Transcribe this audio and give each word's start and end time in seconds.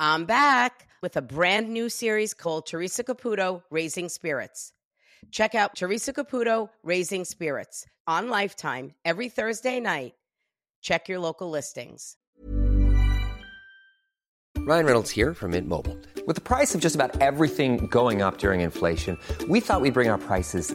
I'm 0.00 0.24
back 0.24 0.88
with 1.02 1.16
a 1.16 1.22
brand 1.22 1.68
new 1.68 1.88
series 1.88 2.34
called 2.34 2.66
Theresa 2.66 3.04
Caputo 3.04 3.62
Raising 3.70 4.08
Spirits. 4.08 4.72
Check 5.30 5.54
out 5.54 5.76
Theresa 5.76 6.12
Caputo 6.12 6.68
Raising 6.82 7.24
Spirits 7.24 7.86
on 8.04 8.28
Lifetime 8.28 8.94
every 9.04 9.28
Thursday 9.28 9.78
night. 9.78 10.14
Check 10.82 11.08
your 11.08 11.20
local 11.20 11.48
listings. 11.48 12.16
Ryan 14.58 14.86
Reynolds 14.86 15.10
here 15.12 15.32
from 15.32 15.52
Mint 15.52 15.68
Mobile. 15.68 15.96
With 16.26 16.34
the 16.36 16.42
price 16.42 16.74
of 16.74 16.80
just 16.80 16.96
about 16.96 17.20
everything 17.20 17.86
going 17.86 18.20
up 18.20 18.38
during 18.38 18.62
inflation, 18.62 19.16
we 19.48 19.60
thought 19.60 19.80
we'd 19.80 19.94
bring 19.94 20.08
our 20.08 20.18
prices 20.18 20.74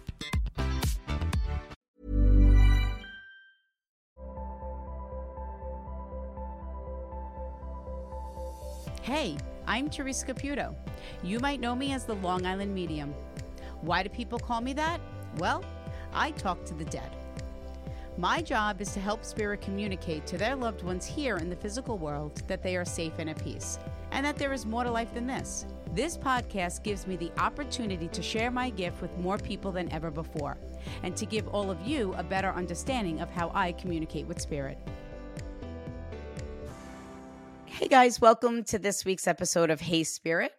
Hey, 9.01 9.35
I'm 9.65 9.89
Theresa 9.89 10.27
Caputo. 10.27 10.75
You 11.23 11.39
might 11.39 11.59
know 11.59 11.73
me 11.73 11.91
as 11.91 12.05
the 12.05 12.13
Long 12.13 12.45
Island 12.45 12.71
Medium. 12.71 13.15
Why 13.81 14.03
do 14.03 14.09
people 14.09 14.37
call 14.37 14.61
me 14.61 14.73
that? 14.73 15.01
Well, 15.39 15.65
I 16.13 16.29
talk 16.29 16.63
to 16.65 16.75
the 16.75 16.85
dead. 16.85 17.09
My 18.19 18.43
job 18.43 18.79
is 18.79 18.93
to 18.93 18.99
help 18.99 19.25
spirit 19.25 19.59
communicate 19.59 20.27
to 20.27 20.37
their 20.37 20.55
loved 20.55 20.83
ones 20.83 21.03
here 21.03 21.37
in 21.37 21.49
the 21.49 21.55
physical 21.55 21.97
world 21.97 22.43
that 22.45 22.61
they 22.61 22.75
are 22.75 22.85
safe 22.85 23.13
and 23.17 23.27
at 23.27 23.43
peace, 23.43 23.79
and 24.11 24.23
that 24.23 24.37
there 24.37 24.53
is 24.53 24.67
more 24.67 24.83
to 24.83 24.91
life 24.91 25.11
than 25.15 25.25
this. 25.25 25.65
This 25.95 26.15
podcast 26.15 26.83
gives 26.83 27.07
me 27.07 27.15
the 27.15 27.31
opportunity 27.39 28.07
to 28.09 28.21
share 28.21 28.51
my 28.51 28.69
gift 28.69 29.01
with 29.01 29.17
more 29.17 29.39
people 29.39 29.71
than 29.71 29.91
ever 29.91 30.11
before, 30.11 30.59
and 31.01 31.17
to 31.17 31.25
give 31.25 31.47
all 31.47 31.71
of 31.71 31.81
you 31.87 32.13
a 32.17 32.23
better 32.23 32.51
understanding 32.51 33.19
of 33.19 33.31
how 33.31 33.49
I 33.55 33.71
communicate 33.71 34.27
with 34.27 34.39
spirit. 34.39 34.77
Hey 37.81 37.87
guys, 37.87 38.21
welcome 38.21 38.63
to 38.65 38.77
this 38.77 39.05
week's 39.05 39.25
episode 39.25 39.71
of 39.71 39.81
Hey 39.81 40.03
Spirit. 40.03 40.51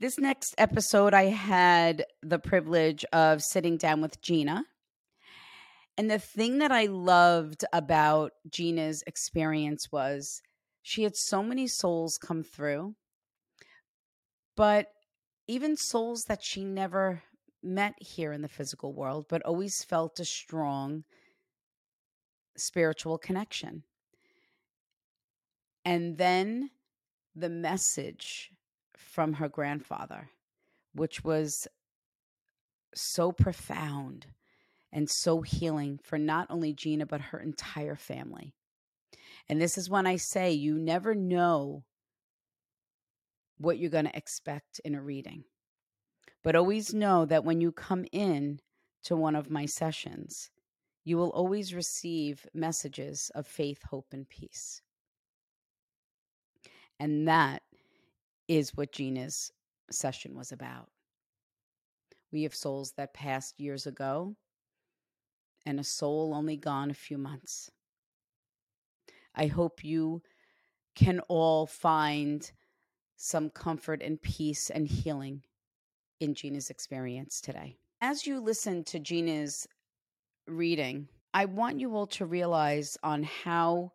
This 0.00 0.18
next 0.18 0.52
episode, 0.58 1.14
I 1.14 1.26
had 1.26 2.06
the 2.24 2.40
privilege 2.40 3.04
of 3.12 3.40
sitting 3.40 3.76
down 3.76 4.00
with 4.00 4.20
Gina. 4.20 4.64
And 5.96 6.10
the 6.10 6.18
thing 6.18 6.58
that 6.58 6.72
I 6.72 6.86
loved 6.86 7.64
about 7.72 8.32
Gina's 8.50 9.04
experience 9.06 9.92
was 9.92 10.42
she 10.82 11.04
had 11.04 11.14
so 11.14 11.40
many 11.40 11.68
souls 11.68 12.18
come 12.20 12.42
through, 12.42 12.96
but 14.56 14.88
even 15.46 15.76
souls 15.76 16.24
that 16.26 16.42
she 16.42 16.64
never 16.64 17.22
met 17.62 17.94
here 18.00 18.32
in 18.32 18.42
the 18.42 18.48
physical 18.48 18.92
world, 18.92 19.26
but 19.28 19.42
always 19.42 19.84
felt 19.84 20.18
a 20.18 20.24
strong 20.24 21.04
spiritual 22.56 23.18
connection. 23.18 23.84
And 25.84 26.16
then 26.16 26.70
the 27.34 27.50
message 27.50 28.50
from 28.96 29.34
her 29.34 29.48
grandfather, 29.48 30.30
which 30.94 31.24
was 31.24 31.68
so 32.94 33.32
profound 33.32 34.26
and 34.92 35.10
so 35.10 35.42
healing 35.42 35.98
for 36.02 36.18
not 36.18 36.46
only 36.50 36.72
Gina, 36.72 37.04
but 37.06 37.20
her 37.20 37.40
entire 37.40 37.96
family. 37.96 38.54
And 39.48 39.60
this 39.60 39.76
is 39.76 39.90
when 39.90 40.06
I 40.06 40.16
say 40.16 40.52
you 40.52 40.78
never 40.78 41.14
know 41.14 41.84
what 43.58 43.78
you're 43.78 43.90
going 43.90 44.06
to 44.06 44.16
expect 44.16 44.80
in 44.84 44.94
a 44.94 45.02
reading. 45.02 45.44
But 46.42 46.56
always 46.56 46.94
know 46.94 47.24
that 47.26 47.44
when 47.44 47.60
you 47.60 47.72
come 47.72 48.04
in 48.12 48.60
to 49.04 49.16
one 49.16 49.34
of 49.34 49.50
my 49.50 49.66
sessions, 49.66 50.50
you 51.04 51.16
will 51.16 51.30
always 51.30 51.74
receive 51.74 52.46
messages 52.54 53.30
of 53.34 53.46
faith, 53.46 53.82
hope, 53.90 54.08
and 54.12 54.28
peace. 54.28 54.80
And 57.00 57.28
that 57.28 57.62
is 58.48 58.76
what 58.76 58.92
Gina's 58.92 59.52
session 59.90 60.34
was 60.36 60.52
about. 60.52 60.90
We 62.32 62.42
have 62.42 62.54
souls 62.54 62.92
that 62.96 63.14
passed 63.14 63.60
years 63.60 63.86
ago 63.86 64.36
and 65.66 65.80
a 65.80 65.84
soul 65.84 66.34
only 66.34 66.56
gone 66.56 66.90
a 66.90 66.94
few 66.94 67.18
months. 67.18 67.70
I 69.34 69.46
hope 69.46 69.84
you 69.84 70.22
can 70.94 71.20
all 71.28 71.66
find 71.66 72.50
some 73.16 73.50
comfort 73.50 74.02
and 74.02 74.20
peace 74.20 74.70
and 74.70 74.86
healing 74.86 75.42
in 76.20 76.34
Gina's 76.34 76.70
experience 76.70 77.40
today. 77.40 77.76
As 78.00 78.26
you 78.26 78.40
listen 78.40 78.84
to 78.84 78.98
Gina's 78.98 79.66
reading, 80.46 81.08
I 81.32 81.46
want 81.46 81.80
you 81.80 81.96
all 81.96 82.06
to 82.08 82.26
realize 82.26 82.96
on 83.02 83.22
how 83.22 83.92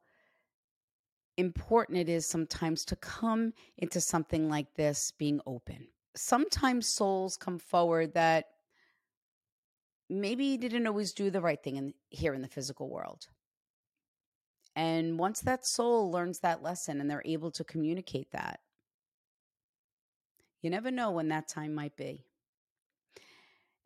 important 1.39 1.97
it 1.97 2.09
is 2.09 2.25
sometimes 2.25 2.85
to 2.85 2.95
come 2.97 3.53
into 3.77 4.01
something 4.01 4.49
like 4.49 4.73
this 4.75 5.11
being 5.17 5.39
open. 5.45 5.87
Sometimes 6.15 6.87
souls 6.87 7.37
come 7.37 7.57
forward 7.57 8.13
that 8.13 8.45
maybe 10.09 10.57
didn't 10.57 10.87
always 10.87 11.13
do 11.13 11.29
the 11.29 11.41
right 11.41 11.61
thing 11.61 11.77
in, 11.77 11.93
here 12.09 12.33
in 12.33 12.41
the 12.41 12.47
physical 12.47 12.89
world. 12.89 13.27
And 14.75 15.17
once 15.17 15.41
that 15.41 15.65
soul 15.65 16.11
learns 16.11 16.39
that 16.39 16.63
lesson 16.63 16.99
and 16.99 17.09
they're 17.09 17.21
able 17.25 17.51
to 17.51 17.63
communicate 17.63 18.31
that, 18.31 18.59
you 20.61 20.69
never 20.69 20.91
know 20.91 21.11
when 21.11 21.29
that 21.29 21.47
time 21.47 21.73
might 21.73 21.95
be. 21.95 22.25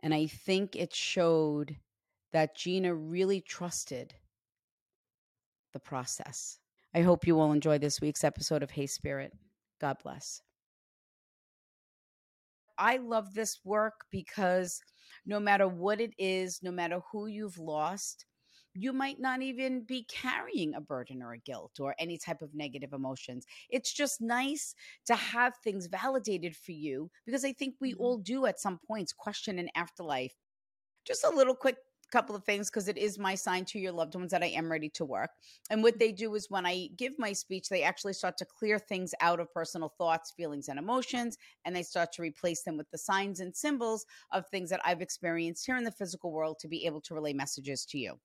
And 0.02 0.14
I 0.14 0.28
think 0.28 0.76
it 0.76 0.94
showed 0.94 1.78
that 2.32 2.56
Gina 2.56 2.94
really 2.94 3.42
trusted 3.42 4.16
the 5.72 5.80
process. 5.80 6.60
I 6.96 7.02
hope 7.02 7.26
you 7.26 7.36
will 7.36 7.52
enjoy 7.52 7.80
this 7.80 8.00
week's 8.02 8.24
episode 8.24 8.62
of 8.62 8.70
Hey 8.70 8.86
Spirit. 8.86 9.34
God 9.82 9.98
bless. 10.04 10.42
I 12.78 12.98
love 12.98 13.34
this 13.34 13.60
work 13.64 14.06
because 14.12 14.80
no 15.26 15.40
matter 15.40 15.68
what 15.68 16.00
it 16.00 16.14
is, 16.20 16.60
no 16.62 16.72
matter 16.72 17.00
who 17.12 17.26
you've 17.26 17.58
lost, 17.58 18.26
you 18.76 18.94
might 18.94 19.20
not 19.20 19.42
even 19.42 19.84
be 19.84 20.06
carrying 20.08 20.76
a 20.76 20.82
burden 20.82 21.24
or 21.24 21.34
a 21.34 21.40
guilt 21.40 21.80
or 21.80 21.96
any 21.98 22.18
type 22.18 22.44
of 22.44 22.54
negative 22.54 22.94
emotions. 22.94 23.46
It's 23.70 23.92
just 23.92 24.22
nice 24.22 24.76
to 25.06 25.16
have 25.16 25.56
things 25.58 25.88
validated 25.88 26.56
for 26.56 26.72
you 26.74 27.10
because 27.26 27.44
I 27.44 27.54
think 27.54 27.76
we 27.80 27.94
mm-hmm. 27.94 28.04
all 28.04 28.18
do 28.20 28.46
at 28.46 28.60
some 28.60 28.80
points 28.88 29.14
question 29.14 29.58
an 29.58 29.70
afterlife. 29.76 30.36
Just 31.06 31.24
a 31.24 31.30
little 31.30 31.56
quick 31.56 31.78
couple 32.14 32.36
of 32.36 32.44
things 32.44 32.70
because 32.70 32.88
it 32.88 32.98
is 32.98 33.18
my 33.18 33.34
sign 33.34 33.66
to 33.66 33.80
your 33.80 33.92
loved 33.92 34.14
ones 34.14 34.30
that 34.30 34.44
I 34.44 34.48
am 34.48 34.72
ready 34.72 34.90
to 34.90 35.04
work. 35.04 35.32
And 35.72 35.82
what 35.82 35.98
they 35.98 36.12
do 36.12 36.36
is 36.36 36.46
when 36.50 36.64
I 36.64 36.90
give 36.96 37.14
my 37.18 37.34
speech, 37.34 37.70
they 37.70 37.82
actually 37.82 38.14
start 38.14 38.38
to 38.38 38.46
clear 38.46 38.78
things 38.78 39.16
out 39.20 39.40
of 39.40 39.52
personal 39.52 39.92
thoughts, 39.98 40.32
feelings, 40.38 40.68
and 40.68 40.78
emotions, 40.78 41.40
and 41.66 41.76
they 41.76 41.82
start 41.82 42.12
to 42.14 42.22
replace 42.22 42.62
them 42.62 42.78
with 42.78 42.90
the 42.92 43.00
signs 43.00 43.40
and 43.40 43.56
symbols 43.56 44.06
of 44.32 44.46
things 44.48 44.70
that 44.70 44.82
I've 44.86 45.02
experienced 45.02 45.66
here 45.66 45.76
in 45.76 45.84
the 45.84 45.92
physical 45.92 46.32
world 46.32 46.60
to 46.60 46.68
be 46.68 46.86
able 46.86 47.02
to 47.02 47.16
relay 47.16 47.34
messages 47.34 47.84
to 47.86 47.98
you. 47.98 48.20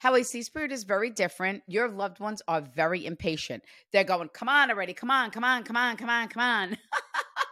How 0.00 0.16
I 0.16 0.22
see 0.22 0.42
spirit 0.42 0.72
is 0.72 0.82
very 0.82 1.10
different. 1.10 1.62
Your 1.68 1.88
loved 1.88 2.18
ones 2.18 2.42
are 2.48 2.60
very 2.60 3.06
impatient. 3.06 3.62
They're 3.92 4.02
going, 4.02 4.30
come 4.30 4.48
on 4.48 4.68
already, 4.68 4.94
come 4.94 5.12
on, 5.12 5.30
come 5.30 5.44
on, 5.44 5.62
come 5.62 5.76
on, 5.76 5.96
come 5.96 6.10
on, 6.10 6.26
come 6.26 6.42
on. 6.42 6.76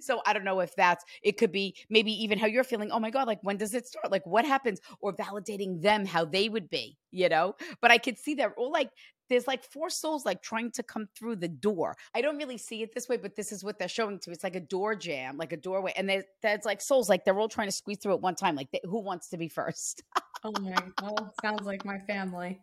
so 0.00 0.20
I 0.26 0.32
don't 0.32 0.44
know 0.44 0.60
if 0.60 0.74
that's 0.76 1.04
it 1.22 1.36
could 1.38 1.52
be 1.52 1.76
maybe 1.90 2.12
even 2.22 2.38
how 2.38 2.46
you're 2.46 2.64
feeling. 2.64 2.90
Oh 2.90 3.00
my 3.00 3.10
God, 3.10 3.26
like 3.26 3.40
when 3.42 3.56
does 3.56 3.74
it 3.74 3.86
start? 3.86 4.10
Like 4.10 4.26
what 4.26 4.44
happens? 4.44 4.80
Or 5.00 5.14
validating 5.14 5.82
them 5.82 6.04
how 6.04 6.24
they 6.24 6.48
would 6.48 6.70
be, 6.70 6.98
you 7.10 7.28
know? 7.28 7.54
But 7.80 7.90
I 7.90 7.98
could 7.98 8.18
see 8.18 8.34
they're 8.34 8.54
all 8.54 8.72
like 8.72 8.90
there's 9.28 9.46
like 9.46 9.64
four 9.64 9.90
souls 9.90 10.24
like 10.24 10.42
trying 10.42 10.70
to 10.72 10.82
come 10.82 11.08
through 11.16 11.36
the 11.36 11.48
door. 11.48 11.96
I 12.14 12.20
don't 12.20 12.36
really 12.36 12.58
see 12.58 12.82
it 12.82 12.94
this 12.94 13.08
way, 13.08 13.16
but 13.16 13.36
this 13.36 13.52
is 13.52 13.64
what 13.64 13.78
they're 13.78 13.88
showing 13.88 14.18
to 14.18 14.30
me. 14.30 14.34
It's 14.34 14.44
like 14.44 14.56
a 14.56 14.60
door 14.60 14.94
jam, 14.94 15.36
like 15.36 15.52
a 15.52 15.56
doorway, 15.56 15.92
and 15.96 16.08
there's 16.08 16.24
there's 16.42 16.64
like 16.64 16.80
souls, 16.80 17.08
like 17.08 17.24
they're 17.24 17.38
all 17.38 17.48
trying 17.48 17.68
to 17.68 17.72
squeeze 17.72 17.98
through 17.98 18.14
at 18.14 18.20
one 18.20 18.34
time. 18.34 18.54
Like 18.54 18.70
they, 18.70 18.80
who 18.84 19.00
wants 19.00 19.28
to 19.30 19.36
be 19.36 19.48
first? 19.54 20.02
oh 20.44 20.52
my, 20.60 20.74
well, 21.02 21.32
sounds 21.42 21.64
like 21.64 21.84
my 21.84 21.98
family. 22.00 22.60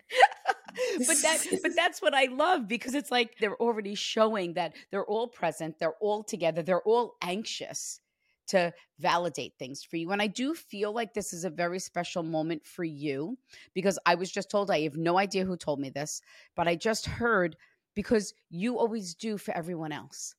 but 1.08 1.18
that 1.22 1.46
but 1.64 1.76
that's 1.76 2.02
what 2.02 2.14
I 2.14 2.26
love 2.26 2.68
because 2.68 2.96
it's 2.96 3.12
like 3.12 3.38
they're 3.40 3.62
already 3.62 3.96
showing 3.96 4.54
that 4.54 4.74
they're 4.92 5.06
all 5.06 5.28
present, 5.28 5.80
they're 5.80 5.96
all 6.00 6.24
together, 6.24 6.62
they're 6.62 6.82
all 6.84 7.16
anxious 7.22 8.00
to 8.48 8.74
validate 9.00 9.54
things 9.58 9.84
for 9.84 9.96
you. 9.96 10.12
And 10.12 10.22
I 10.22 10.28
do 10.28 10.54
feel 10.54 10.94
like 10.94 11.14
this 11.14 11.32
is 11.32 11.46
a 11.46 11.50
very 11.50 11.80
special 11.80 12.22
moment 12.22 12.66
for 12.66 12.84
you 12.84 13.38
because 13.74 13.98
I 14.06 14.16
was 14.16 14.30
just 14.30 14.50
told, 14.50 14.70
I 14.70 14.82
have 14.82 14.98
no 14.98 15.18
idea 15.18 15.46
who 15.46 15.56
told 15.56 15.80
me 15.80 15.90
this, 15.90 16.22
but 16.56 16.68
I 16.68 16.76
just 16.76 17.06
heard 17.06 17.56
because 17.96 18.34
you 18.50 18.78
always 18.78 19.16
do 19.16 19.38
for 19.38 19.56
everyone 19.56 19.94
else. 19.94 20.36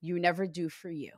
You 0.00 0.18
never 0.18 0.46
do 0.46 0.68
for 0.68 0.90
you. 0.90 1.12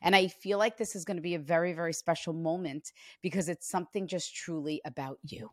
And 0.00 0.16
I 0.16 0.28
feel 0.28 0.58
like 0.58 0.76
this 0.78 0.96
is 0.96 1.04
going 1.04 1.18
to 1.18 1.22
be 1.22 1.34
a 1.34 1.38
very, 1.38 1.74
very 1.74 1.92
special 1.92 2.32
moment 2.32 2.92
because 3.22 3.50
it's 3.50 3.68
something 3.68 4.06
just 4.06 4.34
truly 4.34 4.80
about 4.84 5.18
you. 5.22 5.50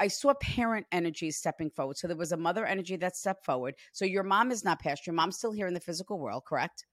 I 0.00 0.08
saw 0.08 0.32
parent 0.34 0.86
energy 0.90 1.30
stepping 1.30 1.70
forward. 1.70 1.98
So 1.98 2.08
there 2.08 2.16
was 2.16 2.32
a 2.32 2.36
mother 2.36 2.64
energy 2.64 2.96
that 2.96 3.16
stepped 3.16 3.44
forward. 3.44 3.74
So 3.92 4.04
your 4.04 4.22
mom 4.22 4.50
is 4.50 4.64
not 4.64 4.80
past. 4.80 5.06
Your 5.06 5.14
mom's 5.14 5.36
still 5.36 5.52
here 5.52 5.66
in 5.66 5.74
the 5.74 5.80
physical 5.80 6.18
world, 6.18 6.44
correct? 6.46 6.86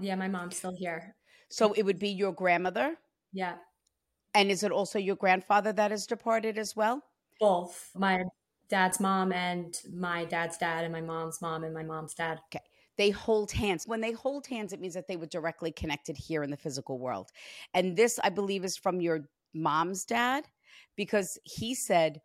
Yeah, 0.00 0.14
my 0.14 0.28
mom's 0.28 0.56
still 0.56 0.74
here. 0.74 1.14
So 1.50 1.74
it 1.74 1.84
would 1.84 1.98
be 1.98 2.08
your 2.08 2.32
grandmother? 2.32 2.96
Yeah. 3.32 3.56
And 4.34 4.50
is 4.50 4.62
it 4.62 4.72
also 4.72 4.98
your 4.98 5.16
grandfather 5.16 5.72
that 5.74 5.90
has 5.90 6.06
departed 6.06 6.58
as 6.58 6.74
well? 6.74 7.02
Both. 7.38 7.90
My 7.94 8.24
dad's 8.68 8.98
mom 8.98 9.32
and 9.32 9.78
my 9.94 10.24
dad's 10.24 10.56
dad 10.56 10.84
and 10.84 10.92
my 10.92 11.00
mom's 11.00 11.40
mom 11.42 11.64
and 11.64 11.74
my 11.74 11.82
mom's 11.82 12.14
dad. 12.14 12.38
Okay. 12.52 12.64
They 12.96 13.10
hold 13.10 13.52
hands. 13.52 13.84
When 13.86 14.00
they 14.00 14.12
hold 14.12 14.46
hands, 14.46 14.72
it 14.72 14.80
means 14.80 14.94
that 14.94 15.06
they 15.06 15.16
were 15.16 15.26
directly 15.26 15.70
connected 15.70 16.16
here 16.16 16.42
in 16.42 16.50
the 16.50 16.56
physical 16.56 16.98
world. 16.98 17.30
And 17.74 17.96
this, 17.96 18.18
I 18.24 18.30
believe, 18.30 18.64
is 18.64 18.76
from 18.76 19.00
your 19.00 19.28
mom's 19.54 20.04
dad 20.04 20.46
because 20.96 21.38
he 21.44 21.74
said, 21.74 22.20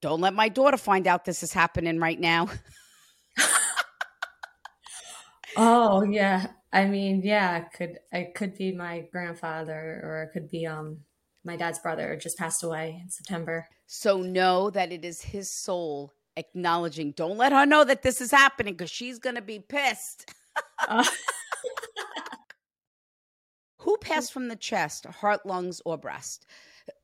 Don't 0.00 0.20
let 0.20 0.34
my 0.34 0.48
daughter 0.48 0.76
find 0.76 1.06
out 1.06 1.24
this 1.24 1.42
is 1.42 1.52
happening 1.52 1.98
right 1.98 2.18
now. 2.18 2.48
oh, 5.56 6.02
yeah. 6.02 6.48
I 6.72 6.84
mean, 6.84 7.22
yeah, 7.24 7.58
it 7.58 7.66
could 7.74 7.98
it 8.12 8.34
could 8.34 8.56
be 8.56 8.72
my 8.72 9.06
grandfather 9.10 10.00
or 10.04 10.22
it 10.22 10.32
could 10.32 10.50
be 10.50 10.66
um 10.66 10.98
my 11.44 11.56
dad's 11.56 11.78
brother 11.78 12.14
just 12.16 12.36
passed 12.36 12.62
away 12.62 13.00
in 13.02 13.10
September. 13.10 13.66
So 13.86 14.18
know 14.18 14.70
that 14.70 14.92
it 14.92 15.04
is 15.04 15.22
his 15.22 15.50
soul 15.50 16.12
acknowledging. 16.36 17.12
Don't 17.12 17.38
let 17.38 17.52
her 17.52 17.64
know 17.64 17.84
that 17.84 18.02
this 18.02 18.20
is 18.20 18.30
happening 18.30 18.74
because 18.74 18.90
she's 18.90 19.18
gonna 19.18 19.42
be 19.42 19.60
pissed. 19.60 20.30
uh. 20.86 21.04
Who 23.78 23.96
passed 23.98 24.32
from 24.32 24.48
the 24.48 24.56
chest, 24.56 25.06
heart, 25.06 25.46
lungs, 25.46 25.80
or 25.84 25.96
breast? 25.96 26.46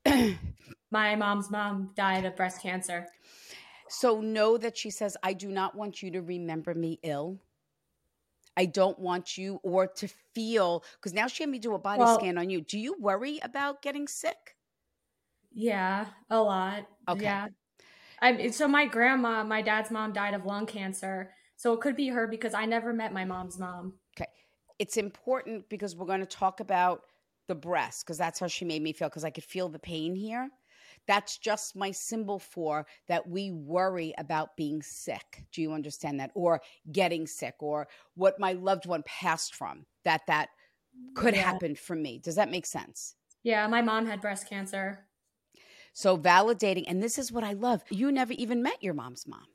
my 0.94 1.16
mom's 1.16 1.50
mom 1.50 1.90
died 1.96 2.24
of 2.24 2.36
breast 2.36 2.62
cancer. 2.62 3.08
So 3.88 4.20
know 4.20 4.56
that 4.56 4.78
she 4.78 4.90
says, 4.90 5.16
I 5.24 5.32
do 5.32 5.48
not 5.48 5.74
want 5.74 6.02
you 6.02 6.10
to 6.12 6.22
remember 6.22 6.72
me 6.72 7.00
ill. 7.02 7.40
I 8.56 8.66
don't 8.66 8.96
want 9.00 9.36
you 9.36 9.58
or 9.64 9.88
to 9.88 10.08
feel 10.34 10.84
because 10.94 11.12
now 11.12 11.26
she 11.26 11.42
had 11.42 11.50
me 11.50 11.58
do 11.58 11.74
a 11.74 11.78
body 11.78 12.04
well, 12.04 12.16
scan 12.16 12.38
on 12.38 12.48
you. 12.48 12.60
Do 12.60 12.78
you 12.78 12.94
worry 13.00 13.40
about 13.42 13.82
getting 13.82 14.06
sick? 14.06 14.56
Yeah, 15.52 16.06
a 16.30 16.40
lot. 16.40 16.86
Okay. 17.08 17.24
Yeah. 17.24 17.48
I 18.22 18.50
so 18.50 18.68
my 18.68 18.86
grandma, 18.86 19.42
my 19.42 19.62
dad's 19.62 19.90
mom 19.90 20.12
died 20.12 20.34
of 20.34 20.46
lung 20.46 20.66
cancer. 20.66 21.32
So 21.56 21.72
it 21.72 21.80
could 21.80 21.96
be 21.96 22.08
her 22.08 22.28
because 22.28 22.54
I 22.54 22.66
never 22.66 22.92
met 22.92 23.12
my 23.12 23.24
mom's 23.24 23.58
mom. 23.58 23.94
Okay. 24.16 24.30
It's 24.78 24.96
important 24.96 25.68
because 25.68 25.96
we're 25.96 26.06
going 26.06 26.20
to 26.20 26.26
talk 26.26 26.60
about 26.60 27.02
the 27.48 27.54
breast 27.56 28.06
because 28.06 28.16
that's 28.18 28.38
how 28.38 28.46
she 28.46 28.64
made 28.64 28.82
me 28.82 28.92
feel 28.92 29.08
because 29.08 29.24
I 29.24 29.30
could 29.30 29.44
feel 29.44 29.68
the 29.68 29.80
pain 29.80 30.14
here. 30.14 30.48
That's 31.06 31.38
just 31.38 31.76
my 31.76 31.90
symbol 31.90 32.38
for 32.38 32.86
that 33.08 33.28
we 33.28 33.50
worry 33.50 34.14
about 34.18 34.56
being 34.56 34.82
sick. 34.82 35.44
Do 35.52 35.62
you 35.62 35.72
understand 35.72 36.20
that? 36.20 36.30
Or 36.34 36.60
getting 36.90 37.26
sick 37.26 37.56
or 37.60 37.88
what 38.14 38.40
my 38.40 38.52
loved 38.52 38.86
one 38.86 39.02
passed 39.04 39.54
from 39.54 39.86
that 40.04 40.22
that 40.26 40.48
could 41.14 41.34
yeah. 41.34 41.42
happen 41.42 41.74
for 41.74 41.96
me. 41.96 42.18
Does 42.18 42.36
that 42.36 42.50
make 42.50 42.66
sense? 42.66 43.14
Yeah, 43.42 43.66
my 43.66 43.82
mom 43.82 44.06
had 44.06 44.20
breast 44.20 44.48
cancer. 44.48 45.06
So 45.92 46.18
validating, 46.18 46.84
and 46.88 47.02
this 47.02 47.18
is 47.18 47.30
what 47.30 47.44
I 47.44 47.52
love. 47.52 47.84
You 47.90 48.10
never 48.10 48.32
even 48.32 48.62
met 48.62 48.82
your 48.82 48.94
mom's 48.94 49.26
mom. 49.26 49.46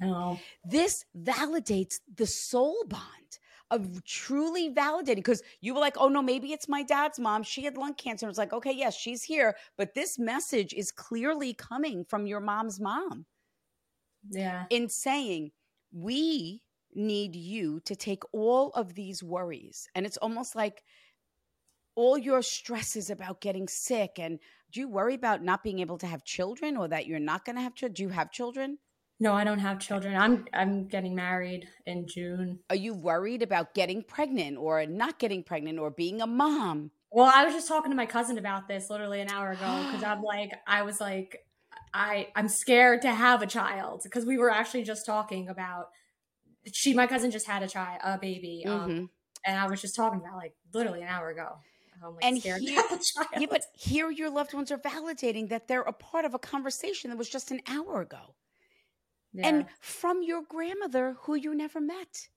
No. 0.00 0.38
This 0.64 1.04
validates 1.16 2.00
the 2.12 2.26
soul 2.26 2.84
bond 2.88 3.38
of 3.70 4.04
truly 4.04 4.70
validating 4.70 5.16
because 5.16 5.42
you 5.60 5.74
were 5.74 5.80
like, 5.80 5.96
oh 5.98 6.08
no, 6.08 6.22
maybe 6.22 6.52
it's 6.52 6.68
my 6.68 6.82
dad's 6.82 7.18
mom. 7.18 7.42
She 7.42 7.62
had 7.62 7.76
lung 7.76 7.94
cancer. 7.94 8.28
It's 8.28 8.38
like, 8.38 8.52
okay, 8.52 8.72
yes, 8.72 8.96
she's 8.96 9.22
here, 9.22 9.56
but 9.76 9.94
this 9.94 10.18
message 10.18 10.72
is 10.74 10.90
clearly 10.90 11.54
coming 11.54 12.04
from 12.04 12.26
your 12.26 12.40
mom's 12.40 12.80
mom. 12.80 13.26
Yeah. 14.28 14.64
In 14.70 14.88
saying, 14.88 15.52
we 15.92 16.62
need 16.94 17.36
you 17.36 17.80
to 17.80 17.94
take 17.94 18.22
all 18.32 18.70
of 18.70 18.94
these 18.94 19.22
worries. 19.22 19.88
And 19.94 20.04
it's 20.04 20.16
almost 20.16 20.56
like 20.56 20.82
all 21.94 22.18
your 22.18 22.42
stresses 22.42 23.10
about 23.10 23.40
getting 23.40 23.68
sick. 23.68 24.18
And 24.18 24.38
do 24.72 24.80
you 24.80 24.88
worry 24.88 25.14
about 25.14 25.42
not 25.42 25.62
being 25.62 25.80
able 25.80 25.98
to 25.98 26.06
have 26.06 26.24
children 26.24 26.76
or 26.76 26.88
that 26.88 27.06
you're 27.06 27.18
not 27.18 27.44
going 27.44 27.56
to 27.56 27.62
have 27.62 27.74
children? 27.74 27.94
Do 27.94 28.02
you 28.02 28.08
have 28.10 28.32
children? 28.32 28.78
No, 29.22 29.34
I 29.34 29.44
don't 29.44 29.58
have 29.58 29.78
children. 29.78 30.16
I'm 30.16 30.46
I'm 30.54 30.88
getting 30.88 31.14
married 31.14 31.68
in 31.84 32.08
June. 32.08 32.58
Are 32.70 32.76
you 32.76 32.94
worried 32.94 33.42
about 33.42 33.74
getting 33.74 34.02
pregnant 34.02 34.56
or 34.56 34.84
not 34.86 35.18
getting 35.18 35.44
pregnant 35.44 35.78
or 35.78 35.90
being 35.90 36.22
a 36.22 36.26
mom? 36.26 36.90
Well, 37.12 37.30
I 37.32 37.44
was 37.44 37.52
just 37.52 37.68
talking 37.68 37.90
to 37.90 37.96
my 37.96 38.06
cousin 38.06 38.38
about 38.38 38.66
this 38.66 38.88
literally 38.88 39.20
an 39.20 39.28
hour 39.28 39.50
ago 39.52 39.82
because 39.86 40.02
I'm 40.02 40.22
like 40.22 40.52
I 40.66 40.82
was 40.82 41.02
like 41.02 41.44
I 41.92 42.28
I'm 42.34 42.48
scared 42.48 43.02
to 43.02 43.12
have 43.12 43.42
a 43.42 43.46
child 43.46 44.00
because 44.04 44.24
we 44.24 44.38
were 44.38 44.50
actually 44.50 44.84
just 44.84 45.04
talking 45.04 45.50
about 45.50 45.90
she 46.72 46.94
my 46.94 47.06
cousin 47.06 47.30
just 47.30 47.46
had 47.46 47.62
a 47.62 47.68
child 47.68 48.00
a 48.02 48.16
baby 48.16 48.64
um, 48.66 48.80
mm-hmm. 48.80 49.04
and 49.44 49.58
I 49.58 49.68
was 49.68 49.82
just 49.82 49.94
talking 49.94 50.20
about 50.20 50.36
like 50.36 50.54
literally 50.72 51.02
an 51.02 51.08
hour 51.08 51.28
ago. 51.28 51.58
Like 52.02 52.24
and 52.24 52.38
here, 52.38 52.56
yeah, 52.58 52.80
but 53.50 53.60
here 53.74 54.10
your 54.10 54.30
loved 54.30 54.54
ones 54.54 54.72
are 54.72 54.78
validating 54.78 55.50
that 55.50 55.68
they're 55.68 55.82
a 55.82 55.92
part 55.92 56.24
of 56.24 56.32
a 56.32 56.38
conversation 56.38 57.10
that 57.10 57.18
was 57.18 57.28
just 57.28 57.50
an 57.50 57.60
hour 57.68 58.00
ago 58.00 58.34
yeah. 59.32 59.48
and 59.48 59.66
from 59.80 60.22
your 60.22 60.42
grandmother 60.48 61.16
who 61.22 61.34
you 61.34 61.54
never 61.54 61.80
met. 61.80 62.28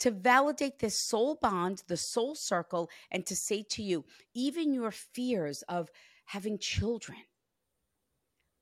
To 0.00 0.10
validate 0.10 0.78
this 0.78 0.98
soul 0.98 1.38
bond, 1.40 1.82
the 1.88 1.96
soul 1.96 2.34
circle, 2.34 2.90
and 3.10 3.24
to 3.26 3.34
say 3.34 3.62
to 3.70 3.82
you, 3.82 4.04
even 4.34 4.74
your 4.74 4.90
fears 4.90 5.62
of 5.70 5.88
having 6.26 6.58
children, 6.58 7.18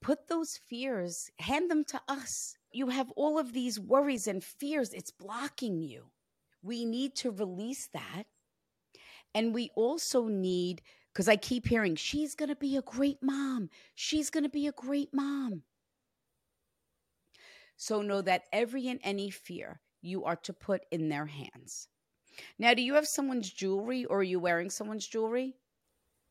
put 0.00 0.28
those 0.28 0.56
fears, 0.68 1.30
hand 1.40 1.70
them 1.70 1.84
to 1.86 2.00
us. 2.06 2.56
You 2.70 2.88
have 2.88 3.10
all 3.16 3.38
of 3.38 3.52
these 3.52 3.80
worries 3.80 4.28
and 4.28 4.44
fears, 4.44 4.92
it's 4.92 5.10
blocking 5.10 5.80
you. 5.80 6.04
We 6.62 6.84
need 6.84 7.16
to 7.16 7.30
release 7.32 7.88
that. 7.92 8.24
And 9.34 9.52
we 9.52 9.70
also 9.74 10.28
need, 10.28 10.82
because 11.12 11.28
I 11.28 11.36
keep 11.36 11.66
hearing, 11.66 11.96
she's 11.96 12.34
going 12.36 12.50
to 12.50 12.56
be 12.56 12.76
a 12.76 12.82
great 12.82 13.18
mom. 13.22 13.70
She's 13.94 14.30
going 14.30 14.44
to 14.44 14.50
be 14.50 14.68
a 14.68 14.72
great 14.72 15.12
mom. 15.12 15.62
So 17.84 18.00
know 18.00 18.22
that 18.22 18.46
every 18.50 18.88
and 18.88 18.98
any 19.04 19.28
fear 19.28 19.82
you 20.00 20.24
are 20.24 20.36
to 20.36 20.54
put 20.54 20.86
in 20.90 21.10
their 21.10 21.26
hands. 21.26 21.88
Now, 22.58 22.74
do 22.74 22.82
you 22.82 22.94
have 22.94 23.06
someone's 23.08 23.52
jewelry 23.52 24.06
or 24.06 24.20
are 24.20 24.22
you 24.24 24.40
wearing 24.40 24.70
someone's 24.70 25.06
jewelry? 25.06 25.58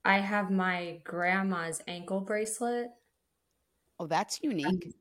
I 0.06 0.20
have 0.20 0.50
my 0.50 1.02
grandma's 1.04 1.82
ankle 1.90 2.22
bracelet. 2.22 2.92
Oh, 4.00 4.06
that's 4.08 4.42
unique. 4.44 4.88
Um, 4.88 4.94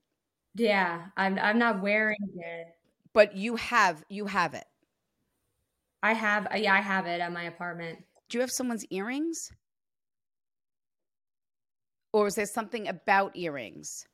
yeah, 0.55 1.11
I'm 1.17 1.39
I'm 1.39 1.59
not 1.59 1.83
wearing 1.83 2.19
it. 2.37 2.69
But 3.15 3.35
you 3.39 3.57
have 3.57 4.05
you 4.11 4.27
have 4.27 4.53
it. 4.53 4.67
I 6.03 6.13
have 6.13 6.47
yeah, 6.57 6.75
I 6.75 6.81
have 6.81 7.07
it 7.07 7.21
at 7.21 7.33
my 7.33 7.43
apartment. 7.43 8.05
Do 8.29 8.37
you 8.39 8.41
have 8.41 8.51
someone's 8.51 8.85
earrings? 8.87 9.53
Or 12.11 12.27
is 12.27 12.37
there 12.37 12.47
something 12.47 12.89
about 12.89 13.37
earrings? 13.37 14.07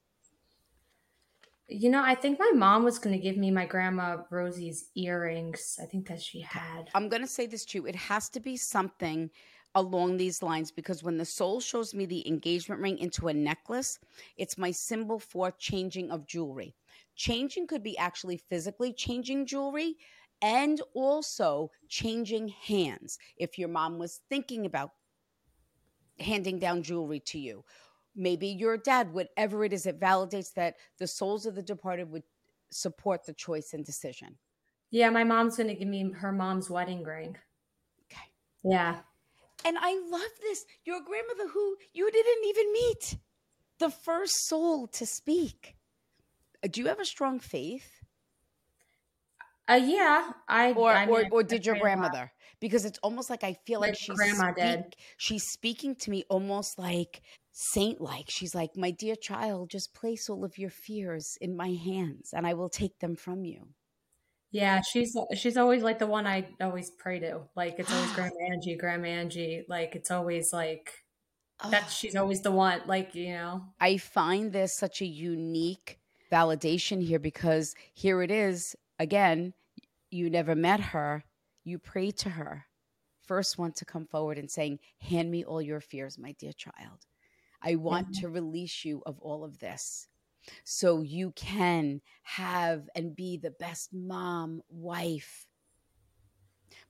You 1.69 1.91
know, 1.91 2.03
I 2.03 2.15
think 2.15 2.39
my 2.39 2.51
mom 2.55 2.85
was 2.85 2.99
going 2.99 3.15
to 3.15 3.23
give 3.23 3.37
me 3.37 3.51
my 3.51 3.67
grandma 3.67 4.19
Rosie's 4.31 4.91
earrings. 4.95 5.79
I 5.83 5.85
think 5.85 6.09
that 6.09 6.21
she 6.21 6.41
had. 6.41 6.89
I'm 6.95 7.11
going 7.11 7.21
to 7.21 7.29
say 7.29 7.47
this 7.47 7.67
to 7.67 7.79
you. 7.79 7.87
It 7.87 7.95
has 7.95 8.31
to 8.31 8.41
be 8.41 8.57
something 8.57 9.31
along 9.75 10.17
these 10.17 10.43
lines 10.43 10.71
because 10.71 11.03
when 11.03 11.19
the 11.19 11.27
soul 11.27 11.61
shows 11.61 11.93
me 11.93 12.07
the 12.07 12.27
engagement 12.27 12.81
ring 12.81 12.97
into 12.99 13.29
a 13.29 13.35
necklace, 13.35 13.99
it's 14.39 14.57
my 14.57 14.71
symbol 14.71 15.19
for 15.19 15.51
changing 15.51 16.11
of 16.11 16.27
jewelry. 16.27 16.75
Changing 17.17 17.67
could 17.67 17.83
be 17.83 17.99
actually 17.99 18.39
physically 18.39 18.95
changing 18.95 19.45
jewelry 19.45 19.97
and 20.41 20.81
also 20.95 21.71
changing 21.89 22.49
hands. 22.49 23.19
If 23.37 23.59
your 23.59 23.69
mom 23.69 23.99
was 23.99 24.21
thinking 24.31 24.65
about 24.65 24.93
handing 26.19 26.59
down 26.59 26.83
jewelry 26.83 27.21
to 27.21 27.39
you 27.39 27.65
maybe 28.19 28.49
your 28.49 28.77
dad, 28.77 29.13
whatever 29.13 29.65
it 29.65 29.73
is, 29.73 29.87
it 29.87 30.01
validates 30.01 30.53
that 30.55 30.75
the 30.99 31.07
souls 31.07 31.47
of 31.47 31.55
the 31.55 31.63
departed 31.63 32.11
would 32.11 32.25
support 32.71 33.25
the 33.25 33.33
choice 33.33 33.71
and 33.73 33.85
decision. 33.85 34.37
Yeah, 34.91 35.11
my 35.11 35.25
mom's 35.25 35.57
going 35.57 35.69
to 35.69 35.75
give 35.75 35.89
me 35.89 36.11
her 36.13 36.33
mom's 36.33 36.69
wedding 36.71 37.05
ring. 37.05 37.37
Okay. 38.11 38.25
Yeah. 38.65 38.97
And 39.65 39.77
I 39.81 40.01
love 40.11 40.31
this. 40.41 40.65
Your 40.85 41.01
grandmother, 41.01 41.49
who 41.49 41.77
you 41.93 42.11
didn't 42.11 42.45
even 42.49 42.73
meet, 42.73 43.17
the 43.79 43.91
first 43.91 44.47
soul 44.47 44.87
to 44.89 45.07
speak. 45.07 45.77
Uh, 46.65 46.69
Do 46.71 46.81
you 46.81 46.87
have 46.89 47.01
a 47.01 47.05
strong 47.05 47.41
faith? 47.41 47.91
Uh, 49.69 49.75
yeah, 49.75 50.31
I 50.49 50.73
or 50.73 50.91
I 50.91 51.05
mean, 51.05 51.15
or, 51.15 51.25
or 51.31 51.43
did 51.43 51.67
your 51.67 51.77
grandmother? 51.79 52.33
Because 52.59 52.87
it's 52.87 52.99
almost 53.03 53.29
like 53.29 53.45
I 53.45 53.59
feel 53.67 53.81
like 53.81 53.97
she's 53.97 54.17
grandma 54.17 54.53
did. 54.53 54.97
she's 55.19 55.45
speaking 55.45 55.95
to 55.97 56.11
me 56.11 56.25
almost 56.31 56.79
like 56.79 57.21
saint 57.59 58.01
like. 58.01 58.31
She's 58.31 58.55
like, 58.55 58.77
My 58.77 58.93
dear 58.93 59.17
child, 59.17 59.71
just 59.71 59.93
place 59.93 60.31
all 60.31 60.45
of 60.45 60.59
your 60.59 60.71
fears 60.71 61.37
in 61.41 61.57
my 61.57 61.71
hands 61.73 62.31
and 62.33 62.47
I 62.47 62.55
will 62.55 62.69
take 62.69 63.01
them 63.01 63.17
from 63.17 63.45
you. 63.45 63.69
Yeah, 64.51 64.81
she's 64.81 65.17
she's 65.35 65.57
always 65.57 65.83
like 65.83 65.99
the 65.99 66.07
one 66.07 66.27
I 66.27 66.47
always 66.61 66.91
pray 66.91 67.19
to. 67.19 67.41
Like 67.57 67.79
it's 67.79 67.93
always 67.93 68.13
Grandma 68.15 68.37
Angie, 68.51 68.77
Grandma 68.77 69.09
Angie. 69.09 69.65
Like 69.69 69.97
it's 69.97 70.11
always 70.11 70.53
like 70.53 70.93
that. 71.69 71.91
She's 71.91 72.15
always 72.15 72.43
the 72.43 72.53
one. 72.53 72.83
Like 72.87 73.15
you 73.15 73.35
know. 73.35 73.65
I 73.81 73.97
find 73.97 74.53
this 74.53 74.77
such 74.77 75.03
a 75.03 75.07
unique 75.07 75.99
validation 76.31 77.03
here 77.03 77.19
because 77.19 77.75
here 77.93 78.23
it 78.23 78.31
is 78.31 78.77
again, 79.01 79.53
you 80.11 80.31
never 80.31 80.55
met 80.55 80.81
her, 80.81 81.25
you 81.65 81.79
prayed 81.79 82.17
to 82.19 82.31
her. 82.31 82.67
First 83.27 83.59
one 83.59 83.73
to 83.73 83.85
come 83.85 84.07
forward 84.07 84.39
and 84.39 84.51
saying, 84.51 84.79
Hand 85.01 85.31
me 85.31 85.45
all 85.45 85.61
your 85.61 85.81
fears, 85.81 86.19
my 86.19 86.33
dear 86.39 86.53
child. 86.53 87.05
I 87.63 87.77
want 87.77 88.13
mm-hmm. 88.13 88.21
to 88.21 88.29
release 88.29 88.85
you 88.85 89.03
of 89.07 89.19
all 89.21 89.45
of 89.45 89.59
this 89.59 90.09
so 90.65 91.03
you 91.03 91.33
can 91.33 92.01
have 92.23 92.89
and 92.95 93.15
be 93.15 93.37
the 93.37 93.51
best 93.51 93.93
mom, 93.93 94.63
wife. 94.71 95.47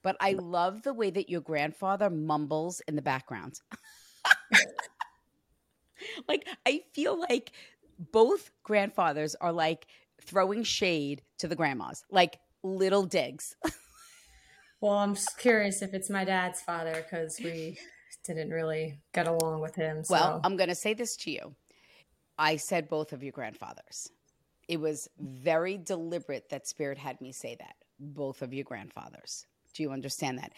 But 0.02 0.16
I 0.20 0.32
love 0.32 0.82
the 0.82 0.94
way 0.94 1.10
that 1.10 1.28
your 1.28 1.40
grandfather 1.40 2.08
mumbles 2.08 2.80
in 2.86 2.94
the 2.94 3.02
background. 3.02 3.60
like, 6.28 6.46
I 6.64 6.82
feel 6.92 7.18
like 7.18 7.52
both 8.12 8.50
grandfathers 8.62 9.34
are 9.36 9.52
like 9.52 9.86
throwing 10.22 10.62
shade 10.62 11.22
to 11.38 11.48
the 11.48 11.56
grandmas, 11.56 12.04
like 12.10 12.38
little 12.62 13.04
digs. 13.04 13.56
Well, 14.80 14.92
I'm 14.92 15.16
curious 15.38 15.82
if 15.82 15.92
it's 15.92 16.08
my 16.08 16.24
dad's 16.24 16.60
father 16.60 16.92
because 17.02 17.40
we 17.42 17.78
didn't 18.34 18.52
really 18.52 18.98
get 19.12 19.26
along 19.26 19.60
with 19.60 19.74
him. 19.74 20.04
So. 20.04 20.14
Well, 20.14 20.40
I'm 20.44 20.56
going 20.56 20.68
to 20.68 20.74
say 20.74 20.94
this 20.94 21.16
to 21.18 21.30
you. 21.30 21.54
I 22.38 22.56
said 22.56 22.88
both 22.88 23.12
of 23.12 23.22
your 23.22 23.32
grandfathers. 23.32 24.10
It 24.68 24.80
was 24.80 25.08
very 25.18 25.78
deliberate 25.78 26.50
that 26.50 26.68
Spirit 26.68 26.98
had 26.98 27.20
me 27.20 27.32
say 27.32 27.56
that. 27.58 27.74
Both 27.98 28.42
of 28.42 28.54
your 28.54 28.64
grandfathers. 28.64 29.46
Do 29.74 29.82
you 29.82 29.90
understand 29.90 30.38
that? 30.38 30.52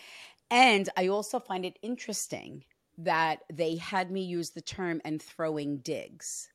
And 0.51 0.89
I 0.97 1.09
also 1.09 1.39
find 1.39 1.65
it 1.65 1.79
interesting 1.81 2.65
that 2.99 3.41
they 3.53 3.77
had 3.77 4.11
me 4.11 4.23
use 4.23 4.51
the 4.51 4.61
term 4.61 5.01
and 5.05 5.23
throwing 5.23 5.79
digs. 5.79 6.49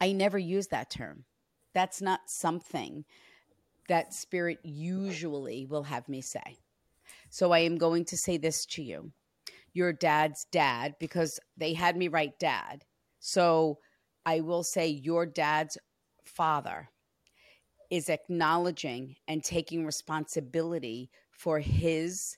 I 0.00 0.12
never 0.12 0.38
use 0.38 0.66
that 0.68 0.90
term. 0.90 1.24
That's 1.72 2.02
not 2.02 2.20
something 2.26 3.04
that 3.88 4.14
Spirit 4.14 4.58
usually 4.62 5.66
will 5.66 5.84
have 5.84 6.08
me 6.08 6.20
say. 6.20 6.58
So 7.34 7.50
I 7.50 7.58
am 7.58 7.78
going 7.78 8.04
to 8.04 8.16
say 8.16 8.36
this 8.36 8.64
to 8.66 8.82
you 8.84 9.10
your 9.72 9.92
dad's 9.92 10.46
dad 10.52 10.94
because 11.00 11.40
they 11.56 11.74
had 11.74 11.96
me 11.96 12.06
write 12.06 12.38
dad. 12.38 12.84
So 13.18 13.78
I 14.24 14.38
will 14.38 14.62
say 14.62 14.86
your 14.86 15.26
dad's 15.26 15.76
father 16.24 16.90
is 17.90 18.08
acknowledging 18.08 19.16
and 19.26 19.42
taking 19.42 19.84
responsibility 19.84 21.10
for 21.32 21.58
his 21.58 22.36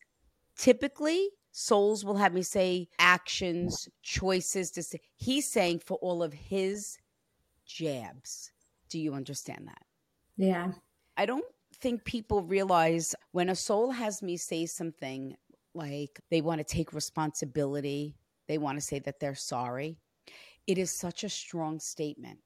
typically 0.56 1.28
souls 1.52 2.02
will 2.02 2.16
have 2.16 2.32
me 2.32 2.40
say 2.40 2.88
actions, 2.98 3.90
choices 4.02 4.70
to 4.70 4.82
say 4.82 5.00
he's 5.14 5.46
saying 5.46 5.80
for 5.80 5.98
all 5.98 6.22
of 6.22 6.32
his 6.32 6.96
jabs. 7.66 8.50
Do 8.88 8.98
you 8.98 9.12
understand 9.12 9.66
that? 9.66 9.82
yeah. 10.38 10.72
I 11.18 11.26
don't 11.26 11.44
think 11.80 12.04
people 12.04 12.42
realize 12.42 13.14
when 13.32 13.48
a 13.48 13.54
soul 13.54 13.90
has 13.90 14.22
me 14.22 14.36
say 14.36 14.66
something 14.66 15.36
like 15.74 16.20
they 16.30 16.40
want 16.40 16.58
to 16.58 16.64
take 16.64 16.92
responsibility, 16.92 18.16
they 18.48 18.58
want 18.58 18.78
to 18.78 18.84
say 18.84 18.98
that 19.00 19.20
they're 19.20 19.34
sorry. 19.34 19.98
It 20.66 20.78
is 20.78 20.90
such 20.90 21.24
a 21.24 21.28
strong 21.28 21.78
statement 21.78 22.38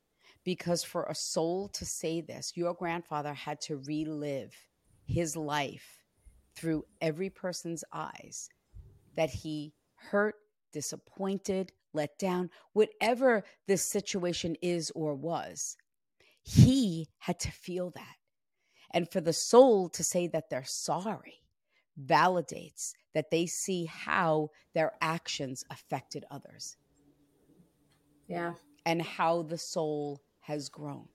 because 0.44 0.82
for 0.82 1.04
a 1.04 1.14
soul 1.14 1.68
to 1.68 1.86
say 1.86 2.20
this, 2.20 2.52
your 2.56 2.74
grandfather 2.74 3.32
had 3.32 3.60
to 3.62 3.78
relive 3.86 4.54
his 5.06 5.36
life 5.36 6.04
through 6.54 6.84
every 7.00 7.30
person's 7.30 7.84
eyes 7.92 8.48
that 9.16 9.30
he 9.30 9.72
hurt, 9.94 10.34
disappointed, 10.72 11.72
let 11.92 12.18
down, 12.18 12.50
whatever 12.72 13.44
this 13.66 13.82
situation 13.82 14.56
is 14.62 14.90
or 14.94 15.14
was. 15.14 15.76
He 16.42 17.08
had 17.18 17.38
to 17.40 17.50
feel 17.50 17.90
that. 17.90 18.16
And 18.92 19.10
for 19.10 19.20
the 19.20 19.32
soul 19.32 19.88
to 19.90 20.02
say 20.02 20.26
that 20.28 20.50
they're 20.50 20.64
sorry 20.66 21.42
validates 22.00 22.92
that 23.14 23.30
they 23.30 23.46
see 23.46 23.84
how 23.86 24.50
their 24.74 24.92
actions 25.00 25.64
affected 25.70 26.24
others 26.30 26.76
Yeah. 28.28 28.54
and 28.86 29.02
how 29.02 29.42
the 29.42 29.58
soul 29.58 30.22
has 30.40 30.68
grown. 30.68 31.08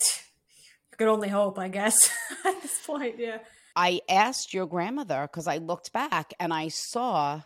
You 0.00 0.96
could 0.98 1.08
only 1.08 1.28
hope, 1.28 1.58
I 1.58 1.68
guess, 1.68 2.10
at 2.44 2.60
this 2.62 2.78
point. 2.86 3.18
Yeah. 3.18 3.38
I 3.74 4.00
asked 4.08 4.52
your 4.52 4.66
grandmother 4.66 5.22
because 5.30 5.46
I 5.46 5.56
looked 5.58 5.92
back 5.92 6.34
and 6.38 6.52
I 6.52 6.68
saw 6.68 7.40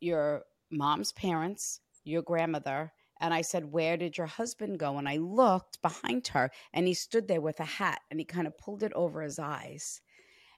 your 0.00 0.44
mom's 0.70 1.12
parents, 1.12 1.80
your 2.04 2.22
grandmother, 2.22 2.92
and 3.20 3.32
I 3.32 3.42
said, 3.42 3.72
Where 3.72 3.96
did 3.96 4.18
your 4.18 4.26
husband 4.26 4.78
go? 4.78 4.98
And 4.98 5.08
I 5.08 5.16
looked 5.16 5.80
behind 5.82 6.28
her 6.28 6.50
and 6.72 6.86
he 6.86 6.94
stood 6.94 7.28
there 7.28 7.40
with 7.40 7.60
a 7.60 7.64
hat 7.64 8.00
and 8.10 8.20
he 8.20 8.24
kind 8.24 8.46
of 8.46 8.58
pulled 8.58 8.82
it 8.82 8.92
over 8.94 9.22
his 9.22 9.38
eyes. 9.38 10.00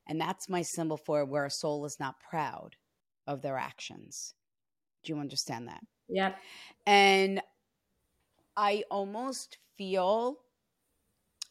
And 0.07 0.21
that's 0.21 0.49
my 0.49 0.63
symbol 0.63 0.97
for 0.97 1.25
where 1.25 1.45
a 1.45 1.51
soul 1.51 1.85
is 1.85 1.99
not 1.99 2.21
proud 2.21 2.77
of 3.27 3.43
their 3.43 3.59
actions. 3.59 4.35
Do 5.03 5.13
you 5.13 5.21
understand 5.21 5.69
that? 5.69 5.81
Yeah. 6.09 6.35
And 6.87 7.43
I 8.57 8.85
almost 8.91 9.59
feel 9.77 10.39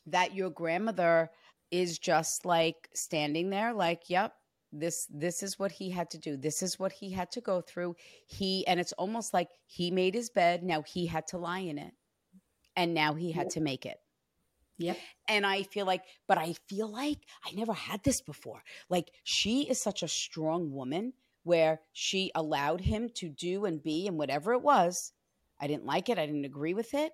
that 0.08 0.34
your 0.34 0.50
grandmother 0.50 1.30
is 1.72 2.00
just 2.00 2.46
like 2.46 2.90
standing 2.94 3.50
there 3.50 3.74
like, 3.74 4.10
yep, 4.10 4.34
this 4.80 5.08
this 5.10 5.44
is 5.44 5.60
what 5.60 5.72
he 5.72 5.90
had 5.90 6.10
to 6.12 6.18
do. 6.18 6.38
This 6.38 6.62
is 6.64 6.80
what 6.80 6.92
he 6.92 7.12
had 7.12 7.32
to 7.32 7.42
go 7.42 7.62
through. 7.62 7.96
He 8.28 8.66
and 8.68 8.80
it's 8.80 8.94
almost 8.94 9.34
like 9.34 9.50
he 9.66 9.92
made 9.92 10.14
his 10.16 10.30
bed, 10.30 10.64
now 10.64 10.82
he 10.84 11.06
had 11.08 11.28
to 11.28 11.38
lie 11.38 11.60
in 11.60 11.78
it. 11.78 11.94
And 12.76 12.94
now 12.94 13.14
he 13.14 13.32
had 13.32 13.50
to 13.52 13.62
make 13.62 13.86
it. 13.86 13.98
yeah 14.78 14.96
And 15.28 15.46
I 15.46 15.64
feel 15.64 15.86
like, 15.86 16.04
but 16.28 16.38
I 16.38 16.54
feel 16.68 16.88
like 16.88 17.20
I 17.46 17.52
never 17.54 17.74
had 17.74 18.04
this 18.04 18.22
before. 18.22 18.64
Like 18.90 19.12
she 19.24 19.62
is 19.70 19.82
such 19.82 20.04
a 20.04 20.08
strong 20.08 20.72
woman 20.72 21.14
where 21.44 21.82
she 21.94 22.32
allowed 22.36 22.82
him 22.82 23.10
to 23.16 23.30
do 23.30 23.66
and 23.66 23.82
be 23.82 24.08
and 24.08 24.18
whatever 24.18 24.54
it 24.54 24.62
was. 24.62 25.14
I 25.60 25.68
didn't 25.68 25.86
like 25.86 26.10
it. 26.10 26.20
I 26.20 26.26
didn't 26.26 26.46
agree 26.46 26.74
with 26.74 26.94
it. 26.94 27.14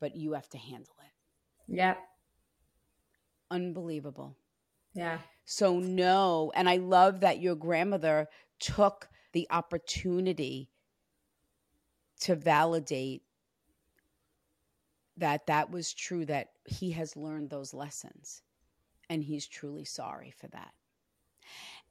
But 0.00 0.16
you 0.16 0.32
have 0.32 0.48
to 0.50 0.58
handle 0.58 0.94
it. 1.00 1.12
Yep. 1.76 1.98
Unbelievable. 3.50 4.36
Yeah. 4.98 5.18
So, 5.44 5.78
no. 5.78 6.50
And 6.56 6.68
I 6.68 6.76
love 6.78 7.20
that 7.20 7.40
your 7.40 7.54
grandmother 7.54 8.28
took 8.58 9.08
the 9.32 9.46
opportunity 9.50 10.70
to 12.20 12.34
validate 12.34 13.22
that 15.16 15.46
that 15.46 15.70
was 15.70 15.94
true, 15.94 16.24
that 16.26 16.48
he 16.64 16.90
has 16.90 17.16
learned 17.16 17.48
those 17.48 17.72
lessons. 17.72 18.42
And 19.08 19.22
he's 19.22 19.46
truly 19.46 19.84
sorry 19.84 20.32
for 20.32 20.48
that. 20.48 20.74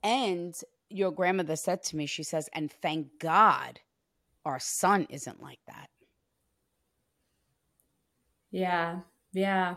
And 0.04 0.54
your 0.90 1.12
grandmother 1.12 1.56
said 1.56 1.84
to 1.84 1.96
me, 1.96 2.08
she 2.08 2.24
says, 2.24 2.50
and 2.52 2.70
thank 2.70 3.20
God 3.20 3.80
our 4.44 4.60
son 4.60 5.08
isn't 5.10 5.42
like 5.42 5.60
that. 5.68 5.90
Yeah. 8.52 9.00
Yeah. 9.32 9.76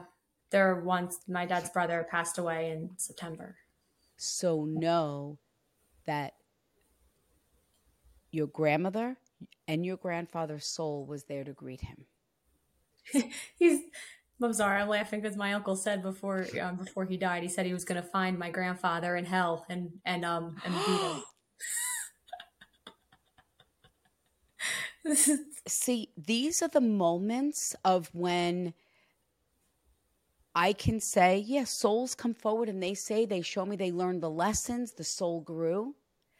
There 0.50 0.80
once 0.80 1.18
my 1.28 1.46
dad's 1.46 1.70
brother 1.70 2.06
passed 2.10 2.38
away 2.38 2.70
in 2.70 2.90
September. 2.96 3.56
So 4.16 4.64
know 4.64 5.38
that 6.06 6.34
your 8.30 8.46
grandmother 8.46 9.16
and 9.66 9.86
your 9.86 9.96
grandfather's 9.96 10.66
soul 10.66 11.06
was 11.06 11.24
there 11.24 11.44
to 11.44 11.52
greet 11.52 11.82
him. 11.82 12.04
He's. 13.56 13.80
I'm 14.42 14.52
sorry. 14.54 14.80
I'm 14.80 14.88
laughing 14.88 15.20
because 15.20 15.36
my 15.36 15.52
uncle 15.52 15.76
said 15.76 16.02
before 16.02 16.46
um, 16.60 16.76
before 16.76 17.04
he 17.04 17.16
died, 17.18 17.42
he 17.42 17.48
said 17.48 17.66
he 17.66 17.74
was 17.74 17.84
going 17.84 18.02
to 18.02 18.08
find 18.08 18.38
my 18.38 18.50
grandfather 18.50 19.16
in 19.16 19.26
hell 19.26 19.66
and 19.68 19.90
and 20.04 20.24
um 20.24 20.56
and 20.64 20.74
beat 20.74 21.00
him. 21.00 21.22
See, 25.66 26.10
these 26.16 26.62
are 26.62 26.68
the 26.68 26.80
moments 26.80 27.76
of 27.84 28.08
when 28.14 28.72
I 30.54 30.72
can 30.72 31.00
say, 31.00 31.38
yeah, 31.38 31.64
souls 31.64 32.14
come 32.14 32.34
forward 32.34 32.68
and 32.68 32.82
they 32.82 32.94
say, 32.94 33.24
they 33.24 33.42
show 33.42 33.64
me 33.64 33.76
they 33.76 33.92
learned 33.92 34.22
the 34.22 34.30
lessons, 34.30 34.92
the 34.92 35.04
soul 35.04 35.40
grew. 35.40 35.94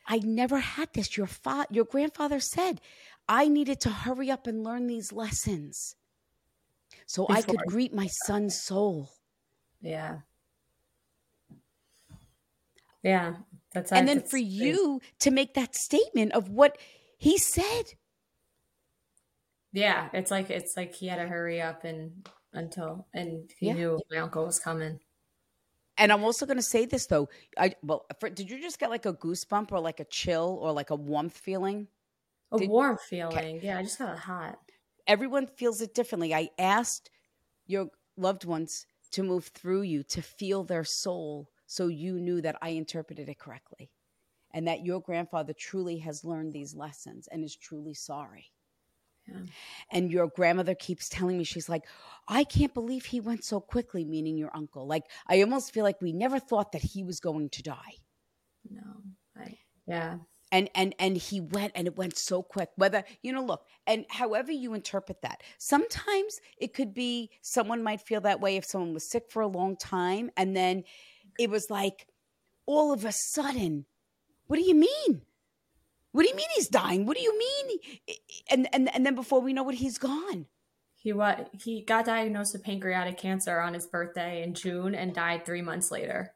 I 0.07 0.19
never 0.19 0.59
had 0.59 0.89
this. 0.93 1.17
Your 1.17 1.29
fa- 1.29 1.67
your 1.71 1.85
grandfather 1.85 2.41
said, 2.41 2.81
I 3.29 3.47
needed 3.47 3.81
to 3.83 3.91
hurry 3.91 4.31
up 4.31 4.49
and 4.49 4.65
learn 4.65 4.89
these 4.89 5.13
lessons 5.13 5.95
so 7.07 7.27
I 7.29 7.43
could 7.43 7.61
greet 7.67 7.95
my 7.95 8.09
son's 8.27 8.61
soul. 8.61 9.11
Yeah. 9.81 10.19
Yeah. 13.03 13.35
That's 13.73 13.93
and 13.93 14.09
then 14.09 14.23
for 14.23 14.37
you 14.37 15.01
to 15.21 15.31
make 15.31 15.55
that 15.55 15.77
statement 15.77 16.33
of 16.33 16.49
what 16.49 16.77
he 17.17 17.39
said. 17.39 17.95
Yeah, 19.73 20.09
it's 20.13 20.31
like 20.31 20.51
it's 20.51 20.77
like 20.77 20.95
he 20.97 21.07
had 21.07 21.17
to 21.17 21.29
hurry 21.29 21.63
up 21.63 21.85
and 21.85 22.29
until 22.53 23.07
and 23.15 23.51
he 23.59 23.67
Yeah. 23.67 23.75
knew 23.75 24.01
my 24.11 24.19
uncle 24.19 24.45
was 24.45 24.59
coming. 24.59 25.01
And 25.99 26.11
I'm 26.13 26.25
also 26.25 26.47
going 26.47 26.57
to 26.57 26.63
say 26.63 26.87
this 26.87 27.07
though. 27.07 27.29
I 27.59 27.75
well, 27.83 28.07
for, 28.19 28.31
did 28.31 28.51
you 28.51 28.61
just 28.61 28.79
get 28.79 28.91
like 28.91 29.07
a 29.07 29.13
goosebump 29.13 29.71
or 29.73 29.81
like 29.81 30.01
a 30.01 30.05
chill 30.05 30.59
or 30.61 30.73
like 30.73 30.91
a 30.91 30.95
warmth 30.97 31.37
feeling? 31.37 31.89
A 32.53 32.59
Did- 32.59 32.71
warm 32.71 32.97
feeling. 32.99 33.61
Yeah, 33.63 33.79
I 33.79 33.83
just 33.83 33.99
got 33.99 34.19
hot. 34.19 34.59
Everyone 35.07 35.47
feels 35.47 35.81
it 35.81 35.95
differently. 35.95 36.35
I 36.35 36.51
asked 36.59 37.11
your 37.67 37.91
loved 38.17 38.45
ones 38.45 38.87
to 39.13 39.23
move 39.23 39.47
through 39.49 39.83
you 39.83 40.03
to 40.05 40.23
feel 40.23 40.65
their 40.65 40.85
soul 40.85 41.51
so 41.67 41.89
you 41.89 42.15
knew 42.21 42.41
that 42.41 42.57
I 42.63 42.71
interpreted 42.71 43.29
it 43.29 43.39
correctly 43.39 43.91
and 44.53 44.67
that 44.67 44.85
your 44.85 45.01
grandfather 45.01 45.53
truly 45.53 45.99
has 45.99 46.25
learned 46.25 46.53
these 46.53 46.75
lessons 46.75 47.29
and 47.31 47.45
is 47.45 47.55
truly 47.57 47.95
sorry. 47.95 48.51
Yeah. 49.27 49.41
And 49.91 50.11
your 50.11 50.29
grandmother 50.29 50.75
keeps 50.75 51.09
telling 51.09 51.39
me, 51.39 51.45
she's 51.45 51.69
like, 51.69 51.85
I 52.29 52.45
can't 52.45 52.75
believe 52.75 53.07
he 53.07 53.21
went 53.21 53.45
so 53.45 53.61
quickly, 53.61 54.05
meaning 54.05 54.37
your 54.37 54.51
uncle. 54.55 54.87
Like, 54.87 55.05
I 55.29 55.41
almost 55.43 55.73
feel 55.73 55.85
like 55.85 56.01
we 56.01 56.13
never 56.13 56.39
thought 56.39 56.73
that 56.73 56.83
he 56.83 57.05
was 57.05 57.21
going 57.21 57.51
to 57.51 57.63
die. 57.63 57.95
No. 58.69 59.03
I 59.37 59.59
yeah. 59.87 60.17
and 60.53 60.69
and 60.75 60.95
and 60.99 61.17
he 61.17 61.41
went 61.41 61.73
and 61.75 61.87
it 61.87 61.97
went 61.97 62.17
so 62.17 62.43
quick 62.43 62.71
whether 62.77 63.05
you 63.23 63.33
know 63.33 63.45
look 63.45 63.65
and 63.87 64.05
however 64.09 64.53
you 64.53 64.75
interpret 64.75 65.23
that 65.23 65.43
sometimes 65.59 66.41
it 66.59 66.75
could 66.75 66.95
be 66.95 67.31
someone 67.43 67.83
might 67.83 68.01
feel 68.01 68.21
that 68.21 68.41
way 68.41 68.57
if 68.57 68.65
someone 68.65 68.95
was 68.95 69.09
sick 69.09 69.25
for 69.31 69.43
a 69.43 69.47
long 69.47 69.77
time 69.77 70.31
and 70.37 70.57
then 70.57 70.85
it 71.39 71.51
was 71.51 71.71
like 71.71 72.07
all 72.67 72.93
of 72.93 73.05
a 73.05 73.13
sudden 73.13 73.87
what 74.47 74.57
do 74.57 74.63
you 74.63 74.75
mean 74.75 75.23
what 76.13 76.23
do 76.23 76.29
you 76.29 76.37
mean 76.37 76.47
he's 76.55 76.69
dying 76.69 77.07
what 77.07 77.17
do 77.17 77.23
you 77.23 77.39
mean 77.39 77.79
and 78.51 78.69
and 78.73 78.95
and 78.95 79.07
then 79.07 79.15
before 79.15 79.41
we 79.41 79.53
know 79.53 79.69
it 79.69 79.77
he's 79.77 79.99
gone 79.99 80.47
He 80.97 81.13
what 81.13 81.51
he 81.53 81.83
got 81.83 82.05
diagnosed 82.07 82.53
with 82.53 82.63
pancreatic 82.65 83.17
cancer 83.19 83.59
on 83.61 83.75
his 83.75 83.87
birthday 83.87 84.43
in 84.43 84.55
June 84.55 84.95
and 84.95 85.15
died 85.15 85.45
three 85.47 85.63
months 85.63 85.91
later. 85.91 86.33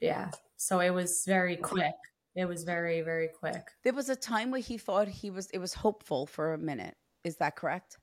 Yeah. 0.00 0.30
So 0.56 0.80
it 0.80 0.90
was 0.90 1.24
very 1.26 1.56
quick. 1.56 1.94
It 2.34 2.46
was 2.46 2.64
very, 2.64 3.02
very 3.02 3.28
quick. 3.28 3.62
there 3.84 3.92
was 3.92 4.08
a 4.08 4.16
time 4.16 4.50
where 4.50 4.60
he 4.60 4.78
thought 4.78 5.08
he 5.08 5.30
was 5.30 5.50
it 5.50 5.58
was 5.58 5.74
hopeful 5.74 6.26
for 6.26 6.54
a 6.54 6.58
minute 6.58 6.96
is 7.24 7.36
that 7.36 7.56
correct 7.56 7.98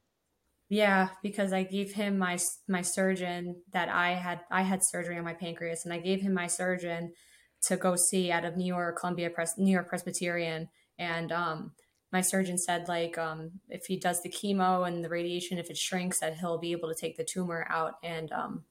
Yeah, 0.70 1.10
because 1.24 1.52
I 1.52 1.64
gave 1.64 1.94
him 1.94 2.18
my 2.20 2.38
my 2.68 2.82
surgeon 2.84 3.64
that 3.74 3.90
I 3.90 4.12
had 4.14 4.42
I 4.52 4.62
had 4.62 4.84
surgery 4.84 5.18
on 5.18 5.24
my 5.24 5.34
pancreas, 5.34 5.84
and 5.86 5.94
I 5.94 6.00
gave 6.00 6.22
him 6.22 6.34
my 6.34 6.48
surgeon 6.48 7.14
to 7.64 7.78
go 7.78 7.96
see 7.96 8.32
out 8.32 8.46
of 8.46 8.58
New 8.58 8.66
York 8.66 9.00
Columbia 9.00 9.30
Pres- 9.30 9.58
New 9.58 9.72
York 9.72 9.88
Presbyterian, 9.88 10.70
and 10.98 11.32
um, 11.32 11.72
my 12.12 12.22
surgeon 12.22 12.58
said 12.58 12.88
like 12.88 13.18
um, 13.18 13.52
if 13.70 13.86
he 13.86 13.98
does 13.98 14.22
the 14.22 14.30
chemo 14.30 14.88
and 14.88 15.04
the 15.04 15.10
radiation, 15.10 15.58
if 15.58 15.70
it 15.70 15.78
shrinks, 15.78 16.20
that 16.20 16.38
he'll 16.38 16.58
be 16.58 16.72
able 16.72 16.90
to 16.90 17.00
take 17.00 17.18
the 17.18 17.24
tumor 17.24 17.68
out, 17.70 17.96
and 18.04 18.32
um, 18.32 18.64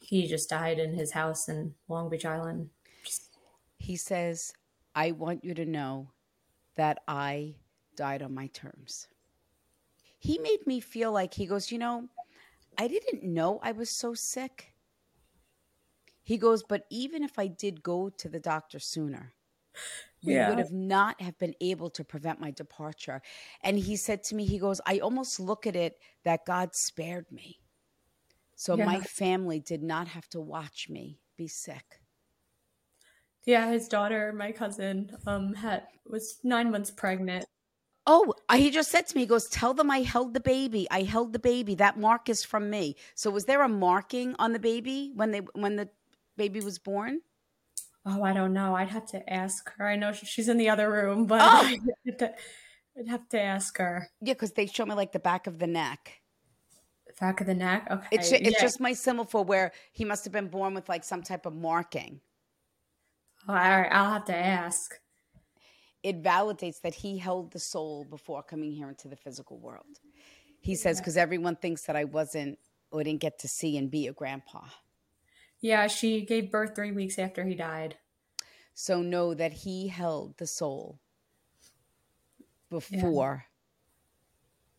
he 0.00 0.26
just 0.26 0.48
died 0.48 0.78
in 0.78 0.94
his 0.94 1.12
house 1.12 1.48
in 1.48 1.74
Long 1.88 2.08
Beach 2.08 2.24
Island. 2.24 2.70
he 3.78 3.96
says, 3.96 4.52
I 4.94 5.12
want 5.12 5.44
you 5.44 5.54
to 5.54 5.64
know 5.64 6.10
that 6.76 6.98
I 7.06 7.54
died 7.96 8.22
on 8.22 8.34
my 8.34 8.48
terms. 8.48 9.06
He 10.18 10.38
made 10.38 10.66
me 10.66 10.80
feel 10.80 11.12
like 11.12 11.34
he 11.34 11.46
goes, 11.46 11.70
You 11.70 11.78
know, 11.78 12.08
I 12.78 12.88
didn't 12.88 13.22
know 13.22 13.60
I 13.62 13.72
was 13.72 13.90
so 13.90 14.14
sick. 14.14 14.74
He 16.30 16.38
goes, 16.38 16.62
But 16.62 16.84
even 16.92 17.24
if 17.24 17.40
I 17.40 17.48
did 17.48 17.82
go 17.82 18.08
to 18.08 18.28
the 18.28 18.38
doctor 18.38 18.78
sooner, 18.78 19.34
we 20.22 20.34
Yeah. 20.34 20.48
would 20.48 20.58
have 20.58 20.70
not 20.70 21.20
have 21.20 21.36
been 21.38 21.54
able 21.60 21.90
to 21.90 22.04
prevent 22.04 22.38
my 22.38 22.52
departure. 22.52 23.20
And 23.64 23.76
he 23.76 23.96
said 23.96 24.22
to 24.24 24.36
me, 24.36 24.44
he 24.46 24.60
goes, 24.60 24.80
I 24.86 25.00
almost 25.00 25.40
look 25.40 25.66
at 25.66 25.74
it 25.74 25.98
that 26.22 26.46
God 26.46 26.76
spared 26.76 27.26
me. 27.32 27.58
So 28.54 28.76
my 28.76 29.00
family 29.00 29.58
did 29.58 29.82
not 29.82 30.06
have 30.06 30.28
to 30.28 30.40
watch 30.40 30.88
me 30.88 31.18
be 31.36 31.48
sick. 31.48 31.98
Yeah, 33.44 33.68
his 33.72 33.88
daughter, 33.88 34.32
my 34.32 34.52
cousin, 34.52 35.10
um, 35.26 35.52
had 35.54 35.88
was 36.06 36.38
nine 36.44 36.70
months 36.70 36.92
pregnant. 36.92 37.44
Oh, 38.06 38.34
he 38.54 38.70
just 38.70 38.90
said 38.90 39.06
to 39.08 39.14
me, 39.14 39.22
he 39.22 39.26
goes, 39.26 39.48
Tell 39.48 39.74
them 39.74 39.90
I 39.90 40.02
held 40.02 40.34
the 40.34 40.40
baby. 40.40 40.86
I 40.90 41.02
held 41.02 41.32
the 41.32 41.38
baby. 41.38 41.74
That 41.74 41.98
mark 41.98 42.28
is 42.28 42.44
from 42.44 42.70
me. 42.70 42.96
So 43.14 43.30
was 43.30 43.44
there 43.44 43.62
a 43.62 43.68
marking 43.68 44.34
on 44.38 44.52
the 44.52 44.58
baby 44.58 45.12
when 45.14 45.30
they 45.30 45.40
when 45.54 45.76
the 45.76 45.88
baby 46.40 46.60
was 46.60 46.78
born? 46.78 47.20
Oh, 48.06 48.22
I 48.22 48.32
don't 48.32 48.54
know. 48.54 48.74
I'd 48.74 48.88
have 48.88 49.04
to 49.08 49.30
ask 49.30 49.70
her. 49.76 49.86
I 49.86 49.96
know 49.96 50.10
she's 50.12 50.48
in 50.48 50.56
the 50.56 50.70
other 50.70 50.90
room, 50.90 51.26
but 51.26 51.42
Oh. 51.42 51.66
I'd, 51.66 51.80
have 52.06 52.16
to, 52.16 52.34
I'd 52.98 53.08
have 53.08 53.28
to 53.28 53.40
ask 53.40 53.76
her. 53.76 54.08
Yeah, 54.22 54.32
because 54.32 54.52
they 54.52 54.64
show 54.64 54.86
me 54.86 54.94
like 54.94 55.12
the 55.12 55.18
back 55.18 55.46
of 55.46 55.58
the 55.58 55.66
neck. 55.66 56.22
Back 57.20 57.42
of 57.42 57.46
the 57.46 57.54
neck. 57.54 57.88
Okay. 57.90 58.06
It's 58.10 58.32
it's 58.32 58.52
yeah. 58.52 58.58
just 58.58 58.80
my 58.80 58.94
symbol 58.94 59.26
for 59.26 59.44
where 59.44 59.72
he 59.92 60.06
must 60.06 60.24
have 60.24 60.32
been 60.32 60.48
born 60.48 60.72
with 60.72 60.88
like 60.88 61.04
some 61.04 61.22
type 61.22 61.44
of 61.44 61.54
marking. 61.54 62.22
Oh, 63.46 63.52
all 63.52 63.58
right. 63.58 63.92
I'll 63.92 64.14
have 64.14 64.24
to 64.26 64.36
ask. 64.36 64.94
It 66.02 66.22
validates 66.22 66.80
that 66.80 66.94
he 66.94 67.18
held 67.18 67.52
the 67.52 67.58
soul 67.58 68.06
before 68.08 68.42
coming 68.42 68.72
here 68.72 68.88
into 68.88 69.08
the 69.08 69.16
physical 69.16 69.58
world. 69.58 70.00
He 70.60 70.74
says 70.74 71.00
because 71.00 71.18
everyone 71.18 71.56
thinks 71.56 71.82
that 71.82 71.96
I 71.96 72.04
wasn't 72.04 72.58
or 72.90 73.04
didn't 73.04 73.20
get 73.20 73.38
to 73.40 73.48
see 73.48 73.76
and 73.76 73.90
be 73.90 74.06
a 74.06 74.14
grandpa. 74.14 74.60
Yeah, 75.60 75.86
she 75.88 76.24
gave 76.24 76.50
birth 76.50 76.74
three 76.74 76.92
weeks 76.92 77.18
after 77.18 77.44
he 77.44 77.54
died. 77.54 77.96
So 78.74 79.02
know 79.02 79.34
that 79.34 79.52
he 79.52 79.88
held 79.88 80.38
the 80.38 80.46
soul 80.46 80.98
before 82.70 83.44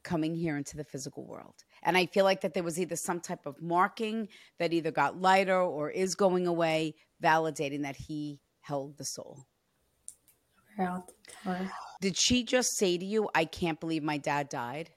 coming 0.03 0.35
here 0.35 0.57
into 0.57 0.77
the 0.77 0.83
physical 0.83 1.25
world. 1.25 1.55
And 1.83 1.97
I 1.97 2.07
feel 2.07 2.25
like 2.25 2.41
that 2.41 2.53
there 2.53 2.63
was 2.63 2.79
either 2.79 2.95
some 2.95 3.19
type 3.19 3.45
of 3.45 3.61
marking 3.61 4.29
that 4.57 4.73
either 4.73 4.91
got 4.91 5.21
lighter 5.21 5.59
or 5.59 5.89
is 5.89 6.15
going 6.15 6.47
away, 6.47 6.95
validating 7.21 7.83
that 7.83 7.95
he 7.95 8.39
held 8.61 8.97
the 8.97 9.05
soul. 9.05 9.45
Okay, 10.73 10.87
I'll 10.87 11.07
tell 11.43 11.53
her. 11.53 11.71
Did 11.99 12.17
she 12.17 12.43
just 12.43 12.77
say 12.77 12.97
to 12.97 13.05
you, 13.05 13.29
I 13.35 13.45
can't 13.45 13.79
believe 13.79 14.03
my 14.03 14.17
dad 14.17 14.49
died? 14.49 14.89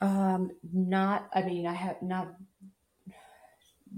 Um, 0.00 0.50
not. 0.72 1.28
I 1.34 1.42
mean, 1.42 1.66
I 1.66 1.74
have 1.74 2.02
not. 2.02 2.34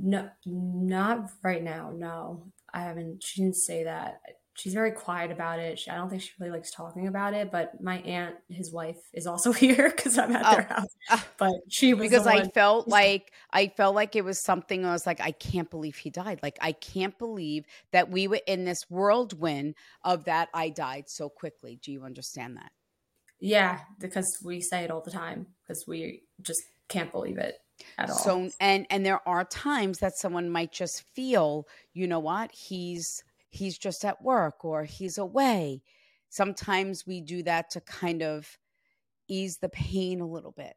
No, 0.01 0.29
not 0.47 1.31
right 1.43 1.63
now. 1.63 1.93
No, 1.95 2.45
I 2.73 2.83
haven't. 2.83 3.23
She 3.25 3.43
didn't 3.43 3.57
say 3.57 3.85
that. 3.85 4.21
She's 4.55 4.75
very 4.75 4.91
quiet 4.91 5.31
about 5.31 5.61
it. 5.61 5.79
She, 5.79 5.89
I 5.89 5.95
don't 5.95 6.11
think 6.11 6.21
she 6.21 6.31
really 6.41 6.51
likes 6.53 6.73
talking 6.73 7.07
about 7.07 7.33
it. 7.33 7.53
But 7.53 7.81
my 7.81 7.99
aunt, 7.99 8.35
his 8.49 8.73
wife, 8.73 8.97
is 9.13 9.27
also 9.27 9.53
here 9.65 9.89
because 9.95 10.19
I'm 10.19 10.35
at 10.35 10.51
their 10.51 10.67
Oh. 10.71 10.75
house. 10.75 10.97
Ah. 11.11 11.27
But 11.39 11.53
she 11.69 11.95
was 11.95 12.09
because 12.11 12.27
I 12.27 12.37
one- 12.37 12.51
felt 12.51 12.89
like 12.89 13.33
I 13.53 13.69
felt 13.69 13.95
like 13.95 14.17
it 14.17 14.25
was 14.25 14.43
something 14.43 14.85
I 14.85 14.93
was 14.93 15.07
like, 15.07 15.21
I 15.21 15.31
can't 15.31 15.71
believe 15.71 15.97
he 15.97 16.11
died. 16.11 16.41
Like 16.43 16.59
I 16.61 16.73
can't 16.73 17.17
believe 17.19 17.67
that 17.93 18.11
we 18.11 18.27
were 18.27 18.41
in 18.47 18.65
this 18.65 18.83
whirlwind 18.91 19.75
of 20.03 20.25
that 20.25 20.49
I 20.53 20.71
died 20.71 21.05
so 21.09 21.29
quickly. 21.29 21.79
Do 21.81 21.93
you 21.93 22.03
understand 22.05 22.57
that? 22.57 22.73
Yeah, 23.41 23.79
because 24.01 24.39
we 24.45 24.61
say 24.61 24.83
it 24.83 24.91
all 24.91 25.01
the 25.03 25.13
time 25.13 25.47
because 25.63 25.85
we 25.87 26.23
just 26.43 26.61
can't 26.89 27.13
believe 27.13 27.39
it 27.39 27.59
at 27.99 28.11
all. 28.11 28.17
So 28.17 28.51
and 28.61 28.87
and 28.91 29.05
there 29.05 29.27
are 29.29 29.45
times 29.45 29.99
that 29.99 30.17
someone 30.17 30.51
might 30.51 30.73
just 30.73 31.03
feel, 31.03 31.67
you 31.93 32.07
know 32.07 32.21
what, 32.21 32.53
he's 32.53 33.23
he's 33.51 33.79
just 33.79 34.05
at 34.05 34.23
work 34.23 34.65
or 34.65 34.85
he's 34.85 35.19
away. 35.19 35.83
Sometimes 36.29 37.07
we 37.07 37.21
do 37.21 37.43
that 37.45 37.71
to 37.71 37.81
kind 37.81 38.23
of 38.23 38.59
ease 39.29 39.59
the 39.59 39.69
pain 39.71 40.21
a 40.21 40.27
little 40.27 40.53
bit. 40.53 40.75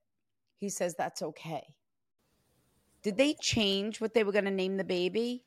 He 0.56 0.70
says 0.70 0.96
that's 0.96 1.22
okay. 1.22 1.64
Did 3.04 3.18
they 3.18 3.34
change 3.42 4.00
what 4.00 4.14
they 4.14 4.24
were 4.24 4.32
going 4.32 4.46
to 4.46 4.52
name 4.52 4.78
the 4.78 4.84
baby? 4.84 5.44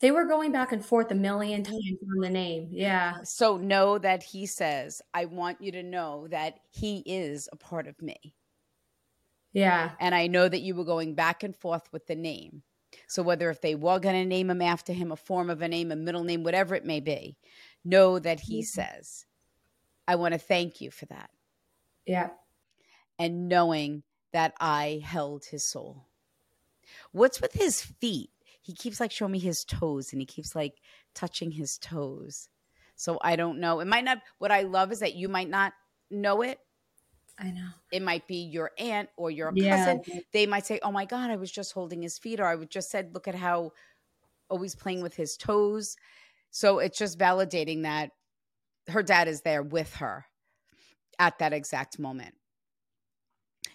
they 0.00 0.10
were 0.10 0.24
going 0.24 0.52
back 0.52 0.72
and 0.72 0.84
forth 0.84 1.10
a 1.10 1.14
million 1.14 1.62
times 1.62 1.98
on 2.14 2.20
the 2.20 2.28
name. 2.28 2.68
Yeah, 2.70 3.22
So 3.22 3.56
know 3.56 3.98
that 3.98 4.22
he 4.22 4.46
says, 4.46 5.00
I 5.14 5.24
want 5.24 5.60
you 5.60 5.72
to 5.72 5.82
know 5.82 6.28
that 6.28 6.58
he 6.70 7.02
is 7.06 7.48
a 7.52 7.56
part 7.56 7.86
of 7.86 8.00
me. 8.02 8.34
Yeah, 9.60 9.92
And 10.00 10.14
I 10.14 10.26
know 10.26 10.48
that 10.48 10.60
you 10.60 10.74
were 10.74 10.84
going 10.84 11.14
back 11.14 11.42
and 11.42 11.56
forth 11.56 11.90
with 11.90 12.06
the 12.06 12.14
name. 12.14 12.62
So 13.06 13.22
whether 13.22 13.48
if 13.48 13.62
they 13.62 13.74
were 13.74 13.98
going 13.98 14.14
to 14.14 14.24
name 14.24 14.50
him 14.50 14.60
after 14.60 14.92
him, 14.92 15.10
a 15.10 15.16
form 15.16 15.48
of 15.48 15.62
a 15.62 15.68
name, 15.68 15.90
a 15.90 15.96
middle 15.96 16.24
name, 16.24 16.42
whatever 16.42 16.74
it 16.74 16.84
may 16.84 17.00
be, 17.00 17.36
know 17.84 18.18
that 18.18 18.40
he 18.40 18.60
mm-hmm. 18.60 18.64
says, 18.64 19.24
I 20.06 20.16
want 20.16 20.34
to 20.34 20.38
thank 20.38 20.80
you 20.80 20.90
for 20.90 21.06
that. 21.06 21.30
Yeah. 22.04 22.28
And 23.18 23.48
knowing 23.48 24.02
that 24.32 24.52
I 24.60 25.00
held 25.02 25.46
his 25.46 25.64
soul. 25.64 26.04
What's 27.12 27.40
with 27.40 27.54
his 27.54 27.80
feet? 27.80 28.30
He 28.60 28.74
keeps 28.74 29.00
like 29.00 29.10
showing 29.10 29.32
me 29.32 29.38
his 29.38 29.64
toes 29.64 30.12
and 30.12 30.20
he 30.20 30.26
keeps 30.26 30.54
like 30.54 30.74
touching 31.14 31.52
his 31.52 31.78
toes. 31.78 32.50
So 32.94 33.18
I 33.22 33.36
don't 33.36 33.60
know. 33.60 33.80
It 33.80 33.86
might 33.86 34.04
not, 34.04 34.18
what 34.38 34.52
I 34.52 34.62
love 34.62 34.92
is 34.92 35.00
that 35.00 35.14
you 35.14 35.28
might 35.28 35.48
not 35.48 35.72
know 36.10 36.42
it. 36.42 36.58
I 37.38 37.50
know. 37.50 37.70
It 37.92 38.02
might 38.02 38.26
be 38.26 38.36
your 38.42 38.72
aunt 38.78 39.10
or 39.16 39.30
your 39.30 39.52
Yeah. 39.52 39.66
cousin. 39.68 40.00
They 40.32 40.46
might 40.46 40.66
say, 40.66 40.80
Oh 40.82 40.92
my 40.92 41.04
God, 41.04 41.30
I 41.30 41.36
was 41.36 41.50
just 41.52 41.72
holding 41.72 42.02
his 42.02 42.18
feet. 42.18 42.40
Or 42.40 42.46
I 42.46 42.56
would 42.56 42.70
just 42.70 42.90
said, 42.90 43.14
Look 43.14 43.28
at 43.28 43.34
how 43.34 43.72
always 44.50 44.74
playing 44.76 45.02
with 45.02 45.16
his 45.16 45.36
toes. 45.36 45.96
So 46.50 46.80
it's 46.80 46.98
just 46.98 47.18
validating 47.18 47.82
that 47.84 48.12
her 48.88 49.02
dad 49.02 49.28
is 49.28 49.42
there 49.42 49.62
with 49.62 49.94
her 49.96 50.26
at 51.18 51.38
that 51.38 51.52
exact 51.52 51.98
moment. 51.98 52.36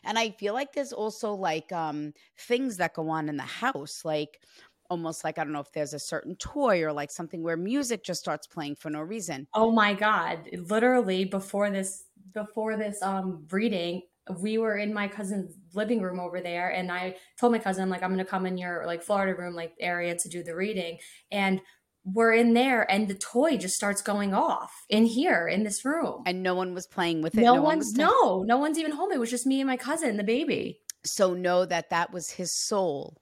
And 0.04 0.17
I 0.17 0.32
feel 0.32 0.54
like 0.54 0.74
there's 0.74 0.93
also 0.93 1.34
like 1.34 1.71
um 1.71 2.13
things 2.38 2.78
that 2.78 2.93
go 2.93 3.10
on 3.10 3.30
in 3.30 3.38
the 3.38 3.43
house, 3.43 4.04
like 4.06 4.41
almost 4.89 5.24
like 5.24 5.38
I 5.38 5.43
don't 5.43 5.54
know 5.54 5.60
if 5.60 5.71
there's 5.71 5.93
a 5.93 6.00
certain 6.00 6.36
toy 6.36 6.84
or 6.84 6.91
like 6.93 7.12
something 7.12 7.43
where 7.43 7.58
music 7.58 8.04
just 8.04 8.21
starts 8.21 8.47
playing 8.47 8.76
for 8.76 8.89
no 8.89 9.02
reason. 9.02 9.47
Oh 9.54 9.71
my 9.71 9.93
god! 9.93 10.50
Literally 10.54 11.26
before 11.26 11.69
this, 11.69 12.06
before 12.34 12.78
this 12.78 13.02
um 13.02 13.46
reading, 13.52 14.02
we 14.39 14.58
were 14.58 14.78
in 14.78 14.94
my 14.94 15.08
cousin's 15.08 15.56
living 15.74 16.02
room 16.02 16.20
over 16.20 16.41
there, 16.41 16.70
and 16.70 16.91
I 16.91 17.15
told 17.39 17.52
my 17.54 17.60
cousin, 17.60 17.84
I'm 17.84 17.89
like, 17.89 18.04
I'm 18.04 18.12
gonna 18.12 18.26
come 18.26 18.46
in 18.46 18.58
your 18.58 18.86
like 18.86 19.04
Florida 19.04 19.34
room 19.36 19.56
like 19.56 19.74
area 19.80 20.15
to 20.17 20.30
do 20.30 20.44
the 20.44 20.56
reading, 20.56 21.00
and 21.32 21.62
we're 22.04 22.34
in 22.34 22.54
there, 22.56 22.89
and 22.89 23.08
the 23.08 23.13
toy 23.13 23.58
just 23.58 23.76
starts 23.76 24.02
going 24.02 24.34
off 24.34 24.72
in 24.89 25.06
here 25.06 25.48
in 25.48 25.63
this 25.63 25.86
room. 25.86 26.24
And 26.26 26.41
no 26.41 26.56
one 26.56 26.74
was 26.74 26.88
playing 26.88 27.22
with 27.22 27.38
it. 27.38 27.41
no, 27.41 27.54
one 27.54 27.63
one's 27.63 27.94
t- 27.94 28.00
no, 28.00 28.41
no 28.41 28.58
one's 28.58 28.80
even 28.80 28.91
home. 28.94 29.12
It 29.12 29.20
was 29.20 29.30
just 29.30 29.46
me 29.46 29.62
and 29.62 29.67
my 29.67 29.78
cousin, 29.78 30.17
the 30.17 30.24
baby. 30.24 30.80
So 31.04 31.34
know 31.36 31.63
that 31.65 31.91
that 31.91 32.12
was 32.12 32.32
his 32.32 32.56
soul 32.56 33.22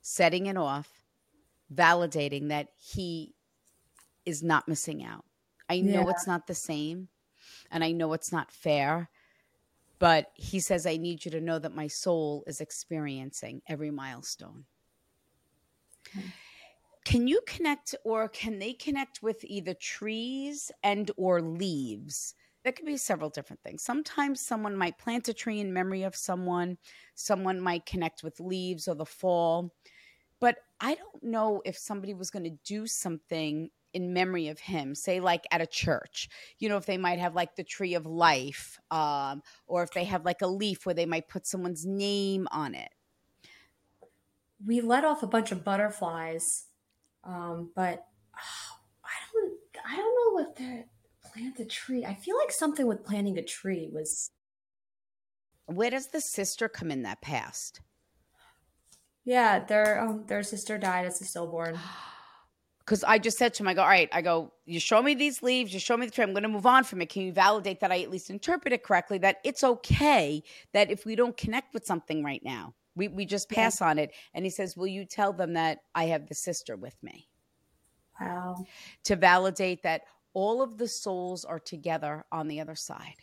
setting 0.00 0.46
it 0.46 0.56
off, 0.56 0.88
validating 1.72 2.48
that 2.48 2.68
he 2.76 3.34
is 4.24 4.42
not 4.42 4.68
missing 4.68 5.04
out. 5.04 5.24
I 5.68 5.80
know 5.80 6.00
Yeah. 6.02 6.10
it's 6.10 6.26
not 6.26 6.46
the 6.46 6.54
same 6.54 7.08
and 7.70 7.82
I 7.84 7.92
know 7.92 8.12
it's 8.12 8.32
not 8.32 8.50
fair, 8.50 9.08
but 9.98 10.30
he 10.34 10.60
says, 10.60 10.86
I 10.86 10.96
need 10.96 11.24
you 11.24 11.30
to 11.32 11.40
know 11.40 11.58
that 11.58 11.74
my 11.74 11.86
soul 11.86 12.44
is 12.46 12.60
experiencing 12.60 13.62
every 13.68 13.90
milestone. 13.90 14.64
Can 17.04 17.28
you 17.28 17.40
connect 17.46 17.94
or 18.04 18.28
can 18.28 18.58
they 18.58 18.72
connect 18.72 19.22
with 19.22 19.44
either 19.44 19.74
trees 19.74 20.72
and 20.82 21.10
or 21.16 21.40
leaves? 21.40 22.34
That 22.64 22.74
could 22.74 22.84
be 22.84 22.96
several 22.96 23.30
different 23.30 23.62
things. 23.62 23.84
Sometimes 23.84 24.40
someone 24.40 24.76
might 24.76 24.98
plant 24.98 25.28
a 25.28 25.32
tree 25.32 25.60
in 25.60 25.72
memory 25.72 26.02
of 26.02 26.16
someone. 26.16 26.76
Someone 27.14 27.60
might 27.60 27.86
connect 27.86 28.24
with 28.24 28.40
leaves 28.40 28.88
or 28.88 28.96
the 28.96 29.06
fall. 29.06 29.72
But 30.40 30.56
I 30.80 30.96
don't 30.96 31.22
know 31.22 31.62
if 31.64 31.78
somebody 31.78 32.12
was 32.12 32.28
going 32.28 32.44
to 32.44 32.58
do 32.64 32.88
something 32.88 33.70
in 33.92 34.12
memory 34.12 34.48
of 34.48 34.58
him, 34.60 34.94
say 34.94 35.20
like 35.20 35.44
at 35.50 35.60
a 35.60 35.66
church. 35.66 36.28
You 36.58 36.68
know, 36.68 36.76
if 36.76 36.86
they 36.86 36.98
might 36.98 37.18
have 37.18 37.34
like 37.34 37.56
the 37.56 37.64
tree 37.64 37.94
of 37.94 38.06
life, 38.06 38.78
um, 38.90 39.42
or 39.66 39.82
if 39.82 39.90
they 39.92 40.04
have 40.04 40.24
like 40.24 40.42
a 40.42 40.46
leaf 40.46 40.84
where 40.84 40.94
they 40.94 41.06
might 41.06 41.28
put 41.28 41.46
someone's 41.46 41.84
name 41.86 42.46
on 42.50 42.74
it. 42.74 42.90
We 44.64 44.80
let 44.80 45.04
off 45.04 45.22
a 45.22 45.26
bunch 45.26 45.52
of 45.52 45.64
butterflies, 45.64 46.64
um, 47.24 47.70
but 47.74 48.06
oh, 48.34 48.76
I 49.04 49.08
don't, 49.32 49.52
I 49.86 49.96
don't 49.96 50.36
know 50.36 50.42
what 50.42 50.56
they 50.56 50.84
plant 51.32 51.60
a 51.60 51.64
tree. 51.64 52.04
I 52.04 52.14
feel 52.14 52.36
like 52.36 52.52
something 52.52 52.86
with 52.86 53.04
planting 53.04 53.38
a 53.38 53.42
tree 53.42 53.88
was 53.92 54.30
Where 55.66 55.90
does 55.90 56.08
the 56.08 56.20
sister 56.20 56.68
come 56.68 56.90
in 56.90 57.02
that 57.02 57.20
past? 57.20 57.80
Yeah, 59.24 59.58
their 59.64 60.00
um, 60.00 60.24
their 60.26 60.42
sister 60.42 60.78
died 60.78 61.06
as 61.06 61.20
a 61.20 61.24
stillborn. 61.24 61.78
because 62.86 63.02
I 63.02 63.18
just 63.18 63.36
said 63.36 63.52
to 63.54 63.64
him, 63.64 63.68
I 63.68 63.74
go, 63.74 63.82
all 63.82 63.88
right, 63.88 64.08
I 64.12 64.22
go, 64.22 64.52
you 64.64 64.78
show 64.78 65.02
me 65.02 65.14
these 65.14 65.42
leaves, 65.42 65.74
you 65.74 65.80
show 65.80 65.96
me 65.96 66.06
the 66.06 66.12
tree, 66.12 66.22
I'm 66.22 66.30
going 66.32 66.44
to 66.44 66.48
move 66.48 66.66
on 66.66 66.84
from 66.84 67.02
it. 67.02 67.08
Can 67.08 67.22
you 67.22 67.32
validate 67.32 67.80
that 67.80 67.90
I 67.90 68.00
at 68.00 68.10
least 68.10 68.30
interpret 68.30 68.72
it 68.72 68.84
correctly? 68.84 69.18
That 69.18 69.38
it's 69.44 69.64
okay 69.64 70.44
that 70.72 70.88
if 70.88 71.04
we 71.04 71.16
don't 71.16 71.36
connect 71.36 71.74
with 71.74 71.84
something 71.84 72.22
right 72.22 72.42
now, 72.44 72.74
we, 72.94 73.08
we 73.08 73.26
just 73.26 73.50
pass 73.50 73.82
on 73.82 73.98
it. 73.98 74.12
And 74.34 74.44
he 74.44 74.50
says, 74.50 74.76
will 74.76 74.86
you 74.86 75.04
tell 75.04 75.32
them 75.32 75.54
that 75.54 75.80
I 75.96 76.04
have 76.04 76.28
the 76.28 76.34
sister 76.36 76.76
with 76.76 76.94
me 77.02 77.28
Wow. 78.20 78.64
to 79.04 79.16
validate 79.16 79.82
that 79.82 80.02
all 80.32 80.62
of 80.62 80.78
the 80.78 80.88
souls 80.88 81.44
are 81.44 81.58
together 81.58 82.24
on 82.30 82.46
the 82.46 82.60
other 82.60 82.76
side? 82.76 83.16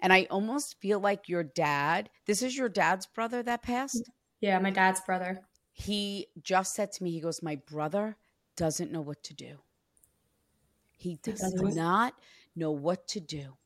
And 0.00 0.12
I 0.12 0.26
almost 0.30 0.80
feel 0.80 1.00
like 1.00 1.28
your 1.28 1.42
dad, 1.42 2.08
this 2.26 2.40
is 2.40 2.56
your 2.56 2.68
dad's 2.68 3.06
brother 3.06 3.42
that 3.42 3.62
passed. 3.62 4.08
Yeah, 4.40 4.58
my 4.60 4.70
dad's 4.70 5.00
brother. 5.00 5.40
he 5.72 6.28
just 6.40 6.74
said 6.74 6.92
to 6.92 7.02
me, 7.02 7.10
he 7.10 7.20
goes, 7.20 7.42
My 7.42 7.56
brother 7.56 8.16
doesn't 8.56 8.90
know 8.92 9.00
what 9.00 9.22
to 9.24 9.34
do. 9.34 9.58
He 10.96 11.16
does 11.22 11.40
doesn't? 11.40 12.16
know 12.56 12.70
what 12.70 13.06
to 13.08 13.20
do. 13.20 13.56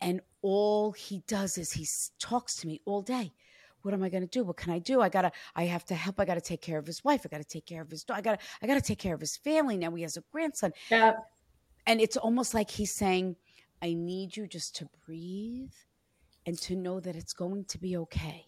And 0.00 0.20
all 0.42 0.92
he 0.92 1.22
does 1.26 1.58
is 1.58 1.72
he 1.72 1.86
talks 2.20 2.56
to 2.56 2.66
me 2.66 2.80
all 2.84 3.02
day. 3.02 3.32
What 3.82 3.94
am 3.94 4.02
I 4.02 4.08
going 4.08 4.22
to 4.22 4.28
do? 4.28 4.44
What 4.44 4.56
can 4.56 4.72
I 4.72 4.78
do? 4.78 5.00
I 5.00 5.08
gotta. 5.08 5.32
I 5.54 5.64
have 5.64 5.84
to 5.86 5.94
help. 5.94 6.18
I 6.20 6.24
gotta 6.24 6.40
take 6.40 6.60
care 6.60 6.78
of 6.78 6.86
his 6.86 7.02
wife. 7.04 7.22
I 7.24 7.28
gotta 7.28 7.44
take 7.44 7.64
care 7.66 7.80
of 7.82 7.90
his 7.90 8.04
dog. 8.04 8.18
I 8.18 8.20
gotta. 8.20 8.38
I 8.62 8.66
gotta 8.66 8.80
take 8.80 8.98
care 8.98 9.14
of 9.14 9.20
his 9.20 9.36
family. 9.36 9.76
Now 9.76 9.92
he 9.94 10.02
has 10.02 10.16
a 10.16 10.22
grandson, 10.32 10.72
Yeah. 10.90 11.14
and 11.86 12.00
it's 12.00 12.16
almost 12.16 12.54
like 12.54 12.70
he's 12.70 12.92
saying, 12.92 13.36
"I 13.80 13.92
need 13.94 14.36
you 14.36 14.46
just 14.48 14.74
to 14.76 14.88
breathe, 15.06 15.72
and 16.44 16.58
to 16.60 16.74
know 16.76 16.98
that 17.00 17.14
it's 17.14 17.32
going 17.32 17.64
to 17.66 17.78
be 17.78 17.96
okay." 17.98 18.46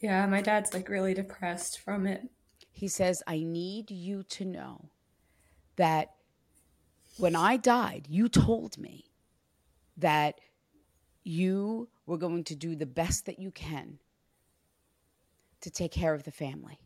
Yeah, 0.00 0.26
my 0.26 0.40
dad's 0.40 0.72
like 0.72 0.88
really 0.88 1.12
depressed 1.12 1.80
from 1.80 2.06
it. 2.06 2.28
He 2.78 2.86
says, 2.86 3.24
I 3.26 3.40
need 3.40 3.90
you 3.90 4.22
to 4.22 4.44
know 4.44 4.90
that 5.74 6.12
when 7.16 7.34
I 7.34 7.56
died, 7.56 8.06
you 8.08 8.28
told 8.28 8.78
me 8.78 9.06
that 9.96 10.40
you 11.24 11.88
were 12.06 12.18
going 12.18 12.44
to 12.44 12.54
do 12.54 12.76
the 12.76 12.86
best 12.86 13.26
that 13.26 13.40
you 13.40 13.50
can 13.50 13.98
to 15.60 15.70
take 15.70 15.90
care 15.90 16.14
of 16.14 16.22
the 16.22 16.30
family. 16.30 16.78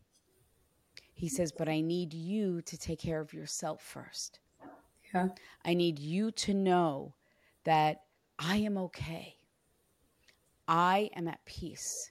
He 1.13 1.29
says, 1.29 1.51
but 1.51 1.69
I 1.69 1.79
need 1.79 2.15
you 2.15 2.63
to 2.63 2.75
take 2.75 2.97
care 2.97 3.21
of 3.21 3.31
yourself 3.31 3.83
first. 3.83 4.39
Yeah. 5.13 5.27
I 5.63 5.75
need 5.75 5.99
you 5.99 6.31
to 6.31 6.55
know 6.55 7.13
that 7.65 8.01
I 8.39 8.55
am 8.55 8.79
okay. 8.79 9.35
I 10.67 11.11
am 11.15 11.27
at 11.27 11.45
peace. 11.45 12.09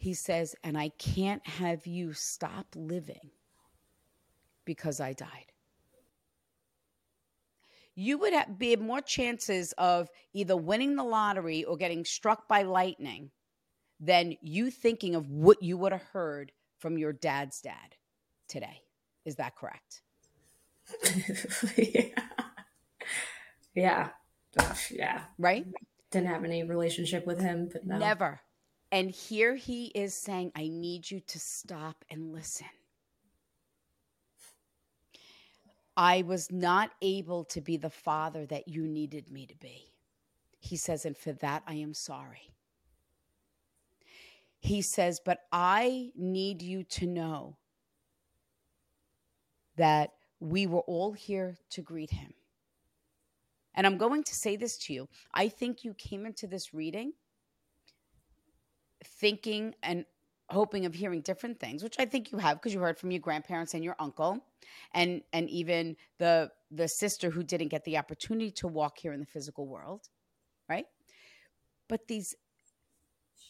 He 0.00 0.14
says, 0.14 0.56
and 0.64 0.78
I 0.78 0.88
can't 0.98 1.46
have 1.46 1.86
you 1.86 2.14
stop 2.14 2.68
living 2.74 3.32
because 4.64 4.98
I 4.98 5.12
died. 5.12 5.52
You 7.94 8.16
would 8.16 8.32
have, 8.32 8.58
be 8.58 8.74
more 8.76 9.02
chances 9.02 9.74
of 9.76 10.08
either 10.32 10.56
winning 10.56 10.96
the 10.96 11.04
lottery 11.04 11.64
or 11.64 11.76
getting 11.76 12.06
struck 12.06 12.48
by 12.48 12.62
lightning 12.62 13.30
than 14.00 14.36
you 14.40 14.70
thinking 14.70 15.14
of 15.14 15.28
what 15.30 15.62
you 15.62 15.76
would 15.76 15.92
have 15.92 16.04
heard 16.14 16.50
from 16.78 16.96
your 16.96 17.12
dad's 17.12 17.60
dad 17.60 17.96
today. 18.48 18.80
Is 19.26 19.36
that 19.36 19.54
correct? 19.54 20.00
yeah. 21.76 22.22
Yeah. 23.74 24.08
Gosh, 24.56 24.92
yeah. 24.92 25.24
Right? 25.38 25.66
Didn't 26.10 26.28
have 26.28 26.44
any 26.44 26.62
relationship 26.62 27.26
with 27.26 27.38
him, 27.38 27.68
but 27.70 27.86
no. 27.86 27.98
Never. 27.98 28.40
And 28.92 29.10
here 29.10 29.54
he 29.54 29.86
is 29.86 30.14
saying, 30.14 30.52
I 30.56 30.68
need 30.68 31.10
you 31.10 31.20
to 31.20 31.38
stop 31.38 32.04
and 32.10 32.32
listen. 32.32 32.66
I 35.96 36.22
was 36.22 36.50
not 36.50 36.90
able 37.02 37.44
to 37.44 37.60
be 37.60 37.76
the 37.76 37.90
father 37.90 38.46
that 38.46 38.68
you 38.68 38.86
needed 38.86 39.30
me 39.30 39.46
to 39.46 39.54
be. 39.56 39.92
He 40.58 40.76
says, 40.76 41.04
and 41.04 41.16
for 41.16 41.32
that 41.34 41.62
I 41.66 41.74
am 41.74 41.94
sorry. 41.94 42.52
He 44.58 44.82
says, 44.82 45.20
but 45.24 45.40
I 45.52 46.10
need 46.16 46.62
you 46.62 46.84
to 46.84 47.06
know 47.06 47.56
that 49.76 50.12
we 50.40 50.66
were 50.66 50.80
all 50.80 51.12
here 51.12 51.56
to 51.70 51.82
greet 51.82 52.10
him. 52.10 52.34
And 53.74 53.86
I'm 53.86 53.98
going 53.98 54.24
to 54.24 54.34
say 54.34 54.56
this 54.56 54.76
to 54.78 54.92
you. 54.92 55.08
I 55.32 55.48
think 55.48 55.84
you 55.84 55.94
came 55.94 56.26
into 56.26 56.46
this 56.46 56.74
reading 56.74 57.12
thinking 59.04 59.74
and 59.82 60.04
hoping 60.50 60.84
of 60.84 60.94
hearing 60.94 61.20
different 61.20 61.60
things 61.60 61.82
which 61.82 61.96
i 61.98 62.04
think 62.04 62.32
you 62.32 62.38
have 62.38 62.56
because 62.56 62.74
you 62.74 62.80
heard 62.80 62.98
from 62.98 63.10
your 63.10 63.20
grandparents 63.20 63.74
and 63.74 63.84
your 63.84 63.94
uncle 63.98 64.38
and 64.94 65.22
and 65.32 65.48
even 65.48 65.96
the 66.18 66.50
the 66.70 66.88
sister 66.88 67.30
who 67.30 67.42
didn't 67.42 67.68
get 67.68 67.84
the 67.84 67.96
opportunity 67.96 68.50
to 68.50 68.66
walk 68.66 68.98
here 68.98 69.12
in 69.12 69.20
the 69.20 69.26
physical 69.26 69.66
world 69.66 70.08
right 70.68 70.86
but 71.88 72.08
these 72.08 72.34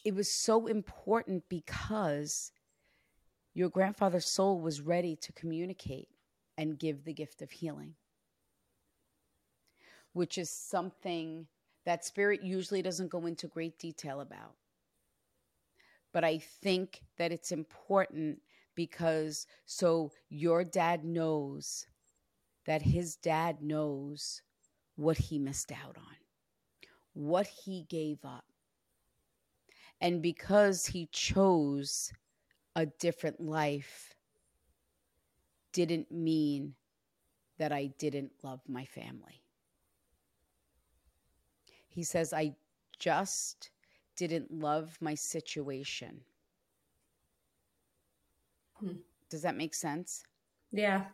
it 0.05 0.15
was 0.15 0.31
so 0.31 0.67
important 0.67 1.43
because 1.49 2.51
your 3.53 3.69
grandfather's 3.69 4.25
soul 4.25 4.59
was 4.59 4.81
ready 4.81 5.15
to 5.15 5.31
communicate 5.33 6.07
and 6.57 6.79
give 6.79 7.03
the 7.03 7.13
gift 7.13 7.41
of 7.41 7.51
healing 7.51 7.95
which 10.13 10.37
is 10.37 10.49
something 10.49 11.47
that 11.85 12.05
spirit 12.05 12.43
usually 12.43 12.81
doesn't 12.81 13.09
go 13.09 13.25
into 13.25 13.47
great 13.47 13.79
detail 13.79 14.21
about. 14.21 14.55
But 16.13 16.23
I 16.23 16.39
think 16.39 17.01
that 17.17 17.31
it's 17.31 17.51
important 17.51 18.39
because 18.75 19.47
so 19.65 20.11
your 20.29 20.63
dad 20.63 21.03
knows 21.03 21.85
that 22.65 22.81
his 22.81 23.15
dad 23.15 23.61
knows 23.61 24.41
what 24.95 25.17
he 25.17 25.39
missed 25.39 25.71
out 25.71 25.97
on, 25.97 26.15
what 27.13 27.47
he 27.47 27.85
gave 27.89 28.23
up. 28.23 28.45
And 29.99 30.21
because 30.21 30.85
he 30.87 31.07
chose 31.11 32.11
a 32.75 32.85
different 32.85 33.39
life, 33.39 34.15
didn't 35.73 36.11
mean 36.11 36.75
that 37.57 37.71
I 37.71 37.91
didn't 37.97 38.31
love 38.43 38.61
my 38.67 38.85
family. 38.85 39.43
He 41.87 42.03
says, 42.03 42.33
I 42.33 42.55
just 42.99 43.69
didn't 44.15 44.51
love 44.51 44.97
my 45.01 45.15
situation. 45.15 46.21
Hmm. 48.75 48.97
Does 49.29 49.41
that 49.43 49.55
make 49.55 49.73
sense? 49.73 50.23
Yeah. 50.71 51.05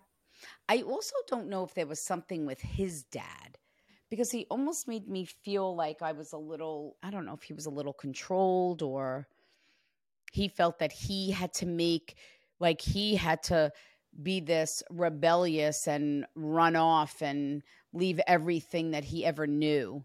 I 0.69 0.81
also 0.81 1.15
don't 1.27 1.49
know 1.49 1.63
if 1.63 1.73
there 1.73 1.87
was 1.87 1.99
something 1.99 2.45
with 2.45 2.61
his 2.61 3.03
dad 3.03 3.57
because 4.09 4.31
he 4.31 4.45
almost 4.49 4.87
made 4.87 5.07
me 5.07 5.25
feel 5.25 5.75
like 5.75 6.01
I 6.01 6.11
was 6.11 6.33
a 6.33 6.37
little, 6.37 6.95
I 7.03 7.09
don't 7.11 7.25
know 7.25 7.33
if 7.33 7.43
he 7.43 7.53
was 7.53 7.65
a 7.65 7.71
little 7.71 7.93
controlled 7.93 8.81
or 8.81 9.27
he 10.31 10.47
felt 10.47 10.79
that 10.79 10.91
he 10.91 11.31
had 11.31 11.53
to 11.55 11.65
make, 11.65 12.17
like, 12.59 12.81
he 12.81 13.15
had 13.15 13.43
to 13.43 13.71
be 14.21 14.39
this 14.39 14.83
rebellious 14.89 15.87
and 15.87 16.25
run 16.35 16.75
off 16.75 17.21
and 17.21 17.61
leave 17.93 18.19
everything 18.27 18.91
that 18.91 19.03
he 19.03 19.25
ever 19.25 19.47
knew 19.47 20.03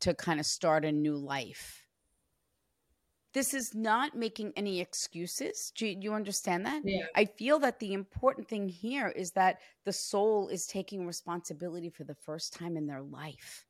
to 0.00 0.14
kind 0.14 0.40
of 0.40 0.46
start 0.46 0.84
a 0.84 0.92
new 0.92 1.16
life. 1.16 1.84
This 3.34 3.52
is 3.52 3.74
not 3.74 4.16
making 4.16 4.52
any 4.56 4.80
excuses. 4.80 5.70
Do 5.76 5.86
you, 5.86 5.94
do 5.94 6.04
you 6.04 6.14
understand 6.14 6.64
that? 6.66 6.82
Yeah. 6.84 7.04
I 7.14 7.26
feel 7.26 7.58
that 7.60 7.78
the 7.78 7.92
important 7.92 8.48
thing 8.48 8.68
here 8.68 9.08
is 9.08 9.32
that 9.32 9.60
the 9.84 9.92
soul 9.92 10.48
is 10.48 10.66
taking 10.66 11.06
responsibility 11.06 11.90
for 11.90 12.04
the 12.04 12.14
first 12.14 12.54
time 12.54 12.76
in 12.76 12.86
their 12.86 13.02
life. 13.02 13.66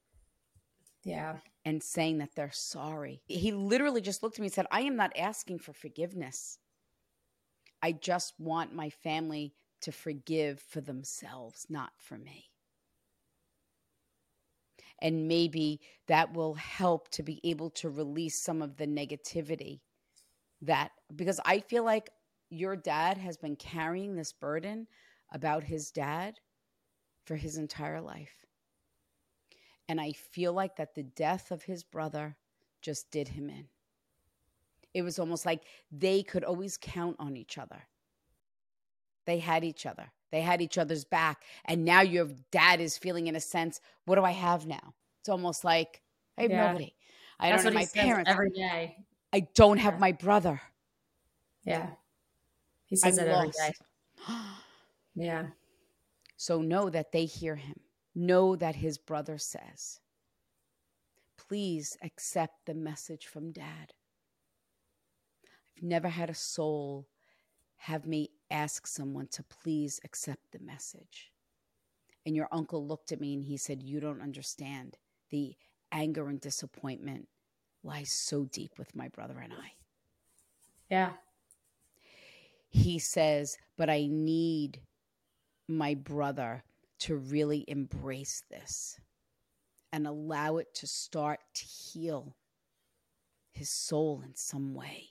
Yeah. 1.05 1.37
And 1.65 1.83
saying 1.83 2.19
that 2.19 2.31
they're 2.35 2.53
sorry. 2.53 3.21
He 3.27 3.53
literally 3.53 4.01
just 4.01 4.23
looked 4.23 4.37
at 4.37 4.41
me 4.41 4.47
and 4.47 4.55
said, 4.55 4.67
I 4.71 4.83
am 4.83 4.97
not 4.97 5.13
asking 5.19 5.59
for 5.59 5.73
forgiveness. 5.73 6.59
I 7.83 7.93
just 7.93 8.35
want 8.39 8.75
my 8.75 8.91
family 8.91 9.55
to 9.83 9.93
forgive 9.93 10.61
for 10.61 10.81
themselves, 10.81 11.67
not 11.69 11.91
for 11.97 12.17
me. 12.17 12.47
And 15.01 15.29
maybe 15.29 15.81
that 16.07 16.35
will 16.35 16.55
help 16.55 17.09
to 17.11 17.23
be 17.23 17.41
able 17.45 17.71
to 17.71 17.89
release 17.89 18.43
some 18.43 18.63
of 18.63 18.77
the 18.77 18.87
negativity 18.87 19.81
that, 20.63 20.91
because 21.15 21.41
I 21.45 21.61
feel 21.61 21.85
like 21.85 22.11
your 22.51 22.75
dad 22.75 23.19
has 23.19 23.37
been 23.37 23.57
carrying 23.57 24.17
this 24.17 24.33
burden 24.33 24.89
about 25.31 25.63
his 25.63 25.91
dad 25.91 26.41
for 27.25 27.37
his 27.37 27.59
entire 27.59 28.01
life. 28.01 28.45
And 29.89 30.01
I 30.01 30.13
feel 30.13 30.53
like 30.53 30.77
that 30.77 30.95
the 30.95 31.05
death 31.05 31.51
of 31.51 31.63
his 31.63 31.85
brother 31.85 32.37
just 32.83 33.11
did 33.11 33.29
him 33.29 33.49
in. 33.49 33.69
It 34.95 35.03
was 35.03 35.19
almost 35.19 35.47
like 35.47 35.63
they 35.93 36.23
could 36.23 36.45
always 36.45 36.79
count 36.81 37.17
on 37.19 37.37
each 37.37 37.59
other. 37.59 37.87
They 39.27 39.39
had 39.39 39.63
each 39.63 39.87
other. 39.87 40.11
They 40.31 40.41
had 40.41 40.61
each 40.61 40.79
other's 40.79 41.05
back. 41.05 41.43
And 41.65 41.85
now 41.85 42.01
your 42.03 42.29
dad 42.51 42.81
is 42.81 42.99
feeling, 42.99 43.27
in 43.29 43.37
a 43.37 43.41
sense, 43.41 43.81
what 44.05 44.17
do 44.17 44.25
I 44.25 44.33
have 44.33 44.67
now? 44.67 44.95
It's 45.21 45.29
almost 45.29 45.65
like 45.65 46.03
I 46.37 46.43
have 46.43 46.51
Yeah. 46.51 46.67
nobody. 46.67 46.95
I 47.41 47.51
That's 47.51 47.65
don't 47.65 47.73
have 47.75 47.83
my 47.95 48.01
parents. 48.03 48.31
every 48.31 48.51
day. 48.51 48.97
I 49.33 49.41
don't 49.41 49.79
have 49.79 49.95
Yeah. 49.95 49.99
my 50.01 50.13
brother. 50.13 50.61
Yeah. 51.65 51.95
He 52.87 52.97
says 52.97 53.19
I'm 53.19 53.27
it 53.29 53.33
lost. 53.33 53.59
day. 53.59 53.75
Yeah. 55.15 55.49
So 56.37 56.63
know 56.63 56.89
that 56.91 57.11
they 57.13 57.25
hear 57.25 57.57
him. 57.57 57.81
Know 58.15 58.55
that 58.57 58.77
his 58.77 58.99
brother 58.99 59.37
says, 59.39 60.01
please 61.37 61.97
accept 62.03 62.67
the 62.67 62.75
message 62.75 63.27
from 63.27 63.51
dad. 63.53 63.93
I've 65.77 65.83
never 65.83 66.09
had 66.09 66.31
a 66.31 66.35
soul 66.35 67.09
have 67.79 68.07
me 68.07 68.31
ask 68.51 68.87
someone 68.87 69.29
to 69.29 69.43
please 69.43 70.01
accept 70.05 70.43
the 70.53 70.59
message. 70.59 71.33
And 72.27 72.37
your 72.37 72.49
uncle 72.53 72.87
looked 72.87 73.13
at 73.13 73.21
me 73.21 73.35
and 73.35 73.43
he 73.45 73.57
said, 73.57 73.83
You 73.83 74.01
don't 74.01 74.21
understand. 74.21 74.99
The 75.31 75.57
anger 75.93 76.29
and 76.29 76.41
disappointment 76.41 77.29
lies 77.83 78.11
so 78.13 78.45
deep 78.45 78.73
with 78.79 78.95
my 78.95 79.09
brother 79.09 79.39
and 79.39 79.53
I. 79.53 79.73
Yeah. 80.91 81.13
he 82.69 82.99
says, 82.99 83.59
But 83.77 83.89
I 83.91 84.07
need 84.11 84.81
my 85.69 85.95
brother 85.95 86.65
to 87.01 87.17
really 87.17 87.65
embrace 87.69 88.43
this 88.51 88.99
and 89.93 90.07
allow 90.07 90.57
it 90.57 90.75
to 90.75 90.87
start 90.87 91.41
to 91.55 91.65
heal 91.65 92.35
his 93.53 93.71
soul 93.71 94.23
in 94.25 94.35
some 94.35 94.75
way. 94.75 95.11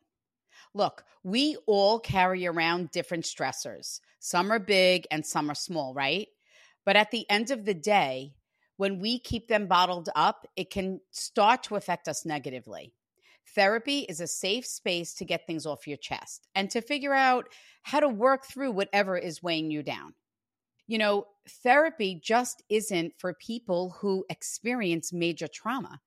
Look, 0.73 1.03
we 1.23 1.57
all 1.67 1.99
carry 1.99 2.47
around 2.47 2.91
different 2.91 3.25
stressors. 3.25 3.99
Some 4.19 4.51
are 4.51 4.59
big 4.59 5.05
and 5.11 5.25
some 5.25 5.49
are 5.49 5.55
small, 5.55 5.93
right? 5.93 6.27
But 6.85 6.95
at 6.95 7.11
the 7.11 7.29
end 7.29 7.51
of 7.51 7.65
the 7.65 7.73
day, 7.73 8.33
when 8.77 8.99
we 8.99 9.19
keep 9.19 9.47
them 9.47 9.67
bottled 9.67 10.09
up, 10.15 10.47
it 10.55 10.71
can 10.71 11.01
start 11.11 11.63
to 11.63 11.75
affect 11.75 12.07
us 12.07 12.25
negatively. 12.25 12.93
Therapy 13.53 13.99
is 13.99 14.21
a 14.21 14.27
safe 14.27 14.65
space 14.65 15.13
to 15.15 15.25
get 15.25 15.45
things 15.45 15.65
off 15.65 15.87
your 15.87 15.97
chest 15.97 16.47
and 16.55 16.69
to 16.71 16.81
figure 16.81 17.13
out 17.13 17.49
how 17.83 17.99
to 17.99 18.07
work 18.07 18.45
through 18.45 18.71
whatever 18.71 19.17
is 19.17 19.43
weighing 19.43 19.71
you 19.71 19.83
down. 19.83 20.13
You 20.87 20.97
know, 20.97 21.27
therapy 21.63 22.19
just 22.21 22.63
isn't 22.69 23.13
for 23.17 23.33
people 23.33 23.95
who 23.99 24.25
experience 24.29 25.11
major 25.13 25.47
trauma 25.47 25.99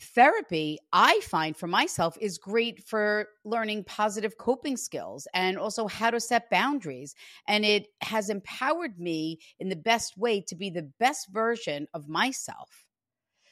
therapy 0.00 0.78
i 0.92 1.20
find 1.24 1.56
for 1.56 1.66
myself 1.66 2.16
is 2.20 2.38
great 2.38 2.84
for 2.84 3.26
learning 3.44 3.82
positive 3.84 4.38
coping 4.38 4.76
skills 4.76 5.26
and 5.34 5.58
also 5.58 5.86
how 5.86 6.10
to 6.10 6.20
set 6.20 6.50
boundaries. 6.50 7.14
And 7.46 7.64
it 7.64 7.88
has 8.02 8.30
empowered 8.30 8.98
me 8.98 9.38
in 9.58 9.68
the 9.68 9.76
best 9.76 10.16
way 10.16 10.40
to 10.42 10.54
be 10.54 10.70
the 10.70 10.90
best 10.98 11.28
version 11.30 11.88
of 11.94 12.08
myself. 12.08 12.86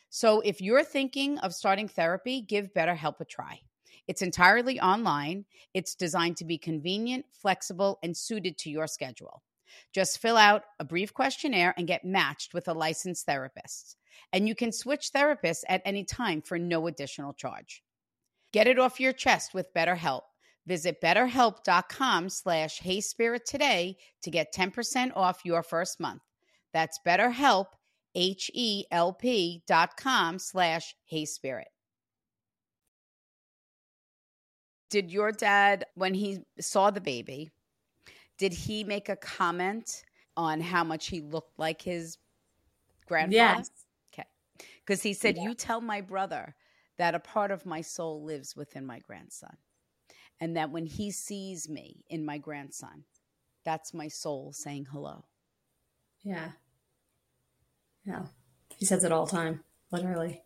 So 0.09 0.41
if 0.41 0.61
you're 0.61 0.85
thinking 0.85 1.39
of 1.39 1.55
starting 1.55 1.89
therapy 1.89 2.41
give 2.41 2.73
betterhelp 2.73 3.21
a 3.21 3.25
try. 3.25 3.61
It's 4.09 4.23
entirely 4.23 4.81
online. 4.81 5.47
It's 5.75 5.97
designed 5.97 6.37
to 6.37 6.45
be 6.45 6.59
convenient 6.59 7.27
flexible 7.33 7.99
and 8.03 8.17
suited 8.17 8.57
to 8.59 8.71
your 8.71 8.87
schedule. 8.87 9.43
Just 9.93 10.19
fill 10.19 10.37
out 10.37 10.63
a 10.79 10.85
brief 10.85 11.13
questionnaire 11.13 11.75
and 11.77 11.89
get 11.89 12.05
matched 12.05 12.55
with 12.55 12.69
a 12.69 12.73
licensed 12.73 13.27
therapist 13.27 13.97
and 14.33 14.49
you 14.49 14.55
can 14.55 14.73
switch 14.73 15.11
therapists 15.15 15.63
at 15.69 15.83
any 15.85 16.05
time 16.05 16.43
for 16.43 16.59
no 16.59 16.87
additional 16.87 17.33
charge. 17.33 17.83
Get 18.53 18.67
it 18.67 18.79
off 18.79 19.01
your 19.01 19.13
chest 19.13 19.55
with 19.55 19.73
BetterHelp. 19.75 20.23
Visit 20.67 21.01
betterhelp.com 21.01 22.29
slash 22.29 22.81
heyspirit 22.81 23.45
today 23.45 23.97
to 24.23 24.31
get 24.31 24.53
10% 24.55 25.13
off 25.15 25.45
your 25.45 25.63
first 25.63 26.01
month. 26.01 26.23
That's 26.73 26.99
betterhelp, 27.07 27.67
H-E-L-P 28.15 29.63
dot 29.67 29.97
com 29.97 30.39
slash 30.39 30.95
heyspirit. 31.13 31.65
Did 34.91 35.11
your 35.11 35.33
dad, 35.33 35.85
when 35.95 36.15
he 36.15 36.39
saw 36.61 36.91
the 36.91 37.01
baby, 37.01 37.51
did 38.39 38.53
he 38.53 38.85
make 38.85 39.09
a 39.09 39.17
comment 39.17 40.05
on 40.37 40.61
how 40.61 40.85
much 40.85 41.07
he 41.09 41.21
looked 41.21 41.59
like 41.59 41.83
his 41.83 42.19
grandfather? 43.07 43.59
Yes. 43.59 43.71
Because 44.87 45.03
he 45.03 45.15
said, 45.15 45.37
You 45.37 45.55
tell 45.55 45.81
my 45.81 46.01
brother 46.01 46.55
that 46.97 47.15
a 47.15 47.21
part 47.21 47.51
of 47.51 47.67
my 47.67 47.81
soul 47.81 48.23
lives 48.23 48.57
within 48.57 48.87
my 48.87 49.01
grandson. 49.01 49.57
And 50.41 50.57
that 50.57 50.71
when 50.71 50.87
he 50.87 51.11
sees 51.11 51.69
me 51.69 52.05
in 52.09 52.25
my 52.25 52.39
grandson, 52.39 53.05
that's 53.65 53.95
my 53.95 54.09
soul 54.09 54.53
saying 54.53 54.87
hello. 54.93 55.25
Yeah. 56.23 56.51
Yeah. 58.05 58.27
He 58.77 58.85
says 58.85 59.03
it 59.03 59.13
all 59.13 59.27
the 59.27 59.33
time, 59.33 59.65
literally. 59.91 60.43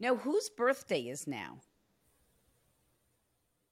Now, 0.00 0.16
whose 0.16 0.48
birthday 0.48 1.02
is 1.02 1.26
now? 1.26 1.60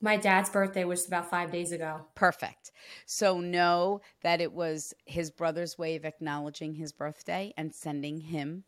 My 0.01 0.17
dad's 0.17 0.49
birthday 0.49 0.85
was 0.85 1.07
about 1.07 1.29
five 1.29 1.51
days 1.51 1.73
ago. 1.73 2.07
Perfect. 2.15 2.71
So 3.07 3.41
know 3.41 4.01
that 4.23 4.41
it 4.41 4.53
was 4.53 4.95
his 5.05 5.31
brother's 5.31 5.77
way 5.77 5.97
of 5.97 6.05
acknowledging 6.05 6.75
his 6.75 6.93
birthday 6.93 7.53
and 7.57 7.75
sending 7.75 8.21
him 8.21 8.65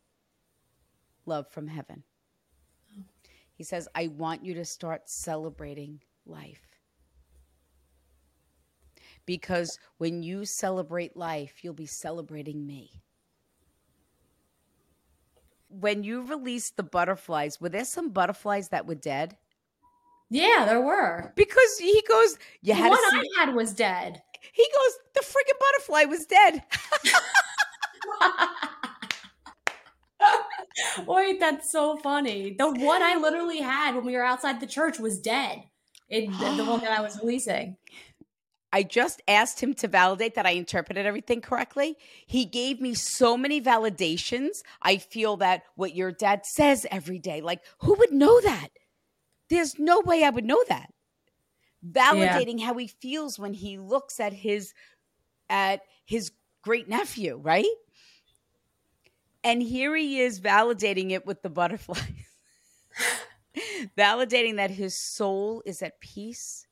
love 1.25 1.47
from 1.49 1.67
heaven. 1.67 2.03
He 3.55 3.63
says, 3.63 3.87
I 3.95 4.07
want 4.07 4.43
you 4.43 4.53
to 4.55 4.65
start 4.65 5.09
celebrating 5.09 6.01
life. 6.25 6.61
Because 9.25 9.79
when 9.97 10.23
you 10.23 10.45
celebrate 10.45 11.15
life, 11.15 11.63
you'll 11.63 11.73
be 11.73 11.85
celebrating 11.85 12.65
me. 12.65 12.89
When 15.69 16.03
you 16.03 16.23
released 16.23 16.77
the 16.77 16.83
butterflies, 16.83 17.61
were 17.61 17.69
there 17.69 17.85
some 17.85 18.09
butterflies 18.09 18.69
that 18.69 18.85
were 18.85 18.95
dead? 18.95 19.37
Yeah, 20.29 20.65
there 20.65 20.81
were. 20.81 21.31
Because 21.35 21.77
he 21.77 22.03
goes, 22.09 22.37
you 22.61 22.73
The 22.73 22.79
had 22.81 22.89
one. 22.89 22.99
I 23.03 23.23
had 23.37 23.55
was 23.55 23.73
dead. 23.73 24.21
He 24.51 24.63
goes, 24.63 24.97
the 25.13 25.21
freaking 25.21 25.59
butterfly 25.59 26.03
was 26.05 26.25
dead. 26.25 26.63
Wait, 31.05 31.39
that's 31.39 31.71
so 31.71 31.97
funny. 31.97 32.55
The 32.57 32.69
one 32.69 33.01
I 33.01 33.15
literally 33.15 33.59
had 33.59 33.95
when 33.95 34.05
we 34.05 34.15
were 34.15 34.23
outside 34.23 34.59
the 34.59 34.67
church 34.67 34.99
was 34.99 35.19
dead. 35.19 35.63
It, 36.09 36.27
the, 36.27 36.65
one 36.65 36.81
that 36.81 36.91
I 36.91 37.01
was 37.01 37.19
releasing. 37.23 37.77
I 38.71 38.81
just 38.81 39.21
asked 39.27 39.61
him 39.61 39.75
to 39.75 39.87
validate 39.87 40.33
that 40.33 40.47
I 40.47 40.51
interpreted 40.51 41.05
everything 41.05 41.41
correctly. 41.41 41.95
He 42.25 42.45
gave 42.45 42.81
me 42.81 42.95
so 42.95 43.37
many 43.37 43.61
validations. 43.61 44.63
I 44.81 44.97
feel 44.97 45.37
that 45.37 45.63
what 45.75 45.95
your 45.95 46.11
dad 46.11 46.41
says 46.45 46.87
every 46.89 47.19
day, 47.19 47.41
like, 47.41 47.61
who 47.81 47.93
would 47.95 48.11
know 48.11 48.41
that? 48.41 48.69
There's 49.49 49.77
no 49.77 49.99
way 49.99 50.23
I 50.23 50.31
would 50.31 50.45
know 50.45 50.63
that. 50.69 50.89
Validating 51.87 52.61
how 52.61 52.75
he 52.75 52.87
feels 52.87 53.37
when 53.37 53.53
he 53.53 53.77
looks 53.77 54.19
at 54.19 54.33
his 54.33 54.73
at 55.49 55.81
his 56.05 56.31
great 56.63 56.89
nephew, 56.89 57.39
right? 57.43 57.65
And 59.43 59.61
here 59.61 59.95
he 59.95 60.19
is 60.19 60.39
validating 60.39 61.11
it 61.11 61.25
with 61.25 61.41
the 61.41 61.49
butterflies. 61.49 62.01
validating 63.97 64.55
that 64.55 64.71
his 64.71 64.95
soul 64.95 65.61
is 65.65 65.81
at 65.81 65.99
peace. 65.99 66.67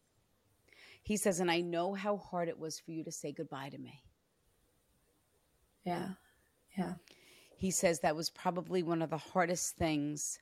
He 1.04 1.18
says, 1.18 1.40
and 1.40 1.52
I 1.52 1.62
know 1.62 1.94
how 1.94 2.18
hard 2.18 2.48
it 2.48 2.60
was 2.60 2.80
for 2.80 2.92
you 2.92 3.04
to 3.04 3.12
say 3.12 3.32
goodbye 3.32 3.70
to 3.70 3.78
me. 3.78 4.04
Yeah. 5.84 6.10
Yeah. 6.78 6.94
He 7.58 7.72
says 7.72 8.00
that 8.00 8.16
was 8.16 8.30
probably 8.30 8.84
one 8.84 9.02
of 9.02 9.10
the 9.10 9.18
hardest 9.18 9.76
things 9.76 10.40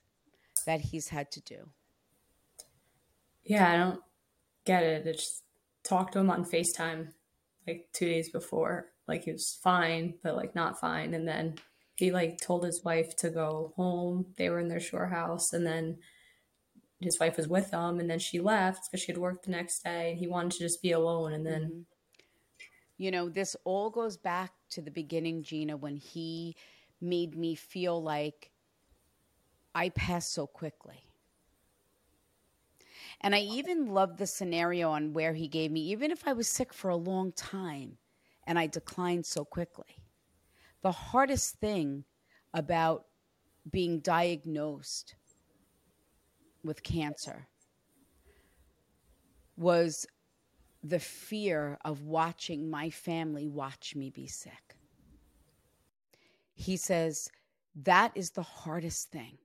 that 0.66 0.82
he's 0.82 1.10
had 1.10 1.32
to 1.32 1.42
do. 1.42 1.70
Yeah, 3.44 3.72
I 3.72 3.78
don't 3.78 4.02
get 4.66 4.84
it. 4.84 5.08
I 5.08 5.12
just 5.14 5.44
talked 5.84 6.14
to 6.14 6.20
him 6.20 6.30
on 6.30 6.46
FaceTime 6.46 7.08
like 7.66 7.88
two 7.94 8.06
days 8.06 8.30
before. 8.30 8.92
Like 9.08 9.24
he 9.24 9.32
was 9.32 9.58
fine, 9.64 10.14
but 10.24 10.36
like 10.36 10.54
not 10.56 10.80
fine. 10.80 11.14
And 11.14 11.28
then 11.28 11.56
he 12.00 12.12
like 12.12 12.40
told 12.40 12.64
his 12.64 12.84
wife 12.84 13.16
to 13.18 13.30
go 13.30 13.74
home. 13.76 14.28
They 14.38 14.50
were 14.50 14.60
in 14.60 14.68
their 14.68 14.80
shore 14.80 15.08
house 15.08 15.54
and 15.54 15.66
then 15.66 15.98
his 17.00 17.20
wife 17.20 17.38
was 17.38 17.48
with 17.48 17.72
them 17.72 18.00
and 18.00 18.10
then 18.10 18.20
she 18.20 18.40
left 18.40 18.90
because 18.92 19.04
she 19.04 19.12
had 19.12 19.18
worked 19.18 19.46
the 19.46 19.52
next 19.52 19.84
day 19.84 20.12
and 20.12 20.20
he 20.20 20.28
wanted 20.28 20.52
to 20.52 20.60
just 20.60 20.82
be 20.82 20.92
alone 20.92 21.34
and 21.34 21.46
then 21.46 21.62
mm-hmm. 21.62 21.80
You 23.00 23.12
know, 23.12 23.30
this 23.30 23.56
all 23.64 23.90
goes 23.90 24.18
back 24.18 24.52
to 24.72 24.82
the 24.82 24.92
beginning, 24.92 25.42
Gina, 25.42 25.78
when 25.78 25.96
he 25.96 26.58
made 27.00 27.34
me 27.34 27.56
feel 27.56 28.04
like 28.04 28.52
I 29.74 29.88
passed 29.88 30.34
so 30.34 30.46
quickly. 30.46 31.06
And 33.22 33.34
I 33.34 33.40
even 33.40 33.88
loved 33.88 34.18
the 34.18 34.28
scenario 34.28 34.92
on 34.92 35.14
where 35.14 35.34
he 35.34 35.48
gave 35.48 35.72
me, 35.72 35.80
even 35.80 36.12
if 36.12 36.28
I 36.28 36.34
was 36.34 36.50
sick 36.50 36.74
for 36.74 36.90
a 36.90 36.98
long 36.98 37.32
time 37.32 37.98
and 38.46 38.60
I 38.60 38.68
declined 38.68 39.26
so 39.26 39.46
quickly. 39.46 40.04
The 40.82 40.92
hardest 40.92 41.56
thing 41.56 42.06
about 42.54 43.06
being 43.70 44.00
diagnosed 44.00 45.16
with 46.64 46.84
cancer 46.84 47.48
was 49.58 50.08
the 50.82 51.00
fear 51.00 51.78
of 51.84 52.04
watching 52.04 52.70
my 52.70 52.90
family 52.90 53.48
watch 53.48 53.96
me 53.96 54.10
be 54.10 54.28
sick. 54.28 54.78
He 56.56 56.78
says 56.78 57.30
that 57.76 58.12
is 58.16 58.32
the 58.32 58.42
hardest 58.42 59.12
thing 59.12 59.38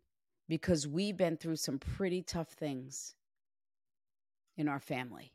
because 0.48 0.86
we've 0.86 1.16
been 1.16 1.36
through 1.36 1.56
some 1.56 1.78
pretty 1.78 2.22
tough 2.22 2.48
things 2.48 3.14
in 4.56 4.68
our 4.68 4.80
family. 4.80 5.32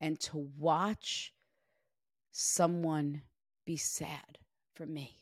And 0.00 0.18
to 0.20 0.48
watch 0.58 1.32
someone 2.32 3.22
be 3.64 3.76
sad 3.76 4.38
for 4.74 4.86
me, 4.86 5.18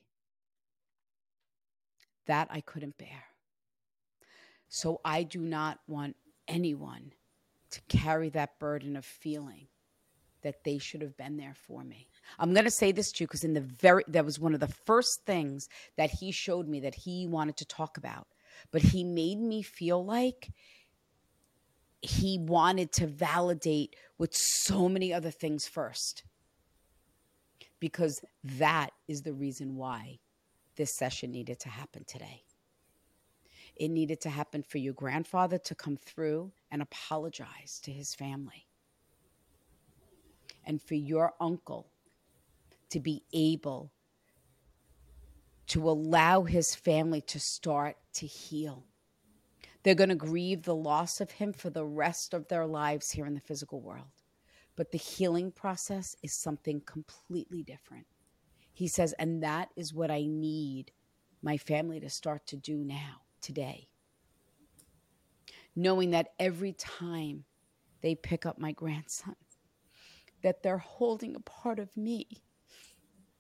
that 2.27 2.49
I 2.51 2.61
couldn't 2.61 2.99
bear. 2.99 3.25
So 4.69 5.01
I 5.05 5.25
do 5.25 5.41
not 5.41 5.81
want 5.89 6.17
anyone 6.47 7.13
to 7.71 7.81
carry 7.89 8.29
that 8.31 8.59
burden 8.59 8.97
of 8.97 9.05
feeling 9.05 9.67
that 10.43 10.65
they 10.65 10.79
should 10.79 11.03
have 11.03 11.17
been 11.17 11.37
there 11.37 11.55
for 11.55 11.85
me. 11.85 12.09
I'm 12.39 12.53
going 12.53 12.65
to 12.65 12.71
say 12.71 12.93
this 12.93 13.13
to 13.13 13.25
you 13.25 13.27
because 13.27 13.45
in 13.45 13.53
the 13.53 13.61
very 13.61 14.05
that 14.09 14.25
was 14.25 14.39
one 14.39 14.55
of 14.55 14.61
the 14.61 14.69
first 14.69 15.25
things 15.27 15.69
that 15.97 16.11
he 16.11 16.31
showed 16.33 16.69
me 16.69 16.81
that 16.81 16.95
he 16.95 17.27
wanted 17.27 17.57
to 17.59 17.65
talk 17.65 17.99
about. 17.99 18.27
But 18.71 18.83
he 18.83 19.05
made 19.05 19.39
me 19.39 19.63
feel 19.63 20.05
like 20.05 20.51
he 22.03 22.39
wanted 22.39 22.93
to 22.93 23.07
validate 23.07 23.97
with 24.19 24.35
so 24.35 24.89
many 24.89 25.13
other 25.13 25.31
things 25.31 25.69
first. 25.69 26.23
Because 27.81 28.23
that 28.45 28.91
is 29.09 29.23
the 29.23 29.33
reason 29.33 29.77
why 29.77 30.19
this 30.77 30.95
session 30.95 31.33
needed 31.33 31.59
to 31.61 31.69
happen 31.69 32.05
today. 32.05 32.45
It 33.77 33.89
needed 33.89 34.21
to 34.23 34.31
happen 34.31 34.63
for 34.63 34.79
your 34.79 34.93
grandfather 34.93 35.59
to 35.59 35.75
come 35.75 35.97
through 35.97 36.53
and 36.71 36.83
apologize 36.83 37.81
to 37.85 37.91
his 37.91 38.15
family. 38.15 38.67
And 40.67 40.81
for 40.81 40.95
your 40.95 41.33
uncle 41.41 41.91
to 42.91 43.01
be 43.01 43.23
able 43.33 43.91
to 45.69 45.89
allow 45.89 46.43
his 46.43 46.75
family 46.75 47.21
to 47.23 47.41
start 47.41 47.97
to 48.15 48.27
heal. 48.27 48.85
They're 49.83 49.95
going 49.95 50.11
to 50.11 50.17
grieve 50.17 50.65
the 50.65 50.75
loss 50.75 51.21
of 51.21 51.31
him 51.31 51.53
for 51.53 51.71
the 51.71 51.85
rest 51.85 52.35
of 52.35 52.49
their 52.49 52.67
lives 52.67 53.13
here 53.13 53.25
in 53.25 53.35
the 53.35 53.41
physical 53.41 53.81
world. 53.81 54.11
But 54.81 54.93
the 54.93 54.97
healing 54.97 55.53
process 55.53 56.17
is 56.23 56.33
something 56.33 56.81
completely 56.87 57.63
different. 57.63 58.07
He 58.73 58.89
says, 58.89 59.13
and 59.19 59.43
that 59.43 59.69
is 59.77 59.93
what 59.93 60.11
I 60.11 60.25
need 60.25 60.91
my 61.43 61.59
family 61.59 62.01
to 62.01 62.09
start 62.09 62.47
to 62.47 62.57
do 62.57 62.79
now, 62.79 63.21
today. 63.43 63.89
Knowing 65.77 66.13
that 66.13 66.29
every 66.39 66.73
time 66.73 67.45
they 68.01 68.15
pick 68.15 68.47
up 68.47 68.59
my 68.59 68.73
grandson, 68.73 69.37
that 70.43 70.63
they're 70.63 70.79
holding 70.79 71.37
a 71.37 71.41
part 71.41 71.79
of 71.79 71.95
me 71.95 72.27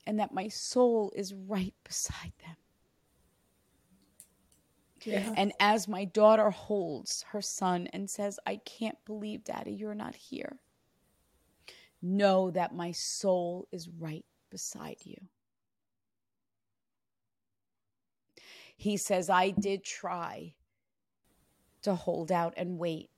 and 0.06 0.20
that 0.20 0.34
my 0.34 0.48
soul 0.48 1.10
is 1.16 1.32
right 1.32 1.72
beside 1.84 2.34
them. 2.44 2.56
Yeah. 5.04 5.32
And 5.38 5.54
as 5.58 5.88
my 5.88 6.04
daughter 6.04 6.50
holds 6.50 7.24
her 7.30 7.40
son 7.40 7.86
and 7.94 8.10
says, 8.10 8.38
I 8.46 8.56
can't 8.56 9.02
believe, 9.06 9.44
Daddy, 9.44 9.72
you're 9.72 9.94
not 9.94 10.14
here, 10.14 10.58
know 12.02 12.50
that 12.50 12.74
my 12.74 12.92
soul 12.92 13.68
is 13.72 13.88
right 13.88 14.24
beside 14.50 14.96
you. 15.04 15.16
He 18.76 18.96
says, 18.96 19.28
I 19.28 19.50
did 19.50 19.84
try 19.84 20.54
to 21.82 21.94
hold 21.94 22.32
out 22.32 22.54
and 22.56 22.78
wait 22.78 23.10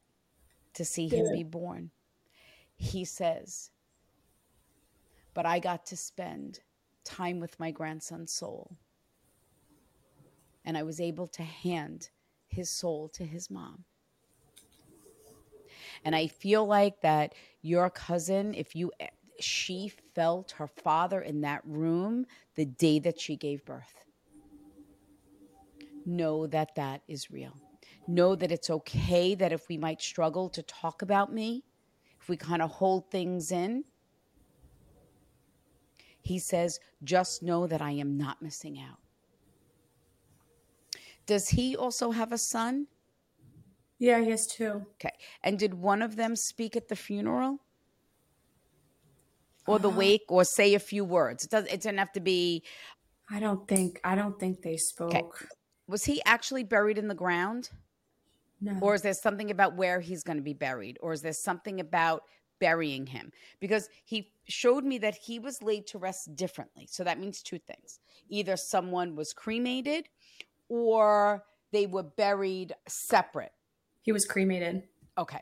to 0.75 0.85
see 0.85 1.09
him 1.09 1.31
be 1.33 1.45
born. 1.45 1.91
He 2.77 3.05
says, 3.05 3.71
but 5.35 5.47
I 5.47 5.61
got 5.61 5.87
to 5.87 5.97
spend 5.97 6.61
time 7.05 7.41
with 7.41 7.59
my 7.61 7.71
grandson's 7.71 8.33
soul. 8.33 8.77
And 10.65 10.77
I 10.77 10.83
was 10.83 11.01
able 11.01 11.27
to 11.29 11.43
hand 11.43 12.11
his 12.49 12.71
soul 12.71 13.09
to 13.11 13.25
his 13.25 13.51
mom. 13.51 13.85
And 16.05 16.15
I 16.17 16.27
feel 16.27 16.67
like 16.67 17.01
that 17.03 17.35
your 17.63 17.91
cousin, 17.91 18.55
if 18.55 18.75
you, 18.75 18.93
eh, 19.01 19.09
she 19.41 19.93
felt 20.15 20.53
her 20.53 20.67
father 20.67 21.21
in 21.21 21.41
that 21.43 21.63
room 21.65 22.27
the 22.55 22.65
day 22.65 22.99
that 23.01 23.21
she 23.21 23.37
gave 23.37 23.65
birth. 23.65 24.05
Know 26.05 26.47
that 26.49 26.75
that 26.75 27.03
is 27.09 27.31
real. 27.31 27.57
Know 28.09 28.35
that 28.35 28.51
it's 28.51 28.71
okay 28.71 29.35
that 29.37 29.53
if 29.53 29.69
we 29.69 29.77
might 29.77 30.03
struggle 30.03 30.49
to 30.51 30.63
talk 30.63 31.03
about 31.03 31.33
me, 31.33 31.65
if 32.21 32.29
we 32.29 32.37
kind 32.37 32.63
of 32.63 32.71
hold 32.71 33.11
things 33.11 33.53
in, 33.53 33.85
he 36.23 36.39
says, 36.39 36.79
just 37.05 37.43
know 37.43 37.67
that 37.67 37.83
I 37.83 37.93
am 37.93 38.17
not 38.17 38.43
missing 38.43 38.79
out. 38.79 38.99
Does 41.27 41.49
he 41.49 41.77
also 41.77 42.11
have 42.11 42.33
a 42.33 42.39
son? 42.39 42.87
Yeah, 44.03 44.21
he 44.21 44.31
has 44.31 44.49
two. 44.49 44.85
Okay. 44.95 45.15
And 45.45 45.57
did 45.57 45.75
one 45.75 46.03
of 46.03 46.17
them 46.17 46.35
speak 46.35 46.75
at 46.75 46.89
the 46.89 46.97
funeral? 46.97 47.61
Or 49.65 49.79
the 49.79 49.93
uh, 49.93 49.95
wake 49.95 50.25
or 50.29 50.43
say 50.43 50.75
a 50.75 50.81
few 50.81 51.05
words? 51.05 51.45
It 51.45 51.51
does 51.51 51.67
it 51.67 51.77
doesn't 51.77 51.99
have 51.99 52.11
to 52.15 52.21
be 52.21 52.65
I 53.31 53.39
don't 53.39 53.69
think 53.69 54.01
I 54.03 54.17
don't 54.17 54.37
think 54.41 54.61
they 54.61 54.77
spoke. 54.77 55.15
Okay. 55.15 55.47
Was 55.87 56.05
he 56.05 56.21
actually 56.27 56.65
buried 56.65 56.99
in 56.99 57.07
the 57.07 57.15
ground? 57.15 57.71
No. 58.61 58.77
Or 58.81 58.97
is 58.97 59.03
there 59.03 59.15
something 59.15 59.53
about 59.53 59.77
where 59.77 60.01
he's 60.01 60.25
going 60.25 60.39
to 60.39 60.43
be 60.43 60.53
buried? 60.53 60.99
Or 61.01 61.13
is 61.13 61.23
there 61.23 61.33
something 61.33 61.79
about 61.79 62.25
burying 62.59 63.07
him? 63.07 63.31
Because 63.61 63.89
he 64.05 64.33
showed 64.49 64.83
me 64.83 64.99
that 64.99 65.15
he 65.15 65.39
was 65.39 65.63
laid 65.63 65.87
to 65.89 65.99
rest 65.99 66.35
differently. 66.35 66.89
So 66.91 67.05
that 67.05 67.21
means 67.21 67.41
two 67.41 67.61
things 67.61 68.01
either 68.29 68.57
someone 68.57 69.15
was 69.15 69.33
cremated 69.33 70.09
or 70.69 71.45
they 71.71 71.87
were 71.87 72.03
buried 72.03 72.75
separate. 72.89 73.53
He 74.03 74.13
was 74.13 74.25
cremated. 74.25 74.83
Okay. 75.17 75.41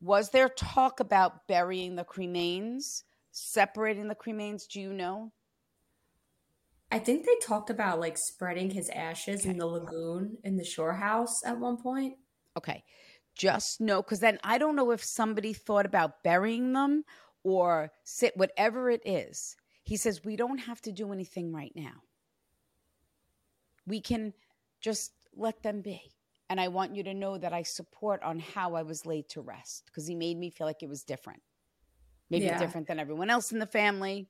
Was 0.00 0.30
there 0.30 0.48
talk 0.48 1.00
about 1.00 1.46
burying 1.46 1.96
the 1.96 2.04
cremains, 2.04 3.04
separating 3.30 4.08
the 4.08 4.14
cremains? 4.14 4.66
Do 4.66 4.80
you 4.80 4.92
know? 4.92 5.32
I 6.90 6.98
think 6.98 7.24
they 7.24 7.36
talked 7.46 7.70
about 7.70 8.00
like 8.00 8.18
spreading 8.18 8.70
his 8.70 8.90
ashes 8.90 9.42
okay. 9.42 9.50
in 9.50 9.58
the 9.58 9.66
lagoon 9.66 10.38
in 10.42 10.56
the 10.56 10.64
shore 10.64 10.94
house 10.94 11.44
at 11.44 11.58
one 11.58 11.76
point. 11.76 12.16
Okay. 12.56 12.84
Just 13.36 13.80
know, 13.80 14.02
because 14.02 14.20
then 14.20 14.38
I 14.42 14.58
don't 14.58 14.74
know 14.74 14.90
if 14.90 15.04
somebody 15.04 15.52
thought 15.52 15.86
about 15.86 16.24
burying 16.24 16.72
them 16.72 17.04
or 17.44 17.92
sit, 18.02 18.36
whatever 18.36 18.90
it 18.90 19.02
is. 19.04 19.56
He 19.82 19.96
says, 19.96 20.24
we 20.24 20.36
don't 20.36 20.58
have 20.58 20.80
to 20.82 20.92
do 20.92 21.12
anything 21.12 21.52
right 21.52 21.72
now. 21.74 22.02
We 23.86 24.00
can 24.00 24.34
just 24.80 25.12
let 25.34 25.62
them 25.62 25.80
be. 25.80 26.12
And 26.50 26.60
I 26.60 26.66
want 26.66 26.96
you 26.96 27.04
to 27.04 27.14
know 27.14 27.38
that 27.38 27.52
I 27.52 27.62
support 27.62 28.22
on 28.24 28.40
how 28.40 28.74
I 28.74 28.82
was 28.82 29.06
laid 29.06 29.28
to 29.30 29.40
rest 29.40 29.84
because 29.86 30.08
he 30.08 30.16
made 30.16 30.36
me 30.36 30.50
feel 30.50 30.66
like 30.66 30.82
it 30.82 30.88
was 30.88 31.04
different. 31.04 31.40
Maybe 32.28 32.46
yeah. 32.46 32.58
different 32.58 32.88
than 32.88 32.98
everyone 32.98 33.30
else 33.30 33.52
in 33.52 33.60
the 33.60 33.66
family. 33.66 34.28